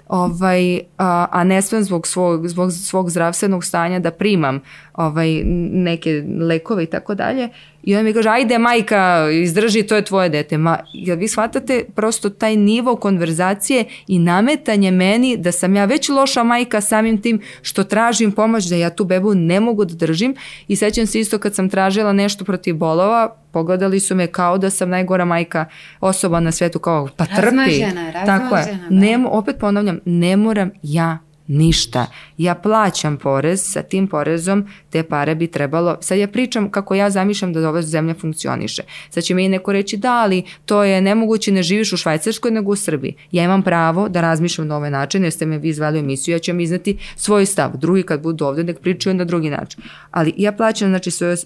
Ovaj, 0.08 0.80
a, 0.98 1.26
a 1.30 1.44
ne 1.44 1.62
smem 1.62 1.84
zbog 1.84 2.06
svog, 2.06 2.48
zbog 2.48 2.72
svog 2.72 3.10
zdravstvenog 3.10 3.64
stanja 3.64 3.98
da 3.98 4.10
primam 4.10 4.60
ovaj, 5.06 5.42
neke 5.72 6.24
lekove 6.40 6.84
i 6.84 6.86
tako 6.86 7.14
dalje. 7.14 7.48
I 7.82 7.96
on 7.96 8.04
mi 8.04 8.12
kaže, 8.12 8.28
ajde 8.28 8.58
majka, 8.58 9.28
izdrži, 9.32 9.82
to 9.82 9.96
je 9.96 10.04
tvoje 10.04 10.28
dete. 10.28 10.58
Ma, 10.58 10.78
jel 10.92 11.16
vi 11.16 11.28
shvatate 11.28 11.84
prosto 11.94 12.30
taj 12.30 12.56
nivo 12.56 12.96
konverzacije 12.96 13.84
i 14.06 14.18
nametanje 14.18 14.90
meni 14.90 15.36
da 15.36 15.52
sam 15.52 15.76
ja 15.76 15.84
već 15.84 16.08
loša 16.08 16.42
majka 16.42 16.80
samim 16.80 17.22
tim 17.22 17.40
što 17.62 17.84
tražim 17.84 18.32
pomoć 18.32 18.64
da 18.64 18.76
ja 18.76 18.90
tu 18.90 19.04
bebu 19.04 19.34
ne 19.34 19.60
mogu 19.60 19.84
da 19.84 19.94
držim 19.94 20.34
i 20.68 20.76
sećam 20.76 21.06
se 21.06 21.20
isto 21.20 21.38
kad 21.38 21.54
sam 21.54 21.68
tražila 21.68 22.12
nešto 22.12 22.44
protiv 22.44 22.76
bolova, 22.76 23.36
pogledali 23.52 24.00
su 24.00 24.14
me 24.14 24.26
kao 24.26 24.58
da 24.58 24.70
sam 24.70 24.90
najgora 24.90 25.24
majka 25.24 25.66
osoba 26.00 26.40
na 26.40 26.52
svetu, 26.52 26.78
kao 26.78 27.08
pa 27.16 27.24
trpi. 27.24 27.42
Razmažena, 27.42 28.10
razmažena. 28.10 28.24
Tako 28.24 28.56
je. 28.56 28.64
Da. 28.64 28.96
Ne, 28.96 29.26
opet 29.28 29.56
ponavljam, 29.58 29.98
ne 30.04 30.36
moram 30.36 30.70
ja 30.82 31.18
ništa. 31.50 32.06
Ja 32.38 32.54
plaćam 32.54 33.16
porez, 33.16 33.72
sa 33.72 33.82
tim 33.82 34.06
porezom 34.08 34.68
te 34.90 35.02
pare 35.02 35.34
bi 35.34 35.46
trebalo, 35.46 35.96
sad 36.00 36.18
ja 36.18 36.28
pričam 36.28 36.70
kako 36.70 36.94
ja 36.94 37.10
zamišljam 37.10 37.52
da 37.52 37.68
ova 37.68 37.82
zemlja 37.82 38.14
funkcioniše. 38.14 38.82
Sad 39.10 39.24
će 39.24 39.34
mi 39.34 39.48
neko 39.48 39.72
reći 39.72 39.96
da, 39.96 40.12
ali 40.12 40.42
to 40.64 40.84
je 40.84 41.00
nemoguće, 41.00 41.52
ne 41.52 41.62
živiš 41.62 41.92
u 41.92 41.96
Švajcarskoj 41.96 42.50
nego 42.50 42.72
u 42.72 42.76
Srbiji. 42.76 43.14
Ja 43.32 43.44
imam 43.44 43.62
pravo 43.62 44.08
da 44.08 44.20
razmišljam 44.20 44.68
na 44.68 44.76
ovaj 44.76 44.90
način, 44.90 45.22
jer 45.22 45.32
ste 45.32 45.46
me 45.46 45.58
vi 45.58 45.68
izveli 45.68 45.98
u 45.98 46.00
emisiju, 46.00 46.34
ja 46.34 46.38
ću 46.38 46.52
vam 46.52 46.60
iznati 46.60 46.98
svoj 47.16 47.46
stav. 47.46 47.70
Drugi 47.74 48.02
kad 48.02 48.22
budu 48.22 48.44
ovde, 48.44 48.64
nek 48.64 48.80
pričaju 48.80 49.14
na 49.14 49.24
drugi 49.24 49.50
način. 49.50 49.82
Ali 50.10 50.34
ja 50.36 50.52
plaćam, 50.52 50.88
znači, 50.88 51.10
svoj 51.10 51.36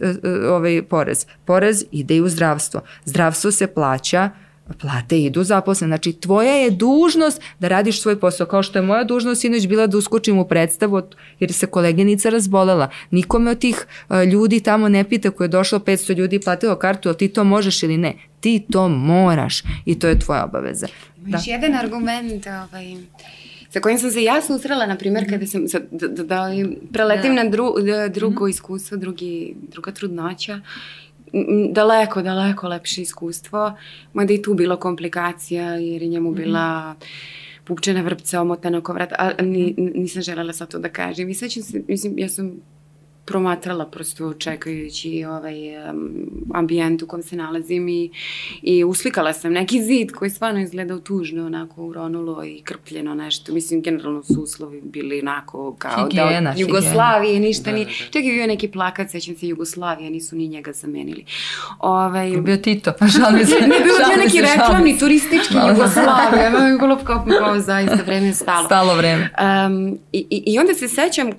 ovaj 0.51 0.83
porez. 0.83 1.27
Porez 1.45 1.85
ide 1.91 2.17
i 2.17 2.21
u 2.21 2.29
zdravstvo. 2.29 2.81
Zdravstvo 3.05 3.51
se 3.51 3.67
plaća 3.67 4.31
plate 4.79 5.19
idu 5.19 5.45
zaposlen. 5.45 5.91
Znači, 5.91 6.13
tvoja 6.13 6.53
je 6.53 6.71
dužnost 6.71 7.41
da 7.59 7.69
radiš 7.69 8.03
svoj 8.03 8.21
posao, 8.21 8.47
kao 8.47 8.63
što 8.63 8.79
je 8.79 8.83
moja 8.83 9.05
dužnost 9.05 9.41
sinoć 9.41 9.67
bila 9.67 9.87
da 9.87 9.99
uskočim 9.99 10.39
u 10.39 10.49
predstavu, 10.49 11.03
jer 11.41 11.53
se 11.53 11.67
koleginica 11.67 12.29
razbolela. 12.31 12.89
Nikome 13.11 13.51
od 13.51 13.59
tih 13.59 13.87
uh, 14.09 14.23
ljudi 14.23 14.61
tamo 14.61 14.89
ne 14.89 15.05
pita 15.05 15.31
ko 15.31 15.45
je 15.45 15.49
došlo 15.49 15.79
500 15.79 16.17
ljudi 16.17 16.37
i 16.37 16.41
platilo 16.41 16.77
kartu, 16.77 17.09
ali 17.09 17.19
ti 17.19 17.29
to 17.29 17.45
možeš 17.45 17.83
ili 17.83 17.97
ne. 17.97 18.15
Ti 18.41 18.63
to 18.73 18.89
moraš 18.89 19.63
i 19.85 19.99
to 19.99 20.09
je 20.09 20.19
tvoja 20.19 20.45
obaveza. 20.45 20.87
Da. 21.17 21.39
jedan 21.47 21.75
argument, 21.75 22.47
ovaj, 22.47 22.97
sa 23.71 23.81
kojim 23.81 23.99
sam 23.99 24.11
se 24.11 24.23
ja 24.23 24.43
susrela, 24.43 24.87
na 24.87 24.97
primjer, 24.97 25.31
kada 25.31 25.47
sam, 25.47 25.67
da, 25.67 26.09
da, 26.09 26.25
da 26.25 26.51
preletim 26.93 27.35
da. 27.35 27.43
na 27.43 27.51
dru, 27.51 27.75
drugo 28.11 28.45
mm 28.45 28.47
-hmm. 28.47 28.51
iskustvo, 28.51 28.97
drugi, 28.97 29.55
druga 29.73 29.93
trudnoća, 29.93 30.55
m, 30.55 30.63
daleko, 31.71 32.23
daleko 32.23 32.69
lepše 32.69 33.03
iskustvo, 33.03 33.73
mada 34.13 34.35
i 34.35 34.43
tu 34.43 34.55
bilo 34.55 34.77
komplikacija, 34.77 35.75
jer 35.75 36.03
je 36.03 36.09
njemu 36.09 36.33
bila 36.33 36.95
pupčena 37.65 38.03
vrpca 38.03 38.41
omotana 38.41 38.79
oko 38.79 38.93
vrata, 38.93 39.15
a 39.19 39.43
ni, 39.43 39.75
nisam 39.77 40.23
želela 40.23 40.53
sad 40.53 40.69
to 40.69 40.79
da 40.79 40.89
kažem. 40.89 41.29
I 41.29 41.35
sećam 41.35 41.63
se, 41.63 41.83
mislim, 41.89 42.19
ja 42.19 42.29
sam 42.29 42.61
promatrala 43.25 43.87
prosto 43.87 44.33
čekajući 44.33 45.25
ovaj 45.25 45.91
um, 45.91 46.27
ambijent 46.55 47.03
u 47.03 47.07
kom 47.07 47.23
se 47.23 47.37
nalazim 47.37 47.89
i, 47.89 48.11
i 48.63 48.85
uslikala 48.85 49.33
sam 49.33 49.53
neki 49.53 49.83
zid 49.83 50.13
koji 50.13 50.31
stvarno 50.31 50.61
izgledao 50.61 50.99
tužno, 50.99 51.47
onako 51.47 51.85
uronulo 51.85 52.45
i 52.45 52.61
krpljeno 52.65 53.15
nešto. 53.15 53.53
Mislim, 53.53 53.83
generalno 53.83 54.23
su 54.23 54.43
uslovi 54.43 54.81
bili 54.85 55.21
onako 55.21 55.75
kao 55.79 56.09
Higijena, 56.09 56.41
da 56.41 56.51
od 56.51 56.59
Jugoslavije 56.59 57.41
ništa 57.41 57.71
da, 57.71 57.77
ni... 57.77 57.87
Čak 58.11 58.25
je 58.25 58.33
bio 58.33 58.47
neki 58.47 58.69
plakat, 58.69 59.11
sećam 59.11 59.37
se 59.37 59.49
Jugoslavije, 59.49 60.11
nisu 60.11 60.37
ni 60.37 60.49
njega 60.49 60.73
zamenili. 60.73 61.25
Ovaj, 61.79 62.31
bio 62.31 62.57
Tito, 62.57 62.93
žal 63.01 63.33
mi 63.33 63.45
se. 63.45 63.55
Ne, 63.65 63.69
bio 63.69 63.95
bio 64.09 64.17
neki 64.25 64.41
reklamni, 64.41 64.99
turistički 64.99 65.55
Jugoslavije, 65.69 66.45
je 66.45 66.79
bilo 66.79 66.99
kao, 67.05 67.27
kao 67.39 67.61
zaista 67.61 67.99
vreme 68.07 68.33
stalo. 68.33 68.65
Stalo 68.67 68.95
vreme. 68.95 69.31
Um, 69.67 69.99
i, 70.13 70.27
i, 70.31 70.43
I 70.47 70.59
onda 70.59 70.75
se 70.75 70.89
sećam 70.89 71.31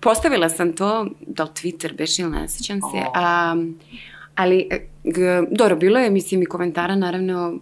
postavila 0.00 0.48
sam 0.48 0.72
to, 0.72 1.06
da 1.26 1.42
li 1.42 1.50
Twitter 1.50 1.96
beš 1.96 2.18
ili 2.18 2.30
ne 2.30 2.48
sećam 2.48 2.80
se, 2.80 2.98
um, 2.98 3.78
ali 4.34 4.68
g, 5.04 5.42
dobro, 5.50 5.76
bilo 5.76 5.98
je, 5.98 6.10
mislim, 6.10 6.42
i 6.42 6.46
komentara 6.46 6.96
naravno 6.96 7.58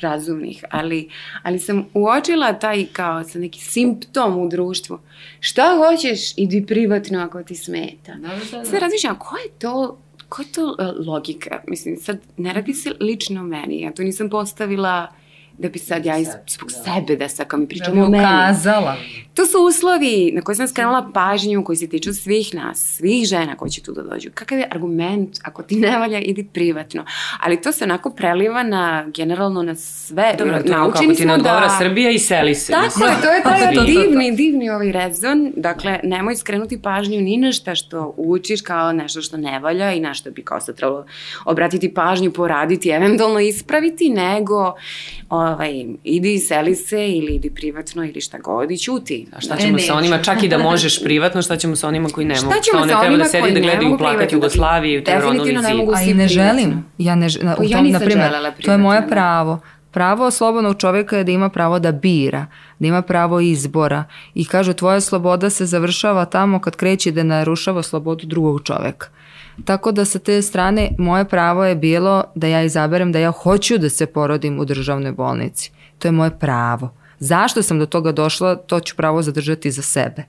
razumnih, 0.00 0.64
ali, 0.70 1.08
ali 1.42 1.58
sam 1.58 1.86
uočila 1.94 2.52
taj 2.52 2.86
kao 2.92 3.24
sa 3.24 3.38
neki 3.38 3.60
simptom 3.60 4.38
u 4.38 4.48
društvu. 4.48 4.98
Šta 5.40 5.76
hoćeš, 5.76 6.38
idi 6.38 6.66
privatno 6.66 7.20
ako 7.20 7.42
ti 7.42 7.54
smeta. 7.54 8.14
Da, 8.14 8.28
da, 8.28 8.58
da. 8.58 8.64
Sve 8.64 8.80
razmišljam, 8.80 9.18
ko 9.18 9.36
je 9.36 9.48
to 9.58 9.98
Koja 10.28 10.44
je 10.44 10.52
to 10.52 10.64
uh, 10.64 11.06
logika? 11.06 11.62
Mislim, 11.68 11.96
sad 11.96 12.18
ne 12.36 12.52
radi 12.52 12.74
se 12.74 12.92
lično 13.00 13.40
o 13.40 13.44
meni. 13.44 13.80
Ja 13.80 13.92
to 13.92 14.02
nisam 14.02 14.30
postavila 14.30 15.08
da 15.58 15.68
bi 15.68 15.78
sad 15.78 16.06
ja 16.06 16.18
iz, 16.18 16.28
zbog 16.48 16.70
sebe 16.70 17.16
da 17.16 17.28
sad 17.28 17.46
kao 17.46 17.58
mi 17.58 17.68
pričamo 17.68 17.96
da 17.96 18.06
o 18.06 18.08
meni. 18.08 18.24
ukazala. 18.24 18.96
To 19.34 19.46
su 19.46 19.58
uslovi 19.58 20.32
na 20.34 20.40
koje 20.40 20.56
sam 20.56 20.68
skrenula 20.68 21.10
pažnju 21.14 21.64
koji 21.64 21.76
se 21.76 21.88
tiču 21.88 22.12
svih 22.12 22.54
nas, 22.54 22.94
svih 22.96 23.26
žena 23.26 23.56
koji 23.56 23.70
će 23.70 23.82
tu 23.82 23.92
da 23.92 24.02
dođu. 24.02 24.30
Kakav 24.34 24.58
je 24.58 24.68
argument, 24.70 25.38
ako 25.42 25.62
ti 25.62 25.76
ne 25.76 25.98
valja, 25.98 26.18
idi 26.18 26.48
privatno. 26.52 27.04
Ali 27.40 27.62
to 27.62 27.72
se 27.72 27.84
onako 27.84 28.10
preliva 28.10 28.62
na, 28.62 29.04
generalno 29.14 29.62
na 29.62 29.74
sve. 29.74 30.34
Dobro, 30.38 30.62
to 30.62 30.68
je 30.68 30.72
kako 30.72 31.14
ti 31.14 31.26
ne 31.26 31.34
odgovara 31.34 31.66
da... 31.66 31.76
Srbija 31.78 32.10
i 32.10 32.18
seli 32.18 32.54
se. 32.54 32.72
Tako 32.72 33.04
je, 33.04 33.14
to 33.22 33.30
je 33.30 33.42
taj 33.42 33.72
divni, 33.92 34.32
divni 34.36 34.70
ovaj 34.70 34.92
rezon. 34.92 35.52
Dakle, 35.56 36.00
nemoj 36.02 36.36
skrenuti 36.36 36.82
pažnju 36.82 37.20
ni 37.20 37.36
na 37.36 37.52
šta 37.52 37.74
što 37.74 38.14
učiš 38.16 38.62
kao 38.62 38.92
nešto 38.92 39.22
što 39.22 39.36
ne 39.36 39.58
valja 39.58 39.92
i 39.92 40.00
na 40.00 40.14
što 40.14 40.30
bi 40.30 40.42
kao 40.42 40.60
sad 40.60 40.76
trebalo 40.76 41.06
obratiti 41.44 41.94
pažnju, 41.94 42.32
poraditi, 42.32 42.88
eventualno 42.88 43.40
ispraviti, 43.40 44.08
nego 44.08 44.74
ovaj, 45.52 45.86
idi 46.04 46.38
seli 46.38 46.74
se 46.74 47.08
ili 47.08 47.34
idi 47.34 47.50
privatno 47.50 48.04
ili 48.04 48.20
šta 48.20 48.38
god 48.38 48.70
i 48.70 48.78
ćuti. 48.78 49.26
A 49.32 49.40
šta 49.40 49.56
ćemo 49.56 49.76
ne, 49.76 49.82
sa 49.82 49.94
onima, 49.94 50.22
čak 50.22 50.42
i 50.42 50.48
da 50.48 50.58
možeš 50.68 51.02
privatno, 51.02 51.42
šta 51.42 51.56
ćemo 51.56 51.76
sa 51.76 51.88
onima 51.88 52.08
koji 52.08 52.26
ne 52.26 52.34
mogu? 52.34 52.52
Šta 52.52 52.62
ćemo 52.62 52.88
sa 52.88 52.98
onima 52.98 53.16
da 53.16 53.24
sedi 53.24 53.52
da 53.52 53.60
gledaju 53.60 53.98
plakat 53.98 54.32
Jugoslaviji 54.32 54.98
u 54.98 55.02
Definitivno 55.02 55.60
ne 55.60 55.74
mogu 55.74 55.92
A 55.94 56.02
i 56.02 56.14
ne 56.14 56.28
želim. 56.28 56.84
Ja, 56.98 57.14
ne, 57.14 57.28
na, 57.42 57.56
u 57.58 57.64
ja 57.64 57.80
nisam 57.80 58.00
primer, 58.00 58.24
želela 58.24 58.50
privatno. 58.50 58.64
To 58.64 58.72
je 58.72 58.78
moje 58.78 59.08
pravo. 59.08 59.60
Pravo 59.90 60.30
slobodnog 60.30 60.76
čoveka 60.78 61.16
je 61.16 61.24
da 61.24 61.32
ima 61.32 61.48
pravo 61.48 61.78
da 61.78 61.92
bira, 61.92 62.46
da 62.78 62.86
ima 62.86 63.02
pravo 63.02 63.40
izbora 63.40 64.04
i 64.34 64.44
kažu 64.44 64.72
tvoja 64.72 65.00
sloboda 65.00 65.50
se 65.50 65.66
završava 65.66 66.24
tamo 66.24 66.60
kad 66.60 66.76
kreće 66.76 67.10
da 67.10 67.22
narušava 67.22 67.82
slobodu 67.82 68.26
drugog 68.26 68.62
čoveka. 68.64 69.08
Tako 69.64 69.92
da 69.92 70.04
sa 70.04 70.18
te 70.18 70.42
strane 70.42 70.90
moje 70.98 71.24
pravo 71.24 71.64
je 71.64 71.74
bilo 71.76 72.24
da 72.34 72.46
ja 72.46 72.62
izaberem 72.62 73.12
da 73.12 73.18
ja 73.18 73.30
hoću 73.30 73.78
da 73.78 73.90
se 73.90 74.06
porodim 74.06 74.58
u 74.60 74.64
državnoj 74.64 75.12
bolnici. 75.12 75.72
To 75.98 76.08
je 76.08 76.12
moje 76.12 76.38
pravo. 76.38 76.90
Zašto 77.18 77.62
sam 77.62 77.78
do 77.78 77.86
toga 77.86 78.12
došla, 78.12 78.56
to 78.56 78.80
ću 78.80 78.96
pravo 78.96 79.22
zadržati 79.22 79.70
za 79.70 79.82
sebe 79.82 80.24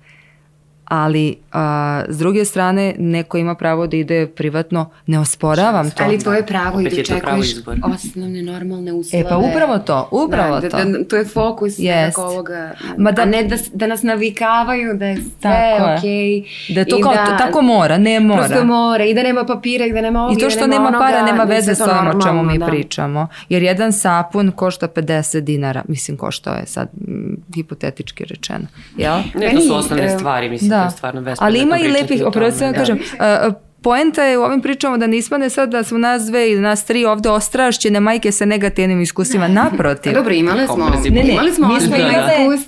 ali 0.89 1.35
a, 1.51 2.03
s 2.07 2.17
druge 2.17 2.45
strane 2.45 2.95
neko 2.99 3.37
ima 3.37 3.55
pravo 3.55 3.87
da 3.87 3.97
ide 3.97 4.27
privatno, 4.27 4.89
ne 5.07 5.19
osporavam 5.19 5.91
to. 5.91 6.03
Ali 6.03 6.19
tvoje 6.19 6.45
pravo 6.45 6.81
i 6.81 6.83
da 6.83 7.03
čekuješ 7.03 7.55
osnovne 7.93 8.41
normalne 8.41 8.93
uslove. 8.93 9.23
E 9.23 9.29
pa 9.29 9.37
upravo 9.37 9.79
to, 9.79 10.09
upravo 10.11 10.59
da, 10.59 10.69
to. 10.69 10.77
Da, 10.77 10.83
da, 10.83 11.03
to 11.03 11.15
je 11.15 11.25
fokus 11.25 11.73
yes. 11.73 12.11
ovoga, 12.17 12.73
Ma 12.97 13.11
da, 13.11 13.21
a 13.21 13.25
ne 13.25 13.43
da, 13.43 13.55
da 13.73 13.87
nas 13.87 14.03
navikavaju 14.03 14.97
da 14.97 15.05
je 15.05 15.15
sve 15.15 15.77
okej. 15.97 16.09
Okay, 16.09 16.75
da 16.75 16.85
to 16.85 17.01
kao, 17.01 17.13
da, 17.13 17.37
tako 17.37 17.61
mora, 17.61 17.97
ne 17.97 18.19
mora. 18.19 18.43
Prosto 18.43 18.65
mora 18.65 19.05
i 19.05 19.13
da 19.13 19.23
nema 19.23 19.45
papira 19.45 19.85
i 19.85 19.93
da 19.93 20.01
nema 20.01 20.19
ovoga 20.19 20.35
I 20.37 20.43
to 20.43 20.49
što 20.49 20.67
nema, 20.67 20.85
nema 20.85 20.99
para 20.99 21.25
nema 21.25 21.43
veze 21.43 21.75
sa 21.75 21.99
ovim 21.99 22.19
o 22.19 22.21
čemu 22.21 22.43
mi 22.43 22.57
da. 22.57 22.65
pričamo. 22.65 23.27
Jer 23.49 23.63
jedan 23.63 23.93
sapun 23.93 24.51
košta 24.51 24.87
50 24.87 25.39
dinara, 25.39 25.83
mislim 25.87 26.17
koštao 26.17 26.55
je 26.55 26.65
sad 26.65 26.89
m, 27.07 27.37
hipotetički 27.55 28.25
rečeno. 28.25 28.67
Jel? 28.97 29.17
Ne, 29.35 29.51
to 29.55 29.61
su 29.61 29.75
osnovne 29.75 30.09
stvari, 30.09 30.49
mislim. 30.49 30.69
Da 30.69 30.78
da. 30.79 30.85
je 30.85 30.91
stvarno 30.91 31.21
bespredmetno 31.21 31.45
Ali 31.45 31.59
ima 31.59 31.77
i 31.77 32.01
lepih, 32.01 32.23
oprosti 32.25 32.59
da 32.59 32.73
kažem, 32.73 32.97
uh, 32.97 33.53
poenta 33.81 34.23
je 34.23 34.37
u 34.37 34.41
ovim 34.41 34.61
pričama 34.61 34.97
da 34.97 35.07
ne 35.07 35.17
ispane 35.17 35.49
sad 35.49 35.69
da 35.69 35.83
smo 35.83 35.97
nas 35.97 36.25
dve 36.25 36.51
ili 36.51 36.61
nas 36.61 36.85
tri 36.85 37.05
ovde 37.05 37.29
ostrašćene 37.29 37.99
majke 37.99 38.31
sa 38.31 38.45
negativnim 38.45 39.01
iskustvima. 39.01 39.47
Naprotiv. 39.47 40.13
Dobro, 40.13 40.33
imali 40.33 40.67
smo. 40.67 40.89
Ne, 41.09 41.23
ne, 41.23 41.33
imali 41.33 41.53
smo 41.53 41.67
mi 41.67 41.81
smo 41.81 41.95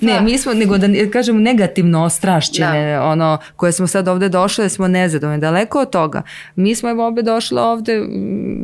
Ne, 0.00 0.20
mi 0.20 0.38
smo, 0.38 0.54
nego 0.54 0.78
da 0.78 0.86
kažemo 1.12 1.40
negativno 1.40 2.04
ostrašćene, 2.04 2.92
da. 2.92 3.02
ono, 3.02 3.38
koje 3.56 3.72
smo 3.72 3.86
sad 3.86 4.08
ovde 4.08 4.28
došle, 4.28 4.68
smo 4.68 4.88
nezadovoljne. 4.88 5.38
Daleko 5.38 5.80
od 5.80 5.90
toga. 5.90 6.22
Mi 6.56 6.74
smo 6.74 6.90
evo 6.90 7.06
ovde 7.06 7.22
došle 7.22 7.62
ovde... 7.62 8.04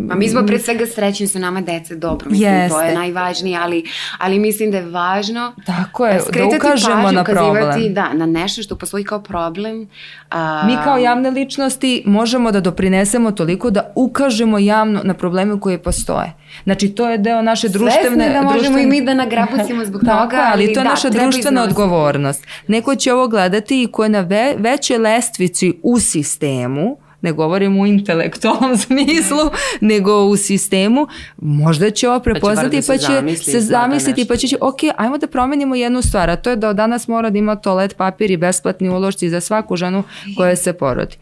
Ma 0.08 0.14
mi 0.14 0.28
smo 0.28 0.46
pre 0.46 0.58
svega 0.58 0.86
srećni 0.86 1.26
su 1.26 1.38
nama 1.38 1.60
deca 1.60 1.94
dobro. 1.94 2.30
Mislim, 2.30 2.52
Jeste. 2.52 2.74
to 2.74 2.82
je 2.82 2.94
najvažnije, 2.94 3.58
ali, 3.62 3.84
ali 4.18 4.38
mislim 4.38 4.70
da 4.70 4.76
je 4.76 4.86
važno 4.86 5.52
Tako 5.66 6.06
je, 6.06 6.20
da 6.34 6.56
ukažemo 6.56 7.02
pažnju, 7.02 7.16
na 7.16 7.24
problem. 7.24 7.94
Da, 7.94 8.12
na 8.14 8.26
nešto 8.26 8.62
što 8.62 8.76
postoji 8.76 9.04
kao 9.04 9.22
problem. 9.22 9.88
A... 10.30 10.66
Mi 10.66 10.76
kao 10.84 10.98
javne 10.98 11.30
ličnosti 11.30 12.02
možemo 12.06 12.37
možemo 12.38 12.52
da 12.52 12.60
doprinesemo 12.60 13.32
toliko 13.32 13.70
da 13.70 13.92
ukažemo 13.94 14.58
javno 14.58 15.00
na 15.04 15.14
probleme 15.14 15.60
koje 15.60 15.78
postoje. 15.78 16.32
Znači, 16.64 16.88
to 16.88 17.10
je 17.10 17.18
deo 17.18 17.42
naše 17.42 17.68
društvene... 17.68 18.02
Svesne 18.02 18.32
da 18.32 18.42
možemo 18.42 18.58
društvene... 18.58 18.82
i 18.82 18.86
mi 18.86 19.06
da 19.06 19.14
nagrabucimo 19.14 19.84
zbog 19.84 20.04
Tako, 20.06 20.22
toga, 20.22 20.36
ali, 20.36 20.64
ali 20.64 20.74
to 20.74 20.80
je 20.80 20.84
da, 20.84 20.90
naša 20.90 21.10
društvena 21.10 21.62
odgovornost. 21.62 22.46
Neko 22.66 22.94
će 22.94 23.12
ovo 23.12 23.28
gledati 23.28 23.82
i 23.82 23.86
ko 23.86 24.02
je 24.02 24.08
na 24.08 24.20
ve, 24.20 24.54
većoj 24.58 24.98
lestvici 24.98 25.72
u 25.82 25.98
sistemu, 25.98 26.98
ne 27.20 27.32
govorim 27.32 27.80
u 27.80 27.86
intelektualnom 27.86 28.76
smislu, 28.86 29.50
nego 29.80 30.22
u 30.22 30.36
sistemu, 30.36 31.06
možda 31.36 31.90
će 31.90 32.08
ovo 32.08 32.20
prepoznati 32.20 32.76
pa 32.86 32.96
će, 32.96 33.22
pa 33.26 33.34
će 33.34 33.50
se 33.50 33.60
zamisliti 33.60 34.24
pa 34.28 34.36
će, 34.36 34.56
ok, 34.60 34.78
ajmo 34.96 35.18
da 35.18 35.26
promenimo 35.26 35.74
jednu 35.74 36.02
stvar, 36.02 36.30
a 36.30 36.36
to 36.36 36.50
je 36.50 36.56
da 36.56 36.68
od 36.68 36.76
danas 36.76 37.08
mora 37.08 37.30
da 37.30 37.38
ima 37.38 37.56
toalet 37.56 37.96
papir 37.96 38.30
i 38.30 38.36
besplatni 38.36 38.88
uložci 38.88 39.30
za 39.30 39.40
svaku 39.40 39.76
ženu 39.76 40.04
koja 40.36 40.56
se 40.56 40.72
porodi. 40.72 41.16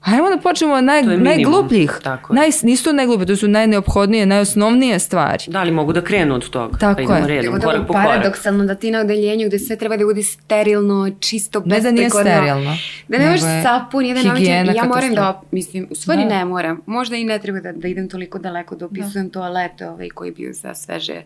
Ajmo 0.00 0.30
da 0.30 0.36
počnemo 0.36 0.74
od 0.74 0.84
naj, 0.84 1.02
najglupljih. 1.02 1.98
Tako 2.02 2.34
naj, 2.34 2.50
nisu 2.62 2.84
to 2.84 2.92
najgluplje, 2.92 3.26
to 3.26 3.36
su 3.36 3.48
najneophodnije, 3.48 4.26
najosnovnije 4.26 4.98
stvari. 4.98 5.44
Da 5.46 5.62
li 5.62 5.70
mogu 5.70 5.92
da 5.92 6.00
krenu 6.04 6.34
od 6.34 6.50
toga? 6.50 6.78
Tako 6.78 6.96
pa 6.96 7.02
idemo 7.02 7.18
je. 7.18 7.26
Redom, 7.26 7.54
da 7.54 7.66
korak 7.66 7.86
po 7.86 7.92
paradoksalno 7.92 8.64
da 8.64 8.74
ti 8.74 8.90
na 8.90 9.00
odeljenju 9.00 9.48
gde 9.48 9.58
sve 9.58 9.76
treba 9.76 9.96
da 9.96 10.04
bude 10.04 10.22
sterilno, 10.22 11.10
čisto, 11.20 11.62
Ne 11.64 11.80
da 11.80 11.90
nije 11.90 12.10
sterilno. 12.10 12.76
Da 13.08 13.18
nemaš 13.18 13.40
sapun, 13.40 14.04
jedan 14.04 14.30
omeđen. 14.30 14.74
Ja 14.74 14.84
moram 14.84 15.14
da, 15.14 15.42
mislim, 15.50 15.86
u 15.90 15.94
stvari 15.94 16.22
da. 16.22 16.28
ne 16.28 16.44
moram. 16.44 16.80
Možda 16.86 17.16
i 17.16 17.24
ne 17.24 17.38
treba 17.38 17.60
da, 17.60 17.72
da 17.72 17.88
idem 17.88 18.08
toliko 18.08 18.38
daleko 18.38 18.76
da 18.76 18.86
opisujem 18.86 19.28
da. 19.28 19.32
toalet 19.32 19.80
ovaj, 19.80 20.08
koji 20.08 20.30
bio 20.30 20.52
za 20.52 20.74
sveže 20.74 21.22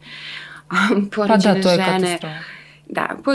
porođene 1.15 1.63
žene. 1.63 1.63
Pa 1.63 1.63
da, 1.63 1.63
to 1.63 1.71
je 1.71 1.77
žene. 1.77 2.19
katastrofa 2.19 2.64
Da, 2.95 3.17
po, 3.25 3.31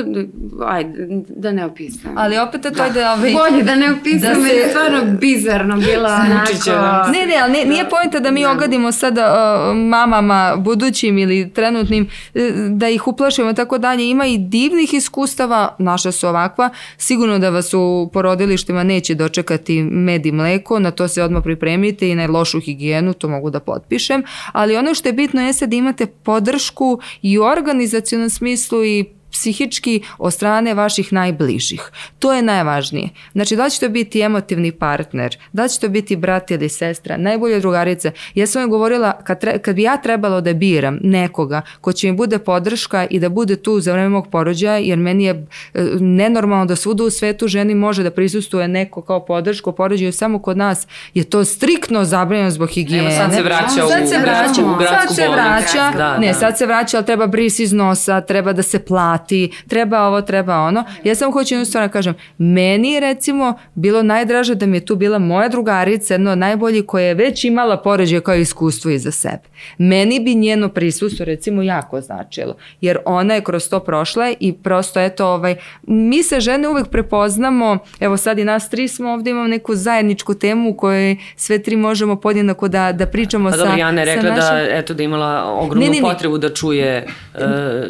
ajde, 0.68 0.92
da 1.28 1.52
ne 1.52 1.66
opisujem. 1.66 2.18
Ali 2.18 2.38
opet 2.38 2.62
to 2.62 2.84
je 2.84 2.92
da... 2.92 3.14
Ovaj, 3.14 3.34
Bolje 3.34 3.64
da 3.64 3.76
ne 3.76 3.92
opisujem, 3.92 4.22
da 4.22 4.48
se... 4.48 4.56
je 4.56 4.70
stvarno 4.70 5.18
bizarno 5.20 5.78
bila 5.78 6.22
onako... 6.26 7.12
Ne, 7.12 7.26
ne, 7.26 7.36
ali 7.44 7.52
ne, 7.52 7.66
nije 7.66 7.90
pojenta 7.90 8.20
da 8.20 8.32
mi 8.32 8.44
da. 8.44 8.52
ogadimo 8.52 8.92
sada 8.92 9.26
uh, 9.34 9.78
mamama 9.78 10.56
budućim 10.58 11.18
ili 11.18 11.50
trenutnim, 11.54 12.08
uh, 12.34 12.42
da 12.70 12.90
ih 12.90 13.08
uplašimo 13.08 13.54
tako 13.54 13.78
dalje. 13.78 14.10
Ima 14.10 14.26
i 14.26 14.38
divnih 14.38 14.94
iskustava, 14.94 15.76
naša 15.80 16.12
su 16.12 16.28
ovakva, 16.28 16.70
sigurno 16.98 17.40
da 17.40 17.50
vas 17.50 17.74
u 17.74 18.10
porodilištima 18.14 18.84
neće 18.84 19.16
dočekati 19.16 19.84
med 19.84 20.26
i 20.26 20.32
mleko, 20.32 20.80
na 20.80 20.92
to 20.92 21.08
se 21.08 21.24
odmah 21.24 21.44
pripremite 21.44 22.10
i 22.10 22.16
na 22.16 22.28
lošu 22.28 22.60
higijenu, 22.60 23.14
to 23.14 23.30
mogu 23.30 23.50
da 23.50 23.60
potpišem, 23.60 24.24
ali 24.52 24.78
ono 24.78 24.94
što 24.94 25.10
je 25.10 25.14
bitno 25.14 25.42
jeste 25.42 25.68
da 25.68 25.76
imate 25.76 26.06
podršku 26.06 27.00
i 27.22 27.40
u 27.40 27.44
organizacijalnom 27.44 28.30
smislu 28.30 28.86
i 28.86 29.19
psihički 29.40 30.02
od 30.18 30.34
strane 30.34 30.74
vaših 30.74 31.14
najbližih. 31.14 31.82
To 32.20 32.34
je 32.34 32.42
najvažnije. 32.42 33.10
Znači, 33.32 33.56
da 33.56 33.66
li 33.66 33.72
će 33.72 33.80
to 33.80 33.90
biti 33.90 34.22
emotivni 34.22 34.72
partner, 34.72 35.38
da 35.54 35.64
li 35.64 35.70
će 35.70 35.80
to 35.80 35.90
biti 35.90 36.16
brat 36.16 36.52
ili 36.52 36.70
sestra, 36.70 37.18
najbolje 37.18 37.60
drugarice. 37.60 38.12
Ja 38.36 38.48
sam 38.48 38.62
vam 38.62 38.70
govorila, 38.70 39.12
kad, 39.24 39.40
tre, 39.40 39.60
kad 39.60 39.76
bi 39.76 39.84
ja 39.84 39.98
trebalo 39.98 40.42
da 40.42 40.54
biram 40.54 41.00
nekoga 41.04 41.62
ko 41.82 41.94
će 41.94 42.12
mi 42.12 42.18
bude 42.18 42.40
podrška 42.40 43.08
i 43.10 43.20
da 43.20 43.30
bude 43.30 43.56
tu 43.56 43.80
za 43.80 43.94
vreme 43.94 44.10
mog 44.10 44.28
porođaja, 44.32 44.78
jer 44.78 44.98
meni 44.98 45.24
je 45.24 45.32
e, 45.32 45.84
nenormalno 46.00 46.66
da 46.66 46.76
svuda 46.76 47.04
u 47.04 47.10
svetu 47.10 47.48
ženi 47.48 47.76
može 47.76 48.04
da 48.04 48.12
prisustuje 48.12 48.68
neko 48.68 49.02
kao 49.02 49.26
podršku 49.26 49.72
porođaju, 49.72 50.14
samo 50.14 50.40
kod 50.40 50.58
nas 50.58 50.88
je 51.14 51.24
to 51.24 51.46
striktno 51.46 52.06
zabranjeno 52.06 52.52
zbog 52.52 52.70
higijene. 52.70 53.16
Evo 53.16 53.16
sad 53.16 53.34
se 53.34 53.42
vraća 53.42 53.86
u, 53.86 53.90
sad 53.90 54.10
se 54.10 54.18
vraća, 54.18 54.66
u 54.66 54.78
gradsku 54.78 55.08
sad 55.08 55.16
se 55.16 55.28
vraća, 55.28 55.98
Da, 55.98 56.18
ne, 56.18 56.28
da. 56.28 56.34
sad 56.34 56.58
se 56.58 56.66
vraća, 56.66 56.98
ali 56.98 57.06
treba 57.06 57.28
bris 57.28 57.60
iz 57.60 57.74
nosa, 57.74 58.22
treba 58.22 58.54
da 58.54 58.62
se 58.62 58.80
plati, 58.80 59.29
treba 59.68 60.02
ovo, 60.02 60.22
treba 60.22 60.60
ono. 60.60 60.84
Ja 61.04 61.16
samo 61.16 61.32
hoću 61.32 61.54
jednu 61.54 61.66
stvar 61.66 61.88
da 61.88 61.92
kažem, 61.92 62.14
meni 62.38 62.92
je 62.92 63.00
recimo 63.00 63.54
bilo 63.76 64.04
najdraže 64.04 64.56
da 64.56 64.66
mi 64.66 64.78
je 64.78 64.86
tu 64.86 64.96
bila 64.96 65.20
moja 65.20 65.50
drugarica, 65.50 66.14
jedna 66.14 66.32
od 66.32 66.38
najboljih 66.38 66.84
koja 66.86 67.06
je 67.06 67.14
već 67.14 67.44
imala 67.44 67.78
porođaj 67.78 68.20
kao 68.20 68.36
iskustvo 68.36 68.92
iza 68.92 69.12
sebe. 69.12 69.44
Meni 69.78 70.20
bi 70.20 70.36
njeno 70.36 70.70
prisustvo 70.70 71.26
recimo 71.26 71.62
jako 71.62 72.02
značilo, 72.02 72.56
jer 72.82 72.98
ona 73.06 73.34
je 73.34 73.42
kroz 73.42 73.70
to 73.70 73.80
prošla 73.80 74.34
i 74.40 74.54
prosto 74.54 75.00
eto 75.00 75.28
ovaj, 75.28 75.56
mi 75.84 76.24
se 76.24 76.40
žene 76.40 76.68
uvek 76.70 76.88
prepoznamo, 76.88 77.78
evo 78.00 78.18
sad 78.18 78.40
i 78.40 78.44
nas 78.44 78.70
tri 78.70 78.88
smo 78.88 79.10
ovdje 79.12 79.32
imamo 79.32 79.48
neku 79.48 79.76
zajedničku 79.76 80.34
temu 80.34 80.70
u 80.70 80.74
kojoj 80.74 81.18
sve 81.36 81.64
tri 81.64 81.76
možemo 81.76 82.16
podjednako 82.16 82.68
da, 82.68 82.92
da 82.92 83.06
pričamo 83.06 83.50
Pa 83.50 83.58
sa, 83.58 83.64
dobro, 83.64 83.78
Jana 83.78 84.02
je 84.02 84.06
rekla 84.06 84.30
našim... 84.30 84.56
da, 84.56 84.78
eto, 84.78 84.94
da 84.94 85.04
imala 85.04 85.44
ogromnu 85.46 85.86
Ne, 85.86 85.92
ne, 85.92 86.02
ne. 86.02 86.02
potrebu 86.02 86.38
da 86.38 86.54
čuje 86.54 87.08
uh, 87.34 87.42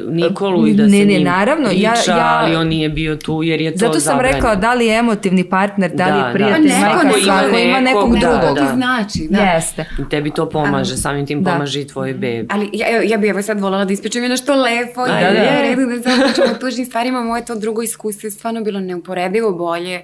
Nikolu 0.10 0.68
i 0.68 0.74
da 0.74 0.84
Ne, 0.84 0.90
se 0.90 1.06
ne, 1.06 1.20
naravno, 1.30 1.70
ja- 1.74 1.92
priča, 1.94 2.12
ja- 2.12 2.38
ali 2.38 2.56
on 2.56 2.68
nije 2.68 2.90
bio 2.92 3.16
tu 3.18 3.44
jer 3.44 3.62
je 3.62 3.72
to 3.72 3.78
Zato 3.78 3.94
sam 3.94 4.02
zabranjeno. 4.04 4.36
rekao 4.38 4.56
da 4.58 4.74
li 4.74 4.86
je 4.86 4.96
emotivni 4.96 5.44
partner, 5.46 5.92
da 5.92 6.06
li 6.06 6.12
Da, 6.12 6.18
je 6.18 6.24
da. 6.24 6.32
prijatelj, 6.32 6.70
Pa 6.72 6.78
neko 6.78 6.96
majka, 6.96 7.18
ima 7.18 7.24
svako 7.40 7.58
ima 7.58 7.80
nekog 7.82 8.14
da, 8.14 8.20
drugog. 8.20 8.56
da. 8.56 8.62
Ti 8.62 8.74
znači, 8.74 9.28
da. 9.30 9.40
Jeste. 9.40 9.86
Tebi 10.10 10.32
to 10.32 10.50
pomaže, 10.50 10.98
samim 10.98 11.26
tim 11.26 11.44
Da. 11.44 11.52
pomaže 11.52 11.82
i 11.82 11.88
tvoj 11.88 12.14
bebi. 12.14 12.48
Ali 12.50 12.70
ja, 12.74 12.88
ja 13.04 13.18
bi 13.18 13.28
evo 13.28 13.42
sad 13.42 13.60
voljela 13.60 13.86
da 13.86 13.94
ispričam 13.94 14.24
je 14.24 14.30
nešto 14.30 14.56
lepo. 14.56 15.02
Da, 15.02 15.14
Da, 15.14 15.20
da, 15.20 15.26
da, 15.26 15.32
da. 15.32 15.40
Ja 15.42 15.62
redu 15.62 15.82
da 15.82 15.96
pričam 16.24 16.52
o 16.52 16.60
tužnim 16.60 16.86
stvarima. 16.86 17.22
Moje 17.22 17.46
to 17.46 17.56
drugo 17.56 17.82
iskustvo 17.82 18.28
je 18.28 18.32
stvarno 18.32 18.62
bilo 18.62 18.80
neuporedivo 18.82 19.52
bolje. 19.54 20.02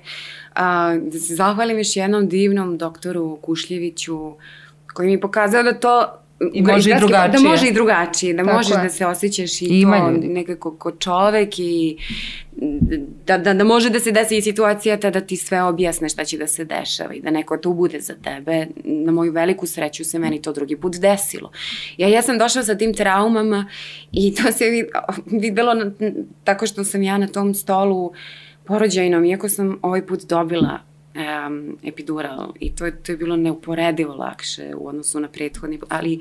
A, 0.56 0.66
da 1.04 1.20
se 1.20 1.36
zahvalim 1.36 1.78
još 1.78 1.96
jednom 1.96 2.28
divnom 2.28 2.78
doktoru 2.78 3.38
Kušljeviću 3.38 4.34
koji 4.88 5.06
mi 5.06 5.12
je 5.12 5.22
pokazao 5.22 5.64
da 5.64 5.74
to 5.74 6.06
I 6.54 6.62
može 6.62 6.90
i 6.92 6.94
drugačije. 7.00 7.42
Da 7.42 7.50
može 7.50 7.68
i 7.68 7.74
drugačije, 7.74 8.34
da 8.34 8.44
Tako 8.44 8.58
možeš 8.58 8.72
je. 8.72 8.84
da 8.84 8.90
se 8.90 9.06
osjećaš 9.06 9.62
i, 9.62 9.66
I 9.66 9.80
ima 9.82 10.00
to 10.00 10.12
ljudi. 10.12 10.28
nekako 10.28 10.78
ko 10.78 10.92
čovek 10.92 11.60
i 11.60 11.98
da, 13.26 13.38
da, 13.38 13.54
da 13.54 13.64
može 13.64 13.90
da 13.90 14.00
se 14.00 14.12
desi 14.12 14.38
i 14.38 14.42
situacija 14.42 14.98
te 14.98 15.12
da 15.12 15.22
ti 15.22 15.38
sve 15.38 15.64
objasne 15.64 16.10
šta 16.10 16.26
će 16.26 16.38
da 16.38 16.48
se 16.48 16.66
dešava 16.66 17.14
i 17.14 17.22
da 17.22 17.32
neko 17.32 17.58
tu 17.58 17.74
bude 17.74 18.00
za 18.00 18.14
tebe. 18.24 18.68
Na 18.84 19.12
moju 19.12 19.32
veliku 19.32 19.68
sreću 19.68 20.06
se 20.06 20.20
meni 20.20 20.42
to 20.42 20.54
drugi 20.54 20.76
put 20.76 20.96
desilo. 20.96 21.52
Ja, 21.98 22.08
ja 22.08 22.22
sam 22.22 22.38
došla 22.38 22.64
sa 22.64 22.76
tim 22.76 22.94
traumama 22.94 23.70
i 24.12 24.36
to 24.36 24.52
se 24.52 24.70
vid, 24.70 24.86
videlo 25.42 25.74
na, 25.74 25.92
tako 26.44 26.68
što 26.68 26.84
sam 26.84 27.04
ja 27.04 27.18
na 27.18 27.28
tom 27.28 27.54
stolu 27.54 28.12
porođajnom, 28.66 29.26
iako 29.26 29.50
sam 29.50 29.80
ovaj 29.82 30.06
put 30.06 30.22
dobila 30.30 30.80
um, 31.16 31.78
epidural 31.84 32.54
i 32.60 32.76
to 32.76 32.92
to 32.92 33.12
je 33.12 33.18
bilo 33.18 33.36
neuporedivo 33.36 34.16
lakše 34.16 34.76
u 34.78 34.88
odnosu 34.88 35.20
na 35.20 35.28
prethodni, 35.28 35.80
ali 35.90 36.20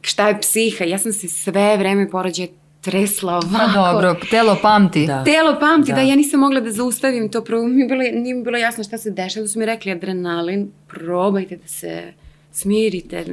šta 0.00 0.28
je 0.28 0.40
psiha? 0.40 0.84
Ja 0.84 0.98
sam 0.98 1.12
se 1.12 1.28
sve 1.28 1.76
vreme 1.76 2.10
porođaja 2.10 2.48
tresla 2.80 3.32
ovako. 3.32 3.72
Pa 3.74 3.82
dobro, 3.82 4.16
telo 4.30 4.56
pamti. 4.62 5.06
Da. 5.06 5.24
Telo 5.24 5.56
pamti 5.60 5.92
da. 5.92 5.96
Da. 5.96 6.02
ja 6.02 6.16
nisam 6.16 6.40
mogla 6.40 6.60
da 6.60 6.70
zaustavim 6.70 7.28
to, 7.28 7.44
prvo 7.44 7.66
mi 7.66 7.80
je 7.80 7.86
bilo, 7.86 8.02
nije 8.02 8.34
mi 8.34 8.44
bilo 8.44 8.58
jasno 8.58 8.84
šta 8.84 8.98
se 8.98 9.10
dešava, 9.10 9.44
da 9.44 9.48
su 9.48 9.58
mi 9.58 9.66
rekli 9.66 9.92
adrenalin, 9.92 10.70
probajte 10.86 11.56
da 11.56 11.68
se 11.68 12.12
smirite. 12.52 13.24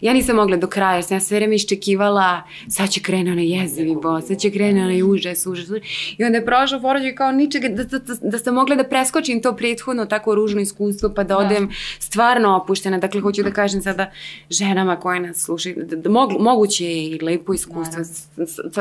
Ja 0.00 0.12
nisam 0.12 0.36
mogla 0.36 0.56
do 0.56 0.66
kraja, 0.66 0.94
jer 0.94 1.04
sam 1.04 1.16
ja 1.16 1.20
sve 1.20 1.36
vreme 1.36 1.54
iščekivala, 1.54 2.42
sad 2.68 2.90
će 2.90 3.00
krene 3.00 3.32
onaj 3.32 3.50
jezivi 3.52 3.94
bos, 3.94 4.26
sad 4.26 4.38
će 4.38 4.50
krene 4.50 4.82
onaj 4.82 5.02
užas, 5.04 5.46
užas, 5.46 5.64
užas. 5.66 5.82
I 6.18 6.24
onda 6.24 6.38
je 6.38 6.46
prošlo 6.46 6.80
porođaj 6.80 7.14
kao 7.14 7.32
ničega, 7.32 7.68
da, 7.68 7.84
da, 7.84 7.98
da, 7.98 8.14
da 8.22 8.38
sam 8.38 8.54
mogla 8.54 8.76
da 8.76 8.84
preskočim 8.84 9.42
to 9.42 9.56
prethodno 9.56 10.06
tako 10.06 10.34
ružno 10.34 10.60
iskustvo, 10.60 11.10
pa 11.10 11.24
da 11.24 11.36
odem 11.38 11.70
stvarno 12.00 12.56
opuštena. 12.56 12.98
Dakle, 12.98 13.20
hoću 13.20 13.42
da 13.42 13.50
kažem 13.52 13.82
sada 13.82 14.10
ženama 14.50 14.96
koje 14.96 15.20
nas 15.20 15.36
slušaju, 15.38 15.74
da, 15.78 15.96
da 15.96 16.10
mogu, 16.10 16.36
moguće 16.40 16.84
je 16.86 17.04
i 17.04 17.18
lepo 17.20 17.54
iskustvo. 17.54 18.04
S- 18.04 18.28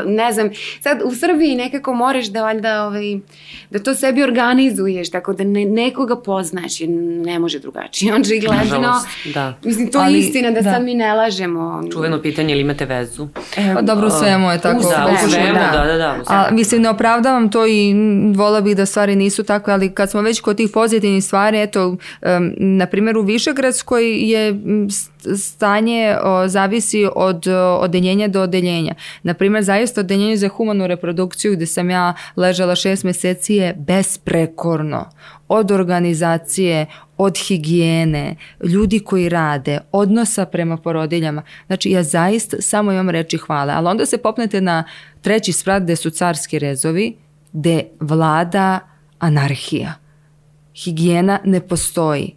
Ne 0.06 0.32
znam, 0.32 0.50
sad 0.82 1.02
u 1.06 1.16
Srbiji 1.16 1.56
nekako 1.56 1.94
moraš 1.94 2.28
da 2.28 2.42
valjda 2.44 2.86
ovaj, 2.86 3.20
da 3.70 3.80
to 3.80 3.96
sebi 3.96 4.24
organizuješ, 4.24 5.10
tako 5.10 5.34
da 5.34 5.44
ne, 5.44 5.66
nekoga 5.66 6.16
poznaš, 6.16 6.82
jer 6.82 6.90
ne 7.20 7.40
može 7.40 7.60
drugačije. 7.60 8.14
On 8.16 8.24
Nažalost, 8.80 9.08
da. 9.34 9.58
Mislim, 9.80 9.92
to 9.92 10.00
je 10.00 10.06
Ali, 10.06 10.20
istina 10.20 10.52
da, 10.52 10.62
da. 10.62 10.72
sad 10.72 10.84
mi 10.84 10.96
ne 10.96 11.14
lažemo. 11.14 11.84
Čuveno 11.92 12.22
pitanje 12.22 12.54
ili 12.54 12.62
imate 12.62 12.86
vezu? 12.86 13.28
Pa 13.76 13.82
dobro, 13.82 14.08
u 14.08 14.12
svemu 14.12 14.52
je 14.52 14.60
tako. 14.60 14.80
u 14.80 14.90
Da, 14.90 15.10
u 15.26 15.30
svemu, 15.30 15.54
da. 15.54 15.78
da, 15.78 15.86
da, 15.86 15.98
da. 15.98 16.14
svemu. 16.26 16.42
A, 16.42 16.52
mislim, 16.52 16.82
ne 16.82 16.90
opravdavam 16.90 17.52
to 17.52 17.68
i 17.68 17.94
vola 18.36 18.62
bih 18.62 18.78
da 18.78 18.86
stvari 18.86 19.16
nisu 19.16 19.44
takve, 19.44 19.74
ali 19.74 19.94
kad 19.94 20.12
smo 20.12 20.22
već 20.22 20.42
kod 20.42 20.58
tih 20.58 20.70
pozitivnih 20.74 21.24
stvari, 21.24 21.62
eto, 21.62 21.88
um, 21.88 21.98
na 22.58 22.86
primjer 22.86 23.18
u 23.18 23.22
Višegradskoj 23.22 24.30
je 24.32 24.56
stanje 25.38 26.18
o, 26.24 26.48
zavisi 26.48 27.08
od 27.16 27.48
o, 27.48 27.80
odeljenja 27.82 28.28
do 28.28 28.42
odeljenja. 28.42 28.94
Na 29.24 29.34
primjer, 29.34 29.64
zaista 29.64 30.02
odeljenje 30.02 30.38
za 30.38 30.48
humanu 30.48 30.88
reprodukciju 30.88 31.54
gde 31.54 31.66
sam 31.66 31.90
ja 31.90 32.14
ležala 32.36 32.76
šest 32.76 33.04
meseci 33.04 33.56
je 33.56 33.74
besprekorno. 33.74 35.10
Od 35.48 35.72
organizacije, 35.72 36.86
od 37.22 37.38
higijene, 37.38 38.36
ljudi 38.64 39.00
koji 39.00 39.30
rade, 39.30 39.80
odnosa 39.92 40.46
prema 40.46 40.78
porodiljama. 40.78 41.42
Znači, 41.68 41.92
ja 41.92 42.04
zaista 42.04 42.58
samo 42.60 42.92
imam 42.92 43.10
reči 43.10 43.38
hvale. 43.38 43.74
Ali 43.74 43.88
onda 43.88 44.06
se 44.06 44.18
popnete 44.18 44.62
na 44.62 44.84
treći 45.22 45.52
sprat 45.52 45.84
gde 45.84 45.96
su 45.96 46.10
carski 46.10 46.60
rezovi, 46.60 47.16
gde 47.54 47.84
vlada 48.00 48.80
anarhija. 49.20 49.94
Higijena 50.76 51.40
ne 51.46 51.60
postoji. 51.62 52.36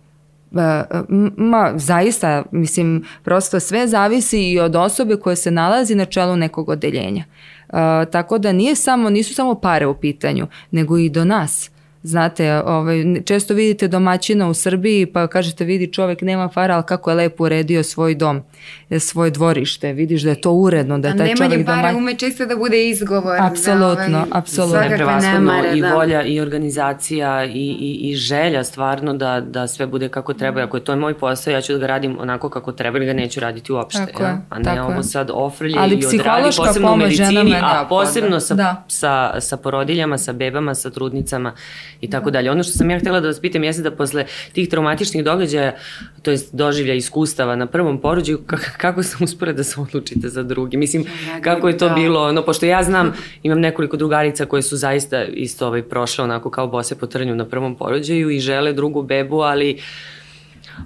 E, 0.57 0.83
m- 1.09 1.35
Ma, 1.37 1.73
zaista, 1.77 2.45
mislim, 2.51 3.05
prosto 3.25 3.61
sve 3.61 3.89
zavisi 3.89 4.51
i 4.51 4.61
od 4.61 4.77
osobe 4.77 5.17
koja 5.17 5.37
se 5.37 5.51
nalazi 5.51 5.95
na 5.95 6.05
čelu 6.05 6.37
nekog 6.37 6.69
odeljenja. 6.69 7.25
E, 7.69 7.73
tako 8.11 8.39
da 8.39 8.53
nije 8.53 8.75
samo, 8.75 9.11
nisu 9.11 9.35
samo 9.35 9.55
pare 9.55 9.87
u 9.87 9.95
pitanju, 10.01 10.47
nego 10.71 10.99
i 10.99 11.09
do 11.09 11.25
nas. 11.25 11.71
Znate, 12.03 12.63
ovaj, 12.67 13.05
često 13.25 13.55
vidite 13.55 13.89
domaćina 13.89 14.49
u 14.49 14.55
Srbiji 14.55 15.07
pa 15.07 15.27
kažete 15.27 15.65
vidi 15.65 15.93
čovek 15.93 16.23
nema 16.23 16.49
para, 16.49 16.75
ali 16.75 16.85
kako 16.87 17.11
je 17.11 17.17
lepo 17.17 17.45
uredio 17.45 17.83
svoj 17.83 18.15
dom, 18.15 18.43
e, 18.91 18.99
svoje 18.99 19.31
dvorište, 19.31 19.93
vidiš 19.93 20.23
da 20.23 20.31
je 20.31 20.41
to 20.41 20.53
uredno, 20.53 20.99
da 20.99 21.09
je 21.09 21.15
A 21.15 21.17
taj 21.17 21.27
nemanje 21.27 21.55
čovek 21.55 21.67
para 21.67 21.77
domaćin. 21.77 21.99
ume 21.99 22.15
često 22.15 22.47
da 22.47 22.57
bude 22.57 22.89
izgovor. 22.89 23.37
Apsolutno, 23.41 24.09
za, 24.11 24.17
ovaj, 24.17 24.29
apsolutno. 24.31 24.81
nemare, 25.21 25.77
i 25.77 25.81
da. 25.81 25.95
volja 25.95 26.23
i 26.23 26.41
organizacija 26.41 27.45
i, 27.45 27.51
i, 27.81 28.11
i 28.11 28.15
želja 28.17 28.65
stvarno 28.65 29.15
da, 29.15 29.41
da 29.41 29.67
sve 29.67 29.87
bude 29.87 30.09
kako 30.09 30.35
treba. 30.35 30.63
Ako 30.63 30.77
je 30.77 30.85
to 30.85 30.97
moj 30.97 31.15
posao, 31.15 31.53
ja 31.53 31.61
ću 31.61 31.73
da 31.73 31.79
ga 31.79 31.87
radim 31.87 32.17
onako 32.21 32.49
kako 32.49 32.73
treba 32.73 32.99
ili 32.99 33.07
ga 33.07 33.13
neću 33.13 33.41
raditi 33.41 33.73
uopšte. 33.73 34.07
Tako 34.07 34.23
ja? 34.23 34.29
je, 34.29 34.37
A 34.51 34.59
ne 34.59 34.65
tako 34.65 34.93
ovo 34.93 35.03
sad 35.03 35.31
ofrlje 35.33 35.75
Ali 35.79 35.95
i 35.95 36.07
odradi, 36.07 36.49
posebno 36.57 36.93
u 36.93 36.97
medicini, 36.97 37.55
a 37.63 37.87
posebno 37.89 38.41
sa, 38.41 38.55
Da. 38.55 38.85
sa, 38.89 39.41
sa 39.41 39.57
porodiljama, 39.57 40.19
sa 40.19 40.33
bebama, 40.33 40.75
sa 40.75 40.91
trudnicama 40.91 41.53
i 42.01 42.11
tako 42.11 42.31
dalje. 42.31 42.51
Ono 42.51 42.63
što 42.63 42.73
sam 42.73 42.91
ja 42.91 42.99
htjela 42.99 43.21
da 43.21 43.27
vas 43.27 43.41
pitam 43.41 43.65
jeste 43.65 43.83
da 43.83 43.91
posle 43.91 44.27
tih 44.53 44.69
traumatičnih 44.69 45.25
događaja, 45.25 45.75
to 46.23 46.31
jest 46.31 46.55
doživlja 46.55 46.95
iskustava 46.95 47.57
na 47.57 47.67
prvom 47.67 48.01
porođaju, 48.01 48.43
kako 48.77 49.03
sam 49.03 49.25
uspela 49.25 49.53
da 49.53 49.65
se 49.65 49.81
odlučite 49.81 50.29
za 50.29 50.43
drugi? 50.43 50.77
Mislim, 50.77 51.05
kako 51.43 51.69
je 51.69 51.79
to 51.79 51.91
bilo? 51.91 52.33
No, 52.33 52.43
pošto 52.43 52.67
ja 52.67 52.83
znam, 52.83 53.13
imam 53.43 53.61
nekoliko 53.61 53.97
drugarica 53.97 54.47
koje 54.47 54.63
su 54.63 54.77
zaista 54.77 55.25
isto 55.25 55.67
ovaj, 55.67 55.83
prošle 55.83 56.25
onako 56.25 56.51
kao 56.51 56.67
bose 56.67 56.99
po 56.99 57.07
trnju 57.07 57.35
na 57.35 57.45
prvom 57.45 57.75
porođaju 57.75 58.31
i 58.31 58.41
žele 58.41 58.73
drugu 58.73 59.03
bebu, 59.03 59.41
ali 59.41 59.81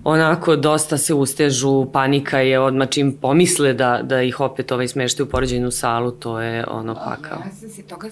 onako 0.04 0.56
dosta 0.56 0.98
se 0.98 1.14
ustežu, 1.14 1.86
panika 1.92 2.38
je 2.38 2.60
odmah 2.60 2.88
čim 2.88 3.12
pomisle 3.12 3.72
da, 3.72 4.00
da 4.02 4.22
ih 4.22 4.40
opet 4.40 4.72
ovaj 4.72 4.88
smeštaju 4.88 5.26
u 5.26 5.30
porođajnu 5.30 5.70
salu, 5.70 6.10
to 6.10 6.40
je 6.40 6.64
ono 6.68 6.94
pakao. 6.94 7.38
Ja 7.44 7.52
sam 7.60 7.68
se 7.68 7.82
toga 7.82 8.10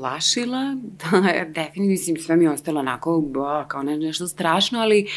plašila, 0.00 0.76
da 1.00 1.32
definitivno, 1.44 1.88
mislim, 1.88 2.16
sve 2.16 2.36
mi 2.36 2.44
je 2.44 2.50
ostalo 2.50 2.80
onako, 2.80 3.20
ba, 3.20 3.64
kao 3.68 3.82
ne, 3.82 3.96
nešto 3.98 4.28
strašno, 4.28 4.80
ali 4.80 5.08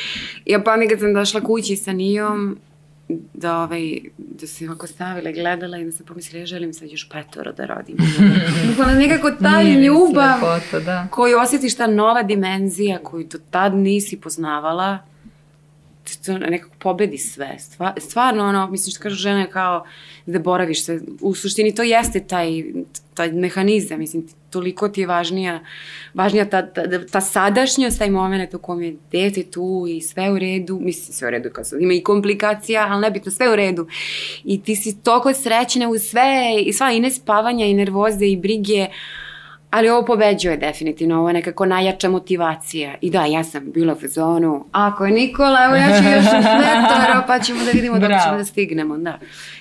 ja 0.45 0.61
pamet 0.61 0.89
kad 0.89 0.99
sam 0.99 1.13
došla 1.13 1.41
kući 1.41 1.75
sa 1.75 1.93
Nijom, 1.93 2.57
da, 3.33 3.57
ovaj, 3.61 3.99
da 4.17 4.47
se 4.47 4.67
ovako 4.67 4.87
stavila 4.87 5.29
i 5.29 5.33
gledala 5.33 5.77
i 5.77 5.85
da 5.85 5.91
sam 5.91 6.05
pomislila, 6.05 6.39
ja 6.39 6.45
želim 6.45 6.73
sad 6.73 6.89
još 6.91 7.09
petoro 7.09 7.51
da 7.51 7.65
rodim. 7.65 7.97
Bukvalno 8.69 8.93
nekako 8.93 9.31
ta 9.31 9.61
Nije 9.61 9.81
ljubav 9.81 10.39
slepota, 10.39 10.79
da. 10.79 11.07
koju 11.11 11.39
osjetiš 11.39 11.75
ta 11.75 11.87
nova 11.87 12.23
dimenzija 12.23 12.99
koju 13.03 13.27
do 13.31 13.39
tad 13.51 13.75
nisi 13.75 14.21
poznavala, 14.21 14.99
nekako 16.27 16.75
pobedi 16.79 17.17
sve. 17.17 17.59
Stva, 17.59 17.93
stvarno, 17.97 18.43
ono, 18.43 18.67
mislim 18.67 18.91
što 18.91 19.03
kažu 19.03 19.15
žene 19.15 19.51
kao 19.51 19.85
da 20.25 20.39
boraviš 20.39 20.85
sve. 20.85 20.99
U 21.21 21.35
suštini 21.35 21.75
to 21.75 21.83
jeste 21.83 22.19
taj, 22.19 22.63
taj 23.13 23.31
mehanizam, 23.31 23.99
mislim, 23.99 24.27
toliko 24.49 24.89
ti 24.89 25.01
je 25.01 25.07
važnija, 25.07 25.59
važnija 26.13 26.45
ta, 26.49 26.61
ta, 26.73 27.05
ta 27.11 27.21
sadašnjost, 27.21 27.99
taj 27.99 28.09
moment 28.09 28.53
u 28.53 28.59
kom 28.59 28.81
je 28.81 28.95
dete 29.11 29.43
tu 29.43 29.85
i 29.89 30.01
sve 30.01 30.31
u 30.31 30.39
redu, 30.39 30.79
mislim 30.81 31.13
sve 31.13 31.27
u 31.27 31.31
redu, 31.31 31.49
kao 31.49 31.63
ima 31.79 31.93
i 31.93 32.03
komplikacija, 32.03 32.87
ali 32.89 33.01
nebitno, 33.01 33.31
sve 33.31 33.51
u 33.51 33.55
redu. 33.55 33.87
I 34.43 34.61
ti 34.61 34.75
si 34.75 35.03
toliko 35.03 35.33
srećna 35.33 35.89
u 35.89 35.99
sve, 35.99 36.55
i 36.65 36.73
sva 36.73 36.91
i 36.91 36.99
nespavanja, 36.99 37.65
i 37.65 37.73
nervoze, 37.73 38.25
i 38.25 38.37
brige, 38.37 38.87
Ali 39.73 39.89
ovo 39.89 40.05
pobeđuje 40.05 40.57
definitivno, 40.57 41.19
ovo 41.19 41.29
je 41.29 41.33
nekako 41.33 41.65
najjača 41.65 42.09
motivacija. 42.09 42.95
I 43.01 43.09
da, 43.09 43.25
ja 43.25 43.43
sam 43.43 43.71
bila 43.71 43.93
u 43.93 43.99
fazonu, 43.99 44.65
ako 44.71 45.05
je 45.05 45.11
Nikola, 45.11 45.65
evo 45.65 45.75
ja 45.75 45.87
ću 45.87 46.03
još 46.03 46.25
metara, 46.33 47.23
pa 47.27 47.39
ćemo 47.39 47.63
da 47.65 47.71
vidimo 47.71 47.99
da 47.99 48.07
ćemo 48.25 48.37
da 48.37 48.45
stignemo. 48.45 48.97
Da. 48.97 49.19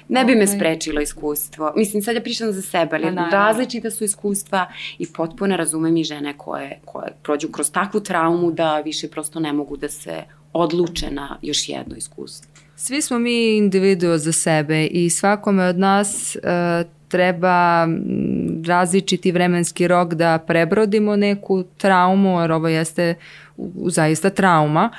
Ne 0.08 0.24
bi 0.24 0.34
me 0.34 0.46
sprečilo 0.46 1.00
iskustvo. 1.00 1.72
Mislim, 1.76 2.02
sad 2.02 2.14
ja 2.14 2.20
pričam 2.20 2.52
za 2.52 2.62
sebe, 2.62 2.96
ali 2.96 3.16
pa 3.16 3.28
različita 3.36 3.90
su 3.90 4.04
iskustva 4.04 4.66
i 4.98 5.06
potpuno 5.06 5.56
razumem 5.56 5.96
i 5.96 6.04
žene 6.04 6.34
koje, 6.36 6.80
koje 6.84 7.12
prođu 7.22 7.48
kroz 7.48 7.70
takvu 7.70 8.00
traumu 8.00 8.50
da 8.50 8.80
više 8.80 9.08
prosto 9.08 9.40
ne 9.40 9.52
mogu 9.52 9.76
da 9.76 9.88
se 9.88 10.22
odluče 10.52 11.10
na 11.10 11.38
još 11.42 11.68
jedno 11.68 11.96
iskustvo. 11.96 12.50
Svi 12.76 13.02
smo 13.02 13.18
mi 13.18 13.56
individuo 13.56 14.18
za 14.18 14.32
sebe 14.32 14.86
i 14.86 15.10
svakome 15.10 15.64
od 15.64 15.78
nas 15.78 16.36
uh, 16.36 17.01
treba 17.12 17.88
različiti 18.66 19.32
vremenski 19.32 19.88
rok 19.88 20.14
da 20.14 20.38
prebrodimo 20.38 21.16
neku 21.16 21.64
traumu, 21.76 22.40
jer 22.40 22.52
ovo 22.52 22.68
jeste 22.68 23.14
zaista 23.86 24.30
trauma. 24.30 24.90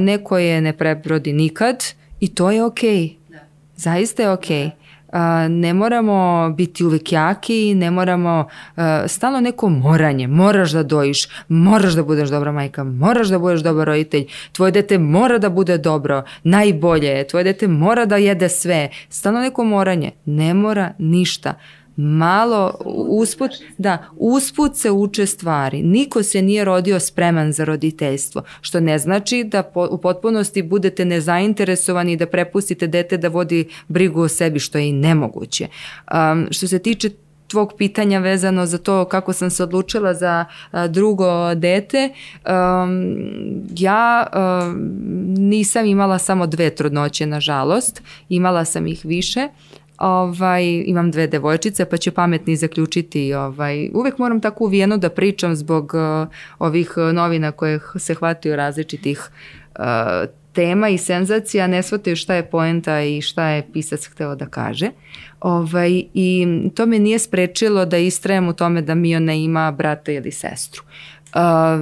Neko 0.00 0.38
je 0.38 0.60
ne 0.60 0.72
prebrodi 0.72 1.32
nikad 1.32 1.84
i 2.20 2.34
to 2.34 2.50
je 2.50 2.64
okej. 2.64 2.98
Okay. 2.98 3.16
Da. 3.28 3.38
Zaista 3.76 4.22
je 4.22 4.30
okej. 4.30 4.64
Okay 4.66 4.79
ne 5.48 5.74
moramo 5.74 6.50
biti 6.56 6.84
uvek 6.84 7.12
jaki, 7.12 7.74
ne 7.74 7.90
moramo, 7.90 8.48
stalno 9.06 9.40
neko 9.40 9.68
moranje, 9.68 10.26
moraš 10.26 10.70
da 10.70 10.82
dojiš, 10.82 11.28
moraš 11.48 11.92
da 11.92 12.02
budeš 12.02 12.28
dobra 12.28 12.52
majka, 12.52 12.84
moraš 12.84 13.28
da 13.28 13.38
budeš 13.38 13.60
dobar 13.60 13.86
roditelj, 13.86 14.26
tvoje 14.52 14.72
dete 14.72 14.98
mora 14.98 15.38
da 15.38 15.48
bude 15.48 15.78
dobro, 15.78 16.22
najbolje, 16.42 17.26
tvoje 17.26 17.44
dete 17.44 17.68
mora 17.68 18.06
da 18.06 18.16
jede 18.16 18.48
sve, 18.48 18.88
stalno 19.08 19.40
neko 19.40 19.64
moranje, 19.64 20.10
ne 20.24 20.54
mora 20.54 20.92
ništa 20.98 21.54
malo 22.00 22.74
usput, 23.08 23.50
da, 23.78 23.98
usput 24.16 24.76
se 24.76 24.90
uče 24.90 25.26
stvari. 25.26 25.82
Niko 25.82 26.22
se 26.22 26.42
nije 26.42 26.64
rodio 26.64 27.00
spreman 27.00 27.52
za 27.52 27.64
roditeljstvo, 27.64 28.42
što 28.60 28.80
ne 28.80 28.98
znači 28.98 29.44
da 29.44 29.62
po, 29.62 29.88
u 29.90 29.98
potpunosti 29.98 30.62
budete 30.62 31.04
nezainteresovani 31.04 32.16
da 32.16 32.26
prepustite 32.26 32.86
dete 32.86 33.16
da 33.16 33.28
vodi 33.28 33.68
brigu 33.88 34.20
o 34.20 34.28
sebi, 34.28 34.58
što 34.58 34.78
je 34.78 34.88
i 34.88 34.92
nemoguće. 34.92 35.68
Um, 36.12 36.48
što 36.50 36.68
se 36.68 36.78
tiče 36.78 37.10
tvog 37.50 37.74
pitanja 37.78 38.18
vezano 38.18 38.66
za 38.66 38.78
to 38.78 39.04
kako 39.04 39.32
sam 39.32 39.50
se 39.50 39.62
odlučila 39.62 40.14
za 40.14 40.44
drugo 40.88 41.54
dete, 41.54 42.10
um, 42.10 43.14
ja 43.76 44.26
um, 44.26 44.76
nisam 45.28 45.86
imala 45.86 46.18
samo 46.18 46.46
dve 46.46 46.70
trudnoće, 46.70 47.26
nažalost, 47.26 48.02
imala 48.28 48.64
sam 48.64 48.86
ih 48.86 49.04
više, 49.04 49.48
Ovaj, 50.00 50.64
imam 50.86 51.10
dve 51.10 51.26
devojčice, 51.26 51.84
pa 51.84 51.96
će 51.96 52.10
pametni 52.10 52.56
zaključiti. 52.56 53.34
Ovaj, 53.34 53.90
uvek 53.94 54.18
moram 54.18 54.40
tako 54.40 54.64
uvijeno 54.64 54.96
da 54.96 55.08
pričam 55.08 55.56
zbog 55.56 55.92
uh, 55.94 56.28
ovih 56.58 56.92
novina 57.12 57.52
koje 57.52 57.80
se 57.96 58.14
hvataju 58.14 58.56
različitih 58.56 59.30
uh, 59.78 59.84
tema 60.52 60.88
i 60.88 60.98
senzacija, 60.98 61.66
ne 61.66 61.82
shvataju 61.82 62.16
šta 62.16 62.34
je 62.34 62.50
poenta 62.50 63.02
i 63.02 63.20
šta 63.20 63.48
je 63.48 63.66
pisac 63.72 64.06
hteo 64.06 64.34
da 64.34 64.46
kaže. 64.46 64.90
Ovaj, 65.40 66.02
I 66.14 66.46
to 66.74 66.86
me 66.86 66.98
nije 66.98 67.18
sprečilo 67.18 67.84
da 67.86 67.98
istrajem 67.98 68.48
u 68.48 68.52
tome 68.52 68.82
da 68.82 68.94
Miona 68.94 69.34
ima 69.34 69.70
brata 69.70 70.12
ili 70.12 70.30
sestru. 70.32 70.82
Uh, 70.82 71.19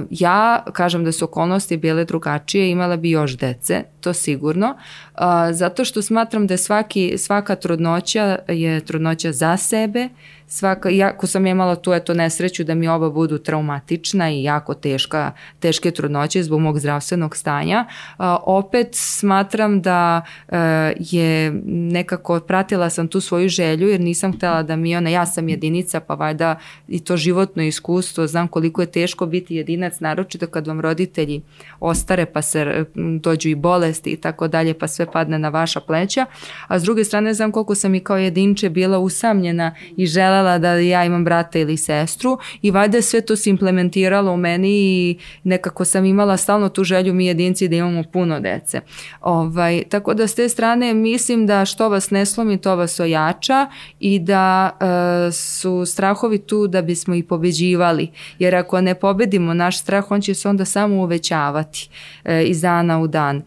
ja 0.09 0.63
kažem 0.73 1.03
da 1.03 1.11
su 1.11 1.25
okolnosti 1.25 1.77
bile 1.77 2.05
drugačije, 2.05 2.69
imala 2.69 2.97
bi 2.97 3.09
još 3.09 3.37
dece, 3.37 3.83
to 4.01 4.13
sigurno, 4.13 4.67
uh, 5.13 5.21
zato 5.51 5.85
što 5.85 6.01
smatram 6.01 6.47
da 6.47 6.57
svaki, 6.57 7.17
svaka 7.17 7.55
trudnoća 7.55 8.37
je 8.47 8.85
trudnoća 8.85 9.31
za 9.31 9.57
sebe, 9.57 10.09
svaka, 10.51 10.89
jako 10.89 11.27
sam 11.27 11.45
imala 11.45 11.75
tu 11.75 11.93
eto 11.93 12.13
nesreću 12.13 12.63
da 12.63 12.75
mi 12.75 12.87
oba 12.87 13.09
budu 13.09 13.37
traumatična 13.37 14.31
i 14.31 14.43
jako 14.43 14.73
teška, 14.73 15.31
teške 15.59 15.91
trudnoće 15.91 16.43
zbog 16.43 16.59
mog 16.59 16.79
zdravstvenog 16.79 17.35
stanja. 17.35 17.85
A, 18.17 18.37
opet 18.45 18.87
smatram 18.91 19.81
da 19.81 20.21
a, 20.47 20.57
e, 20.57 20.93
je 20.99 21.51
nekako 21.65 22.39
pratila 22.39 22.89
sam 22.89 23.07
tu 23.07 23.21
svoju 23.21 23.49
želju 23.49 23.87
jer 23.87 24.01
nisam 24.01 24.33
htela 24.33 24.63
da 24.63 24.75
mi 24.75 24.95
ona, 24.95 25.09
ja 25.09 25.25
sam 25.25 25.49
jedinica 25.49 25.99
pa 25.99 26.13
valjda 26.13 26.55
i 26.87 26.99
to 26.99 27.17
životno 27.17 27.63
iskustvo, 27.63 28.27
znam 28.27 28.47
koliko 28.47 28.81
je 28.81 28.91
teško 28.91 29.25
biti 29.25 29.55
jedinac, 29.55 29.99
naročito 29.99 30.47
kad 30.47 30.67
vam 30.67 30.81
roditelji 30.81 31.41
ostare 31.79 32.25
pa 32.25 32.41
se 32.41 32.85
dođu 33.19 33.49
i 33.49 33.55
bolesti 33.55 34.09
i 34.09 34.17
tako 34.17 34.47
dalje 34.47 34.73
pa 34.73 34.87
sve 34.87 35.11
padne 35.11 35.39
na 35.39 35.49
vaša 35.49 35.79
pleća, 35.79 36.25
a 36.67 36.79
s 36.79 36.83
druge 36.83 37.03
strane 37.03 37.33
znam 37.33 37.51
koliko 37.51 37.75
sam 37.75 37.95
i 37.95 37.99
kao 37.99 38.17
jedinče 38.17 38.69
bila 38.69 38.99
usamljena 38.99 39.75
i 39.97 40.05
žela 40.05 40.38
želela 40.39 40.57
da 40.57 40.73
ja 40.73 41.05
imam 41.05 41.23
brata 41.23 41.59
ili 41.59 41.77
sestru 41.77 42.37
i 42.61 42.71
valjda 42.71 43.01
sve 43.01 43.21
to 43.21 43.35
se 43.35 43.49
implementiralo 43.49 44.31
u 44.31 44.37
meni 44.37 44.69
i 44.69 45.17
nekako 45.43 45.85
sam 45.85 46.05
imala 46.05 46.37
stalno 46.37 46.69
tu 46.69 46.83
želju 46.83 47.13
mi 47.13 47.25
jedinci 47.25 47.67
da 47.67 47.75
imamo 47.75 48.03
puno 48.03 48.39
dece. 48.39 48.81
Ovaj, 49.21 49.83
tako 49.89 50.13
da 50.13 50.27
s 50.27 50.35
te 50.35 50.49
strane 50.49 50.93
mislim 50.93 51.47
da 51.47 51.65
što 51.65 51.89
vas 51.89 52.11
ne 52.11 52.25
slomi 52.25 52.57
to 52.57 52.75
vas 52.75 52.99
ojača 52.99 53.67
i 53.99 54.19
da 54.19 54.69
e, 54.79 55.31
su 55.31 55.85
strahovi 55.85 56.37
tu 56.37 56.67
da 56.67 56.81
bismo 56.81 57.15
i 57.15 57.23
pobeđivali 57.23 58.11
jer 58.39 58.55
ako 58.55 58.81
ne 58.81 58.95
pobedimo 58.95 59.53
naš 59.53 59.79
strah 59.79 60.11
on 60.11 60.21
će 60.21 60.33
se 60.33 60.49
onda 60.49 60.65
samo 60.65 60.95
uvećavati 60.95 61.89
e, 62.25 62.43
iz 62.43 62.61
dana 62.61 62.99
u 62.99 63.07
dan 63.07 63.41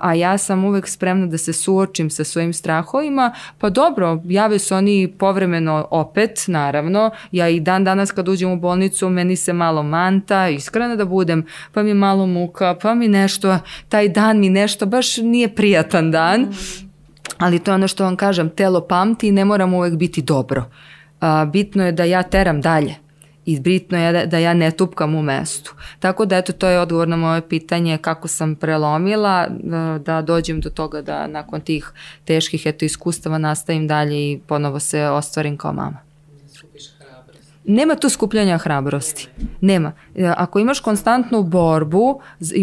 a 0.00 0.14
ja 0.14 0.38
sam 0.38 0.64
uvek 0.64 0.88
spremna 0.88 1.26
da 1.26 1.38
se 1.38 1.52
suočim 1.52 2.10
sa 2.10 2.24
svojim 2.24 2.52
strahovima, 2.52 3.32
pa 3.58 3.70
dobro, 3.70 4.20
jave 4.24 4.58
se 4.58 4.74
oni 4.74 5.14
povremeno 5.18 5.88
opet, 5.90 6.44
naravno, 6.46 7.10
ja 7.32 7.48
i 7.48 7.60
dan 7.60 7.84
danas 7.84 8.12
kad 8.12 8.28
uđem 8.28 8.50
u 8.50 8.56
bolnicu, 8.56 9.08
meni 9.08 9.36
se 9.36 9.52
malo 9.52 9.82
manta, 9.82 10.48
iskreno 10.48 10.96
da 10.96 11.04
budem, 11.04 11.46
pa 11.72 11.82
mi 11.82 11.94
malo 11.94 12.26
muka, 12.26 12.76
pa 12.82 12.94
mi 12.94 13.08
nešto, 13.08 13.58
taj 13.88 14.08
dan 14.08 14.38
mi 14.38 14.50
nešto, 14.50 14.86
baš 14.86 15.16
nije 15.16 15.54
prijatan 15.54 16.10
dan, 16.10 16.46
ali 17.38 17.58
to 17.58 17.70
je 17.70 17.74
ono 17.74 17.88
što 17.88 18.04
vam 18.04 18.16
kažem, 18.16 18.50
telo 18.50 18.80
pamti 18.80 19.28
i 19.28 19.32
ne 19.32 19.44
moram 19.44 19.74
uvek 19.74 19.94
biti 19.94 20.22
dobro. 20.22 20.64
A, 21.20 21.44
bitno 21.44 21.86
je 21.86 21.92
da 21.92 22.04
ja 22.04 22.22
teram 22.22 22.60
dalje 22.60 23.03
i 23.46 23.60
bitno 23.60 23.98
je 23.98 24.12
da, 24.12 24.26
da 24.26 24.38
ja 24.38 24.54
ne 24.54 24.70
tupkam 24.70 25.14
u 25.14 25.22
mestu. 25.22 25.74
Tako 25.98 26.24
da 26.24 26.36
eto 26.36 26.52
to 26.52 26.68
je 26.68 26.80
odgovor 26.80 27.08
na 27.08 27.16
moje 27.16 27.48
pitanje 27.48 27.98
kako 27.98 28.28
sam 28.28 28.54
prelomila 28.54 29.46
da, 29.50 29.98
da 30.04 30.22
dođem 30.22 30.60
do 30.60 30.70
toga 30.70 31.02
da 31.02 31.26
nakon 31.26 31.60
tih 31.60 31.92
teških 32.24 32.66
eto 32.66 32.84
iskustava 32.84 33.38
nastavim 33.38 33.88
dalje 33.88 34.32
i 34.32 34.40
ponovo 34.46 34.80
se 34.80 35.08
ostvarim 35.08 35.56
kao 35.56 35.72
mama. 35.72 36.13
Nema 37.66 37.94
tu 37.94 38.08
skupljanja 38.08 38.58
hrabrosti. 38.58 39.28
Nema. 39.60 39.92
E, 40.16 40.32
ako 40.36 40.58
imaš 40.58 40.80
konstantnu 40.80 41.42
borbu, 41.42 42.20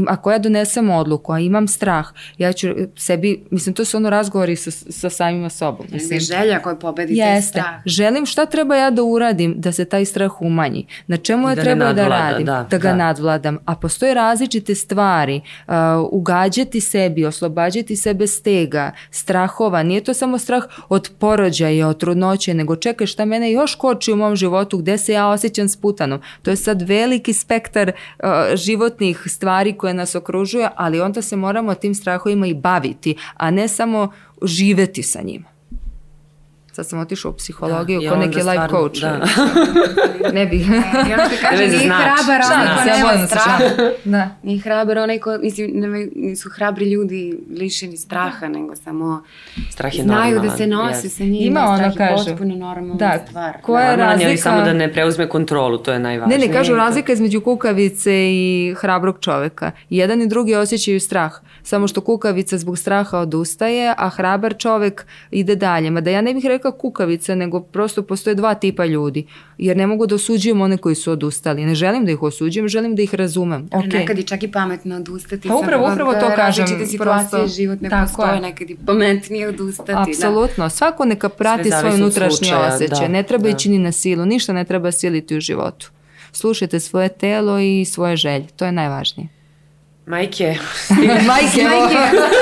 ako 0.08 0.32
ja 0.32 0.38
donesem 0.38 0.90
odluku, 0.90 1.34
a 1.34 1.40
imam 1.40 1.68
strah, 1.68 2.08
ja 2.38 2.54
ću 2.54 2.68
sebi, 2.96 3.44
mislim, 3.52 3.76
to 3.76 3.86
su 3.86 3.98
ono 3.98 4.10
razgovori 4.10 4.56
sa, 4.56 4.72
sa 4.72 5.10
samima 5.10 5.50
sobom. 5.50 5.86
Mislim, 5.92 6.20
želja 6.20 6.60
koja 6.60 6.76
pobedi 6.76 7.18
jeste. 7.18 7.50
strah. 7.50 7.82
Želim 7.86 8.26
šta 8.26 8.46
treba 8.46 8.76
ja 8.76 8.90
da 8.92 9.04
uradim 9.04 9.54
da 9.58 9.72
se 9.72 9.86
taj 9.86 10.06
strah 10.06 10.42
umanji. 10.42 10.88
Na 11.08 11.18
čemu 11.18 11.50
ja 11.50 11.56
da 11.56 11.62
treba 11.62 11.94
da 11.94 12.08
radim? 12.08 12.46
Da, 12.46 12.68
da 12.70 12.78
ga 12.78 12.90
da. 12.90 12.96
nadvladam. 12.96 13.58
A 13.66 13.76
postoje 13.76 14.14
različite 14.14 14.76
stvari. 14.76 15.42
Uh, 15.68 15.74
ugađati 16.12 16.82
sebi, 16.82 17.26
oslobađati 17.26 17.96
sebe 17.96 18.28
stega, 18.28 18.92
strahova. 19.12 19.84
Nije 19.84 20.04
to 20.04 20.14
samo 20.14 20.38
strah 20.38 20.64
od 20.90 21.12
porođaja, 21.20 21.88
od 21.88 21.98
trudnoće, 21.98 22.54
nego 22.54 22.76
čekaj 22.76 23.08
šta 23.08 23.26
mene 23.26 23.52
još 23.52 23.76
koči 23.76 24.14
u 24.14 24.16
mom 24.16 24.36
životu 24.36 24.78
gde 24.78 24.91
gde 24.92 24.98
se 24.98 25.14
ja 25.14 25.28
osjećam 25.28 25.70
sputanom. 25.70 26.22
To 26.42 26.50
je 26.50 26.56
sad 26.56 26.82
veliki 26.82 27.34
spektar 27.34 27.92
uh, 27.92 28.30
životnih 28.56 29.24
stvari 29.26 29.74
koje 29.78 29.94
nas 29.94 30.16
okružuje, 30.16 30.70
ali 30.76 31.02
onda 31.02 31.22
se 31.22 31.36
moramo 31.36 31.76
tim 31.76 31.96
strahovima 31.96 32.48
i 32.48 32.54
baviti, 32.54 33.16
a 33.34 33.52
ne 33.52 33.68
samo 33.68 34.12
živeti 34.42 35.04
sa 35.04 35.22
njima. 35.22 35.51
Sad 36.74 36.88
sam 36.88 37.00
otišao 37.00 37.32
u 37.32 37.36
psihologiju, 37.36 38.00
Da, 38.00 38.06
i 38.06 38.10
ko 38.10 38.14
onda 38.14 38.26
neki 38.26 38.38
life 38.40 38.68
coach. 38.70 39.02
da. 39.02 39.20
ne 40.34 40.46
bi. 40.46 40.58
I 40.58 40.64
ono 41.14 41.24
što 41.26 41.36
kaže, 41.42 41.58
veze 41.58 41.78
nije 41.78 41.80
znači. 41.80 42.04
hrabar 42.04 42.42
onaj 42.48 42.68
ko 42.68 42.84
se, 42.84 42.90
ja 42.90 42.96
nema 42.96 43.06
volim 43.06 43.22
da 43.22 43.28
straha. 43.28 43.64
Da. 44.06 44.30
Nije 44.44 44.60
hrabar 44.60 44.98
onaj 44.98 45.20
ko, 45.20 45.38
mislim, 45.38 45.72
nemaju- 45.74 46.12
nisu 46.16 46.50
hrabri 46.50 46.86
ljudi 46.86 47.22
lišeni 47.52 47.98
straha, 47.98 48.48
nego 48.48 48.76
samo 48.76 49.24
Strah 49.70 49.96
je 49.96 50.04
znaju 50.04 50.22
normalan. 50.26 50.48
da 50.48 50.58
se 50.58 50.68
nose 50.68 50.94
jeste. 50.96 51.10
sa 51.10 51.24
njim. 51.24 51.36
Ima 51.42 51.60
da 51.60 51.66
ono, 51.66 51.92
strah 51.92 52.10
je 52.12 52.16
potpuno 52.26 52.56
normalna 52.58 52.96
Da, 52.96 53.20
stvar. 53.22 53.54
koja 53.62 53.84
je 53.84 53.90
Normalan 53.90 54.22
je, 54.22 54.28
razlika- 54.28 54.44
samo 54.44 54.62
da 54.62 54.74
ne 54.74 54.94
preuzme 54.94 55.30
kontrolu, 55.30 55.78
to 55.78 55.92
je 55.92 56.00
Ne, 56.00 56.04
najvažnije. 56.04 56.40
ne, 56.40 56.54
kažu 56.54 56.76
razlika 56.76 57.14
između 57.14 57.42
kukavice 57.42 58.12
i 58.26 58.76
hrabrog 58.78 59.18
čoveka. 59.20 59.72
Jedan 59.90 60.22
i 60.22 60.28
drugi 60.28 60.56
osjećaju 60.56 61.00
strah. 61.00 61.32
Samo 61.64 61.88
što 61.88 62.02
kukavica 62.02 62.58
zbog 62.58 62.78
straha 62.78 63.18
odustaje, 63.20 63.94
a 63.98 64.10
hrabar 64.10 64.56
čovek 64.56 65.06
ide 65.32 65.56
dalje. 65.56 65.90
Mada 65.92 66.10
ja 66.10 66.22
ne 66.22 66.34
bih 66.34 66.46
rekla 66.46 66.61
kukavica, 66.72 67.36
nego 67.36 67.60
prosto 67.62 68.04
postoje 68.04 68.36
dva 68.36 68.54
tipa 68.54 68.86
ljudi. 68.86 69.26
Jer 69.58 69.78
ne 69.78 69.88
mogu 69.88 70.08
da 70.08 70.16
osuđujem 70.16 70.62
one 70.62 70.78
koji 70.78 70.96
su 70.96 71.12
odustali. 71.12 71.66
Ne 71.66 71.76
želim 71.76 72.06
da 72.06 72.12
ih 72.12 72.22
osuđujem, 72.22 72.68
želim 72.68 72.96
da 72.96 73.02
ih 73.02 73.16
razumem. 73.16 73.70
Okay. 73.70 73.80
Ok. 73.80 73.94
Nekad 73.94 74.18
je 74.18 74.24
čak 74.24 74.44
i 74.44 74.52
pametno 74.52 74.96
odustati. 74.96 75.48
Pa 75.48 75.56
upravo- 75.56 75.84
sad, 75.84 75.94
upravo 75.94 76.14
to 76.14 76.20
različite 76.28 76.74
kažem, 76.74 76.88
situacije 76.88 77.30
prosto. 77.32 77.56
životne 77.56 77.90
Tako 77.90 78.06
postoje, 78.08 78.36
je. 78.36 78.42
nekad 78.42 78.70
je 78.70 78.76
pametnije 78.86 79.48
odustati. 79.48 79.92
Da. 79.92 80.02
Apsolutno. 80.02 80.70
Svako 80.70 81.06
neka 81.06 81.30
prati 81.30 81.64
Sve 81.64 81.72
svoj 81.72 81.82
zavisi 81.82 81.96
od 81.96 82.02
unutrašnji 82.02 82.38
slučaja, 82.38 82.74
osjećaj. 82.76 83.00
da, 83.00 83.08
ne 83.08 83.24
treba 83.24 83.44
da. 83.44 83.50
ići 83.50 83.70
ni 83.70 83.78
na 83.80 83.92
silu. 83.92 84.26
Ništa 84.26 84.54
ne 84.54 84.64
treba 84.64 84.92
siliti 84.92 85.38
u 85.38 85.42
životu. 85.42 85.92
Slušajte 86.32 86.80
svoje 86.80 87.10
telo 87.10 87.60
i 87.60 87.86
svoje 87.86 88.16
želje. 88.16 88.48
To 88.48 88.66
je 88.66 88.72
najvažnije. 88.72 89.28
Majke, 90.08 90.56
Majke, 91.28 91.98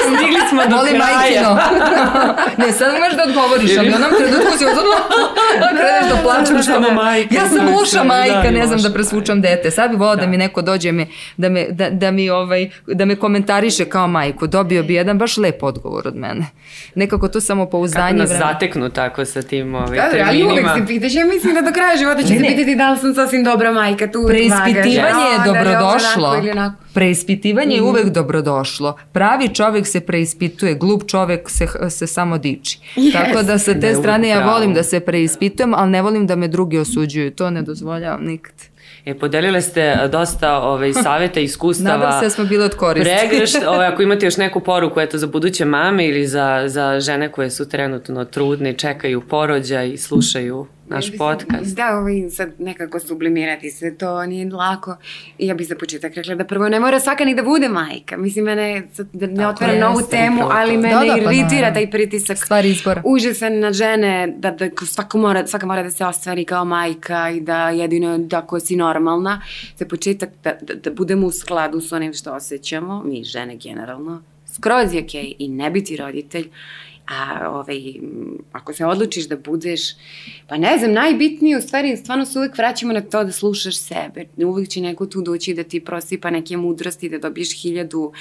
stigli 0.08 0.40
smo 0.50 0.62
do 0.66 0.76
Volim 0.76 0.94
kraja. 0.94 1.16
majkino. 1.18 1.58
ne, 2.58 2.72
sad 2.72 2.94
možeš 2.94 3.16
da 3.16 3.24
odgovoriš, 3.24 3.78
ali 3.80 3.90
u 3.90 3.96
onom 3.96 4.10
trenutku 4.18 4.58
si 4.58 4.66
uzadno 4.66 4.96
kreneš 5.72 6.10
da 6.10 6.22
plačem 6.24 6.56
što 6.56 6.64
Samo 6.64 6.80
me... 6.82 6.94
majka, 6.94 7.36
ja 7.36 7.48
sam 7.48 7.68
loša 7.70 8.04
majka, 8.06 8.42
da, 8.44 8.52
ne 8.52 8.68
znam 8.68 8.82
da 8.82 8.90
presvučam 8.92 9.42
dete. 9.42 9.72
Sad 9.72 9.92
bi 9.92 9.98
volao 9.98 10.16
da. 10.16 10.28
mi 10.28 10.38
neko 10.38 10.62
dođe 10.62 10.92
me, 10.92 11.06
da, 11.38 11.50
me, 11.50 11.66
da, 11.70 11.90
da, 11.90 12.12
mi, 12.12 12.30
ovaj, 12.30 12.70
da 12.88 13.06
me 13.06 13.16
komentariše 13.16 13.86
kao 13.86 14.08
majku. 14.10 14.48
Dobio 14.48 14.84
bi 14.84 14.94
jedan 14.94 15.18
baš 15.18 15.38
lep 15.38 15.64
odgovor 15.64 16.08
od 16.08 16.16
mene. 16.16 16.46
Nekako 16.96 17.28
to 17.28 17.42
samo 17.42 17.66
Kako 17.66 17.78
nas 17.78 17.94
vremena. 17.94 18.26
zateknu 18.28 18.90
tako 18.90 19.26
sa 19.26 19.42
tim 19.42 19.76
ovaj, 19.76 19.98
Da, 19.98 20.04
ali 20.20 20.44
uvek 20.44 20.56
terminima. 20.56 20.76
se 20.78 20.88
pitaš, 20.88 21.14
ja 21.14 21.26
mislim 21.26 21.56
da 21.56 21.62
do 21.62 21.72
kraja 21.72 21.98
života 21.98 22.22
će 22.22 22.28
se 22.30 22.40
pitati 22.40 22.76
da 22.76 22.92
li 22.92 22.98
sam 22.98 23.14
sasvim 23.16 23.44
dobra 23.44 23.72
majka, 23.72 24.08
tu 24.08 24.26
Preispitivanje 24.28 24.94
je 24.94 25.02
da 25.02 25.44
li 25.44 25.50
ovo 25.50 25.54
dobrodošlo. 25.54 26.28
onako 26.28 26.38
ili 26.38 26.52
onako. 26.52 26.76
Preispitivanje 27.00 27.76
Mhm. 27.76 27.76
je 27.76 27.90
uvek 27.90 28.10
dobrodošlo. 28.10 28.98
Pravi 29.12 29.48
čovjek 29.48 29.88
se 29.88 30.00
preispituje, 30.00 30.76
glup 30.76 31.04
čovjek 31.08 31.50
se, 31.50 31.68
se 31.90 32.08
samo 32.08 32.38
diči. 32.38 32.80
Yes. 32.96 33.14
Tako 33.14 33.44
da 33.44 33.58
sa 33.58 33.74
te 33.74 33.88
uvek 33.88 33.98
strane 34.00 34.28
ja 34.28 34.46
volim 34.46 34.74
da 34.74 34.84
se 34.84 35.00
preispitujem, 35.00 35.74
ali 35.74 35.92
ne 35.92 36.02
volim 36.02 36.28
da 36.28 36.36
me 36.36 36.48
drugi 36.48 36.78
osuđuju. 36.78 37.32
To 37.32 37.50
ne 37.50 37.62
dozvoljavam 37.62 38.24
nikad. 38.24 38.54
E, 39.06 39.14
podelile 39.14 39.62
ste 39.62 39.90
a, 39.92 40.08
dosta 40.08 40.58
ovaj, 40.58 40.94
saveta, 41.04 41.40
iskustava. 41.40 41.98
Nadam 41.98 42.20
se 42.20 42.26
da 42.26 42.30
smo 42.30 42.46
bili 42.46 42.64
od 42.64 42.76
koristi. 42.76 43.14
Pregršt, 43.20 43.58
ovaj, 43.68 43.88
ako 43.88 44.02
imate 44.02 44.26
još 44.26 44.38
neku 44.38 44.60
poruku 44.60 45.00
eto, 45.00 45.18
za 45.18 45.28
buduće 45.28 45.66
mame 45.66 46.08
ili 46.08 46.28
za, 46.28 46.64
za 46.68 47.00
žene 47.00 47.32
koje 47.32 47.50
su 47.50 47.70
trenutno 47.70 48.26
trudne 48.26 48.74
čekaju 48.74 49.22
porođaj 49.22 49.90
i 49.90 49.98
slušaju 49.98 50.66
naš 50.90 51.18
podcast. 51.18 51.76
Da, 51.76 51.98
ovaj, 51.98 52.30
sad 52.30 52.52
nekako 52.60 53.00
sublimirati 53.00 53.72
se, 53.72 53.98
to 53.98 54.26
nije 54.26 54.50
lako. 54.54 54.98
I 55.38 55.48
ja 55.48 55.54
bih 55.54 55.68
za 55.68 55.76
početak 55.76 56.14
rekla 56.16 56.36
da 56.36 56.46
prvo 56.46 56.70
ne 56.70 56.80
mora 56.80 57.00
svaka 57.00 57.26
ni 57.26 57.36
da 57.36 57.44
bude 57.44 57.70
majka. 57.70 58.18
Mislim, 58.18 58.46
mene, 58.46 58.88
sad, 58.94 59.08
da 59.14 59.28
ne 59.28 59.36
Tako 59.36 59.50
otvaram 59.50 59.80
novu 59.80 60.02
temu, 60.12 60.42
ali 60.52 60.78
mene 60.78 60.96
Da, 60.96 61.16
da, 61.16 61.26
pa 61.26 61.32
iritira 61.32 61.74
taj 61.74 61.92
pritisak. 61.92 62.38
Stvar 62.38 62.66
izbora. 62.66 63.02
Užasan 63.06 63.60
na 63.60 63.74
žene, 63.74 64.34
da, 64.38 64.52
da 64.52 64.70
svako 64.86 65.18
mora, 65.18 65.48
svaka 65.48 65.66
mora 65.66 65.84
da 65.84 65.92
se 65.92 66.06
ostvari 66.06 66.46
kao 66.46 66.66
majka 66.66 67.30
i 67.30 67.42
da 67.42 67.70
jedino 67.70 68.28
tako 68.30 68.60
si 68.60 68.76
normalna. 68.76 69.42
Za 69.78 69.86
početak 69.86 70.30
da, 70.44 70.54
da, 70.62 70.74
da 70.74 70.92
budemo 70.92 71.28
u 71.28 71.32
skladu 71.32 71.82
s 71.82 71.92
onim 71.92 72.14
što 72.14 72.34
osjećamo, 72.34 73.04
mi 73.04 73.24
žene 73.24 73.58
generalno, 73.58 74.24
skroz 74.46 74.94
je 74.94 75.04
okej 75.04 75.34
i 75.40 75.48
ne 75.48 75.72
biti 75.72 75.98
roditelj, 75.98 76.50
a 77.10 77.50
ovaj, 77.50 77.94
ako 78.52 78.74
se 78.74 78.86
odlučiš 78.86 79.28
da 79.28 79.36
budeš, 79.38 79.82
pa 80.48 80.58
ne 80.58 80.78
znam, 80.78 80.94
najbitnije 80.94 81.58
u 81.58 81.62
stvari, 81.62 81.98
stvarno 81.98 82.26
se 82.26 82.40
uvek 82.40 82.58
vraćamo 82.58 82.94
na 82.94 83.02
to 83.02 83.24
da 83.24 83.32
slušaš 83.32 83.78
sebe. 83.78 84.26
Uvek 84.38 84.70
će 84.70 84.82
neko 84.82 85.06
tu 85.06 85.22
doći 85.22 85.54
da 85.54 85.64
ti 85.64 85.80
prosipa 85.80 86.30
neke 86.30 86.58
mudrosti, 86.58 87.10
da 87.10 87.18
dobiješ 87.18 87.62
hiljadu 87.62 88.12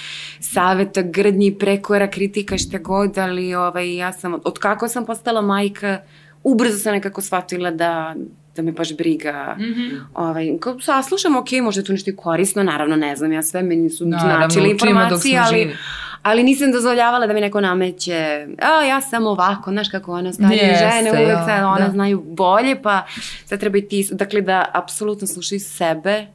saveta, 0.40 1.02
grdnji, 1.02 1.58
prekora, 1.58 2.10
kritika, 2.10 2.58
šta 2.58 2.78
god, 2.78 3.18
ali 3.18 3.54
ovaj, 3.54 3.96
ja 3.96 4.12
sam, 4.12 4.34
od 4.34 4.58
kako 4.58 4.88
sam 4.88 5.06
postala 5.06 5.42
majka, 5.42 6.02
ubrzo 6.42 6.78
sam 6.78 6.92
nekako 6.92 7.20
shvatila 7.20 7.70
da 7.70 8.14
da 8.58 8.62
me 8.62 8.72
baš 8.72 8.96
briga. 8.96 9.56
Mm. 9.58 9.62
-hmm. 9.62 10.00
ovaj, 10.14 10.58
kao, 10.60 10.80
saslušam, 10.80 11.36
ok, 11.36 11.48
možda 11.62 11.80
je 11.80 11.84
tu 11.84 11.92
nešto 11.92 12.10
korisno, 12.16 12.62
naravno 12.62 12.96
ne 12.96 13.16
znam, 13.16 13.32
ja 13.32 13.42
sve 13.42 13.62
meni 13.62 13.90
su 13.90 14.06
Naravno, 14.06 14.36
značile 14.36 14.70
informacije, 14.70 15.38
ali, 15.38 15.58
živi. 15.58 15.76
ali 16.22 16.42
nisam 16.42 16.72
dozvoljavala 16.72 17.26
da 17.26 17.32
mi 17.32 17.40
neko 17.40 17.60
nameće, 17.60 18.46
a 18.58 18.84
ja 18.84 19.00
sam 19.00 19.26
ovako, 19.26 19.70
znaš 19.70 19.88
kako 19.88 20.12
ono 20.12 20.32
starije 20.32 20.62
Jeste, 20.62 20.90
žene 20.90 21.10
uvek 21.10 21.28
ja, 21.28 21.44
sad, 21.46 21.64
one 21.64 21.86
da. 21.86 21.92
znaju 21.92 22.24
bolje, 22.26 22.82
pa 22.82 23.06
sad 23.44 23.60
treba 23.60 23.78
i 23.78 23.88
ti, 23.88 24.08
dakle 24.10 24.40
da 24.40 24.64
apsolutno 24.74 25.26
slušaju 25.26 25.60
sebe 25.60 26.26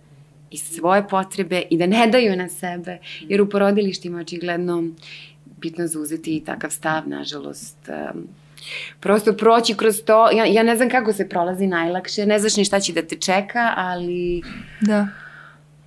i 0.52 0.58
svoje 0.58 1.08
potrebe 1.08 1.62
i 1.70 1.78
da 1.78 1.86
ne 1.86 2.08
daju 2.08 2.36
na 2.36 2.50
sebe, 2.50 2.98
jer 3.22 3.42
u 3.42 3.50
porodilištima 3.50 4.20
očigledno 4.20 4.84
bitno 5.46 5.88
zauzeti 5.88 6.36
i 6.36 6.44
takav 6.44 6.70
stav, 6.70 7.10
nažalost, 7.10 7.78
um, 8.14 8.28
prosto 9.00 9.34
proći 9.34 9.74
kroz 9.74 10.02
to, 10.06 10.32
ja, 10.32 10.46
ja 10.46 10.64
ne 10.64 10.76
znam 10.76 10.90
kako 10.90 11.14
se 11.14 11.30
prolazi 11.30 11.68
najlakše, 11.68 12.26
ne 12.26 12.40
znaš 12.40 12.58
ni 12.58 12.66
šta 12.66 12.80
će 12.80 12.94
da 12.94 13.02
te 13.02 13.16
čeka, 13.16 13.74
ali 13.76 14.42
Da. 14.82 15.08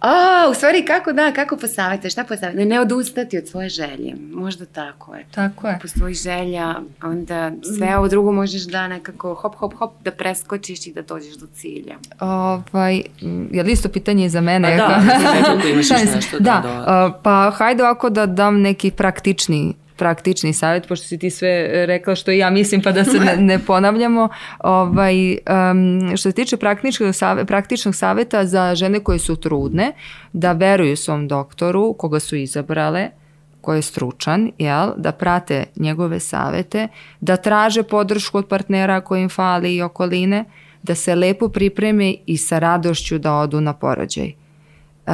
A, 0.01 0.49
u 0.51 0.55
stvari 0.55 0.85
kako 0.85 1.13
da, 1.13 1.33
kako 1.33 1.57
posavete, 1.57 2.11
šta 2.11 2.25
posavete? 2.25 2.65
Ne 2.65 2.81
odustati 2.81 3.39
od 3.39 3.49
svoje 3.49 3.69
želje, 3.69 4.15
možda 4.33 4.65
tako, 4.65 5.15
eto. 5.17 5.29
Tako 5.35 5.69
je. 5.69 5.79
Postoji 5.83 6.15
želja, 6.15 6.75
onda 7.03 7.53
sve 7.77 7.97
ovo 7.97 8.09
drugo 8.09 8.33
možeš 8.33 8.63
da 8.63 8.89
nekako 8.89 9.35
hop, 9.35 9.55
hop, 9.55 9.75
hop, 9.75 9.93
da 10.05 10.11
preskočiš 10.11 10.87
i 10.87 10.93
da 10.93 11.03
dođeš 11.03 11.35
do 11.35 11.47
cilja. 11.55 11.95
Ovaj, 12.21 13.03
je 13.51 13.63
li 13.63 13.73
isto 13.73 13.89
pitanje 13.89 14.25
i 14.25 14.29
za 14.29 14.41
mene? 14.41 14.73
A 14.73 14.77
da, 14.77 15.69
imaš 15.69 15.89
Šalim 15.89 16.07
se. 16.13 16.17
nešto 16.17 16.39
da 16.39 16.45
da, 16.45 16.69
doda. 16.69 16.85
a, 16.87 17.13
pa 17.23 17.51
hajde 17.55 17.83
ovako 17.83 18.11
da 18.11 18.27
dam 18.27 18.61
neki 18.61 18.91
praktični 18.91 19.75
praktični 19.97 20.53
savjet, 20.53 20.89
pošto 20.89 21.07
si 21.07 21.19
ti 21.19 21.31
sve 21.31 21.87
rekla 21.87 22.15
što 22.15 22.31
i 22.31 22.39
ja 22.39 22.51
mislim, 22.51 22.83
pa 22.83 22.93
da 22.93 23.05
se 23.05 23.21
ne, 23.21 23.37
ne 23.37 23.59
ponavljamo. 23.59 24.29
Ovaj, 24.59 25.31
um, 25.31 26.17
što 26.17 26.31
se 26.31 26.33
tiče 26.33 26.57
praktičnog, 26.57 27.15
praktičnog 27.47 27.95
savjeta 27.95 28.47
za 28.47 28.75
žene 28.75 29.01
koje 29.01 29.19
su 29.19 29.37
trudne, 29.37 29.93
da 30.33 30.53
veruju 30.53 30.97
svom 30.97 31.29
doktoru, 31.29 31.95
koga 31.99 32.21
su 32.21 32.37
izabrale, 32.37 33.11
koji 33.61 33.79
je 33.79 33.83
stručan, 33.83 34.51
jel, 34.59 34.91
da 34.97 35.13
prate 35.13 35.65
njegove 35.77 36.21
savete, 36.21 36.89
da 37.21 37.37
traže 37.37 37.83
podršku 37.83 38.39
od 38.39 38.47
partnera 38.49 39.01
koji 39.01 39.23
im 39.23 39.29
fali 39.29 39.75
i 39.75 39.83
okoline, 39.83 40.45
da 40.83 40.95
se 40.95 41.15
lepo 41.15 41.49
pripreme 41.49 42.15
i 42.27 42.37
sa 42.37 42.59
radošću 42.59 43.19
da 43.19 43.35
odu 43.35 43.61
na 43.61 43.73
porođaj. 43.73 44.33
Uh, 45.07 45.13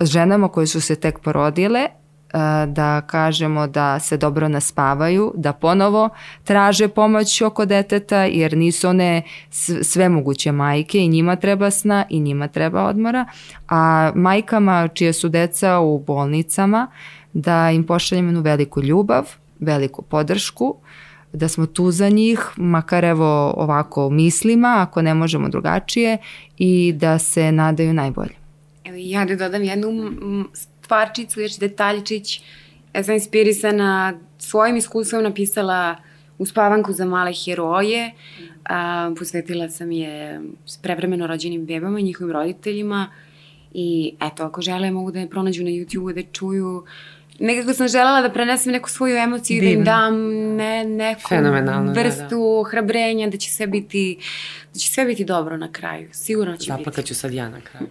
ženama 0.00 0.48
koje 0.48 0.66
su 0.66 0.80
se 0.80 0.96
tek 0.96 1.18
porodile, 1.18 1.86
da 2.66 3.00
kažemo 3.00 3.66
da 3.66 4.00
se 4.00 4.16
dobro 4.16 4.48
naspavaju, 4.48 5.32
da 5.36 5.52
ponovo 5.52 6.08
traže 6.44 6.88
pomoć 6.88 7.42
oko 7.42 7.64
deteta, 7.64 8.24
jer 8.24 8.56
nisu 8.56 8.88
one 8.88 9.22
sve 9.82 10.08
moguće 10.08 10.52
majke 10.52 10.98
i 10.98 11.08
njima 11.08 11.36
treba 11.36 11.70
sna 11.70 12.04
i 12.10 12.20
njima 12.20 12.48
treba 12.48 12.84
odmora, 12.84 13.26
a 13.68 14.12
majkama 14.14 14.88
čije 14.88 15.12
su 15.12 15.28
deca 15.28 15.78
u 15.78 15.98
bolnicama, 15.98 16.86
da 17.32 17.70
im 17.70 17.84
pošaljemo 17.86 18.28
jednu 18.28 18.40
veliku 18.40 18.82
ljubav, 18.82 19.24
veliku 19.60 20.02
podršku, 20.02 20.76
da 21.32 21.48
smo 21.48 21.66
tu 21.66 21.90
za 21.90 22.08
njih, 22.08 22.40
makar 22.56 23.04
evo 23.04 23.54
ovako 23.56 24.10
mislima, 24.10 24.76
ako 24.88 25.02
ne 25.02 25.14
možemo 25.14 25.48
drugačije, 25.48 26.18
i 26.58 26.92
da 26.96 27.18
se 27.18 27.52
nadaju 27.52 27.94
najbolje. 27.94 28.34
Evo 28.84 28.96
ja 29.00 29.24
da 29.24 29.36
dodam 29.36 29.62
jednu 29.62 29.90
stvarčicu, 30.84 31.40
još 31.40 31.56
detaljčić. 31.58 32.40
Ja 32.94 33.04
sam 33.04 33.14
inspirisana 33.14 34.14
svojim 34.38 34.76
iskustvom 34.76 35.22
napisala 35.22 35.96
uspavanku 36.38 36.92
za 36.92 37.04
male 37.04 37.32
heroje. 37.44 38.10
A, 38.64 39.14
posvetila 39.18 39.70
sam 39.70 39.92
je 39.92 40.40
s 40.66 40.76
prevremeno 40.78 41.26
rođenim 41.26 41.66
bebama 41.66 42.00
i 42.00 42.02
njihovim 42.02 42.32
roditeljima. 42.32 43.10
I 43.74 44.14
eto, 44.20 44.44
ako 44.44 44.60
žele 44.62 44.90
mogu 44.90 45.10
da 45.10 45.20
je 45.20 45.30
pronađu 45.30 45.64
na 45.64 45.70
YouTube, 45.70 46.14
da 46.14 46.22
čuju. 46.32 46.84
Nekako 47.38 47.74
sam 47.74 47.88
želela 47.88 48.22
da 48.22 48.30
prenesem 48.30 48.72
neku 48.72 48.90
svoju 48.90 49.16
emociju 49.16 49.56
i 49.56 49.60
da 49.60 49.66
im 49.66 49.70
Divno. 49.70 49.84
dam 49.84 50.14
ne, 50.56 50.84
neku 50.84 51.20
Fenomenalno, 51.28 51.92
da, 51.92 52.02
da. 52.02 52.08
vrstu 52.08 52.62
hrabrenja, 52.70 53.28
da 53.30 53.36
će 53.36 53.50
sve 53.50 53.66
biti 53.66 54.18
da 54.72 54.78
će 54.78 54.88
sve 54.88 55.04
biti 55.04 55.24
dobro 55.24 55.56
na 55.56 55.72
kraju. 55.72 56.08
Sigurno 56.12 56.56
će 56.56 56.72
biti. 56.72 56.84
Zaplakaću 56.84 57.14
sad 57.14 57.34
ja 57.34 57.48
na 57.48 57.60
kraju. 57.60 57.86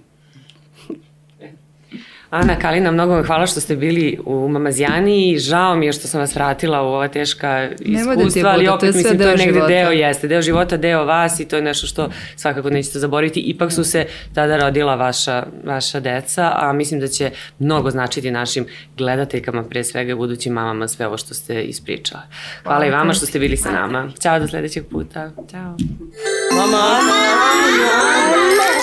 Ana 2.33 2.59
Kalina, 2.59 2.91
mnogo 2.91 3.13
vam 3.13 3.23
hvala 3.23 3.45
što 3.47 3.59
ste 3.59 3.75
bili 3.75 4.19
u 4.25 4.47
Mamazijani. 4.47 5.37
Žao 5.39 5.75
mi 5.75 5.85
je 5.85 5.93
što 5.93 6.07
sam 6.07 6.19
vas 6.19 6.35
vratila 6.35 6.81
u 6.81 6.85
ova 6.85 7.07
teška 7.07 7.69
iskustva, 7.79 8.15
da 8.15 8.29
ti 8.29 8.43
ali 8.45 8.67
opet 8.67 8.91
to 8.91 8.97
mislim 8.97 9.17
to 9.17 9.23
je 9.23 9.37
negde 9.37 9.53
života. 9.53 9.67
deo 9.67 9.91
jeste, 9.91 10.27
deo 10.27 10.41
života, 10.41 10.77
deo 10.77 11.05
vas 11.05 11.39
i 11.39 11.47
to 11.47 11.55
je 11.55 11.61
nešto 11.61 11.87
što 11.87 12.09
svakako 12.35 12.69
nećete 12.69 12.99
zaboraviti. 12.99 13.39
Ipak 13.39 13.71
su 13.71 13.83
se 13.83 14.05
tada 14.33 14.57
rodila 14.57 14.95
vaša, 14.95 15.45
vaša 15.65 15.99
deca, 15.99 16.51
a 16.55 16.73
mislim 16.73 16.99
da 16.99 17.07
će 17.07 17.31
mnogo 17.59 17.89
značiti 17.89 18.31
našim 18.31 18.65
gledateljkama, 18.97 19.63
pre 19.63 19.83
svega 19.83 20.15
budućim 20.15 20.53
mamama, 20.53 20.87
sve 20.87 21.07
ovo 21.07 21.17
što 21.17 21.33
ste 21.33 21.63
ispričala. 21.63 22.23
Hvala, 22.63 22.77
hvala 22.77 22.85
i 22.85 22.91
vama 22.91 23.13
što 23.13 23.25
ste 23.25 23.39
bili 23.39 23.57
sa 23.57 23.71
nama. 23.71 24.11
Ćao 24.21 24.39
do 24.39 24.47
sledećeg 24.47 24.83
puta. 24.91 25.31
Ćao. 25.51 25.75
Mama, 26.51 26.77
mama, 26.77 27.13
mama. 27.85 28.82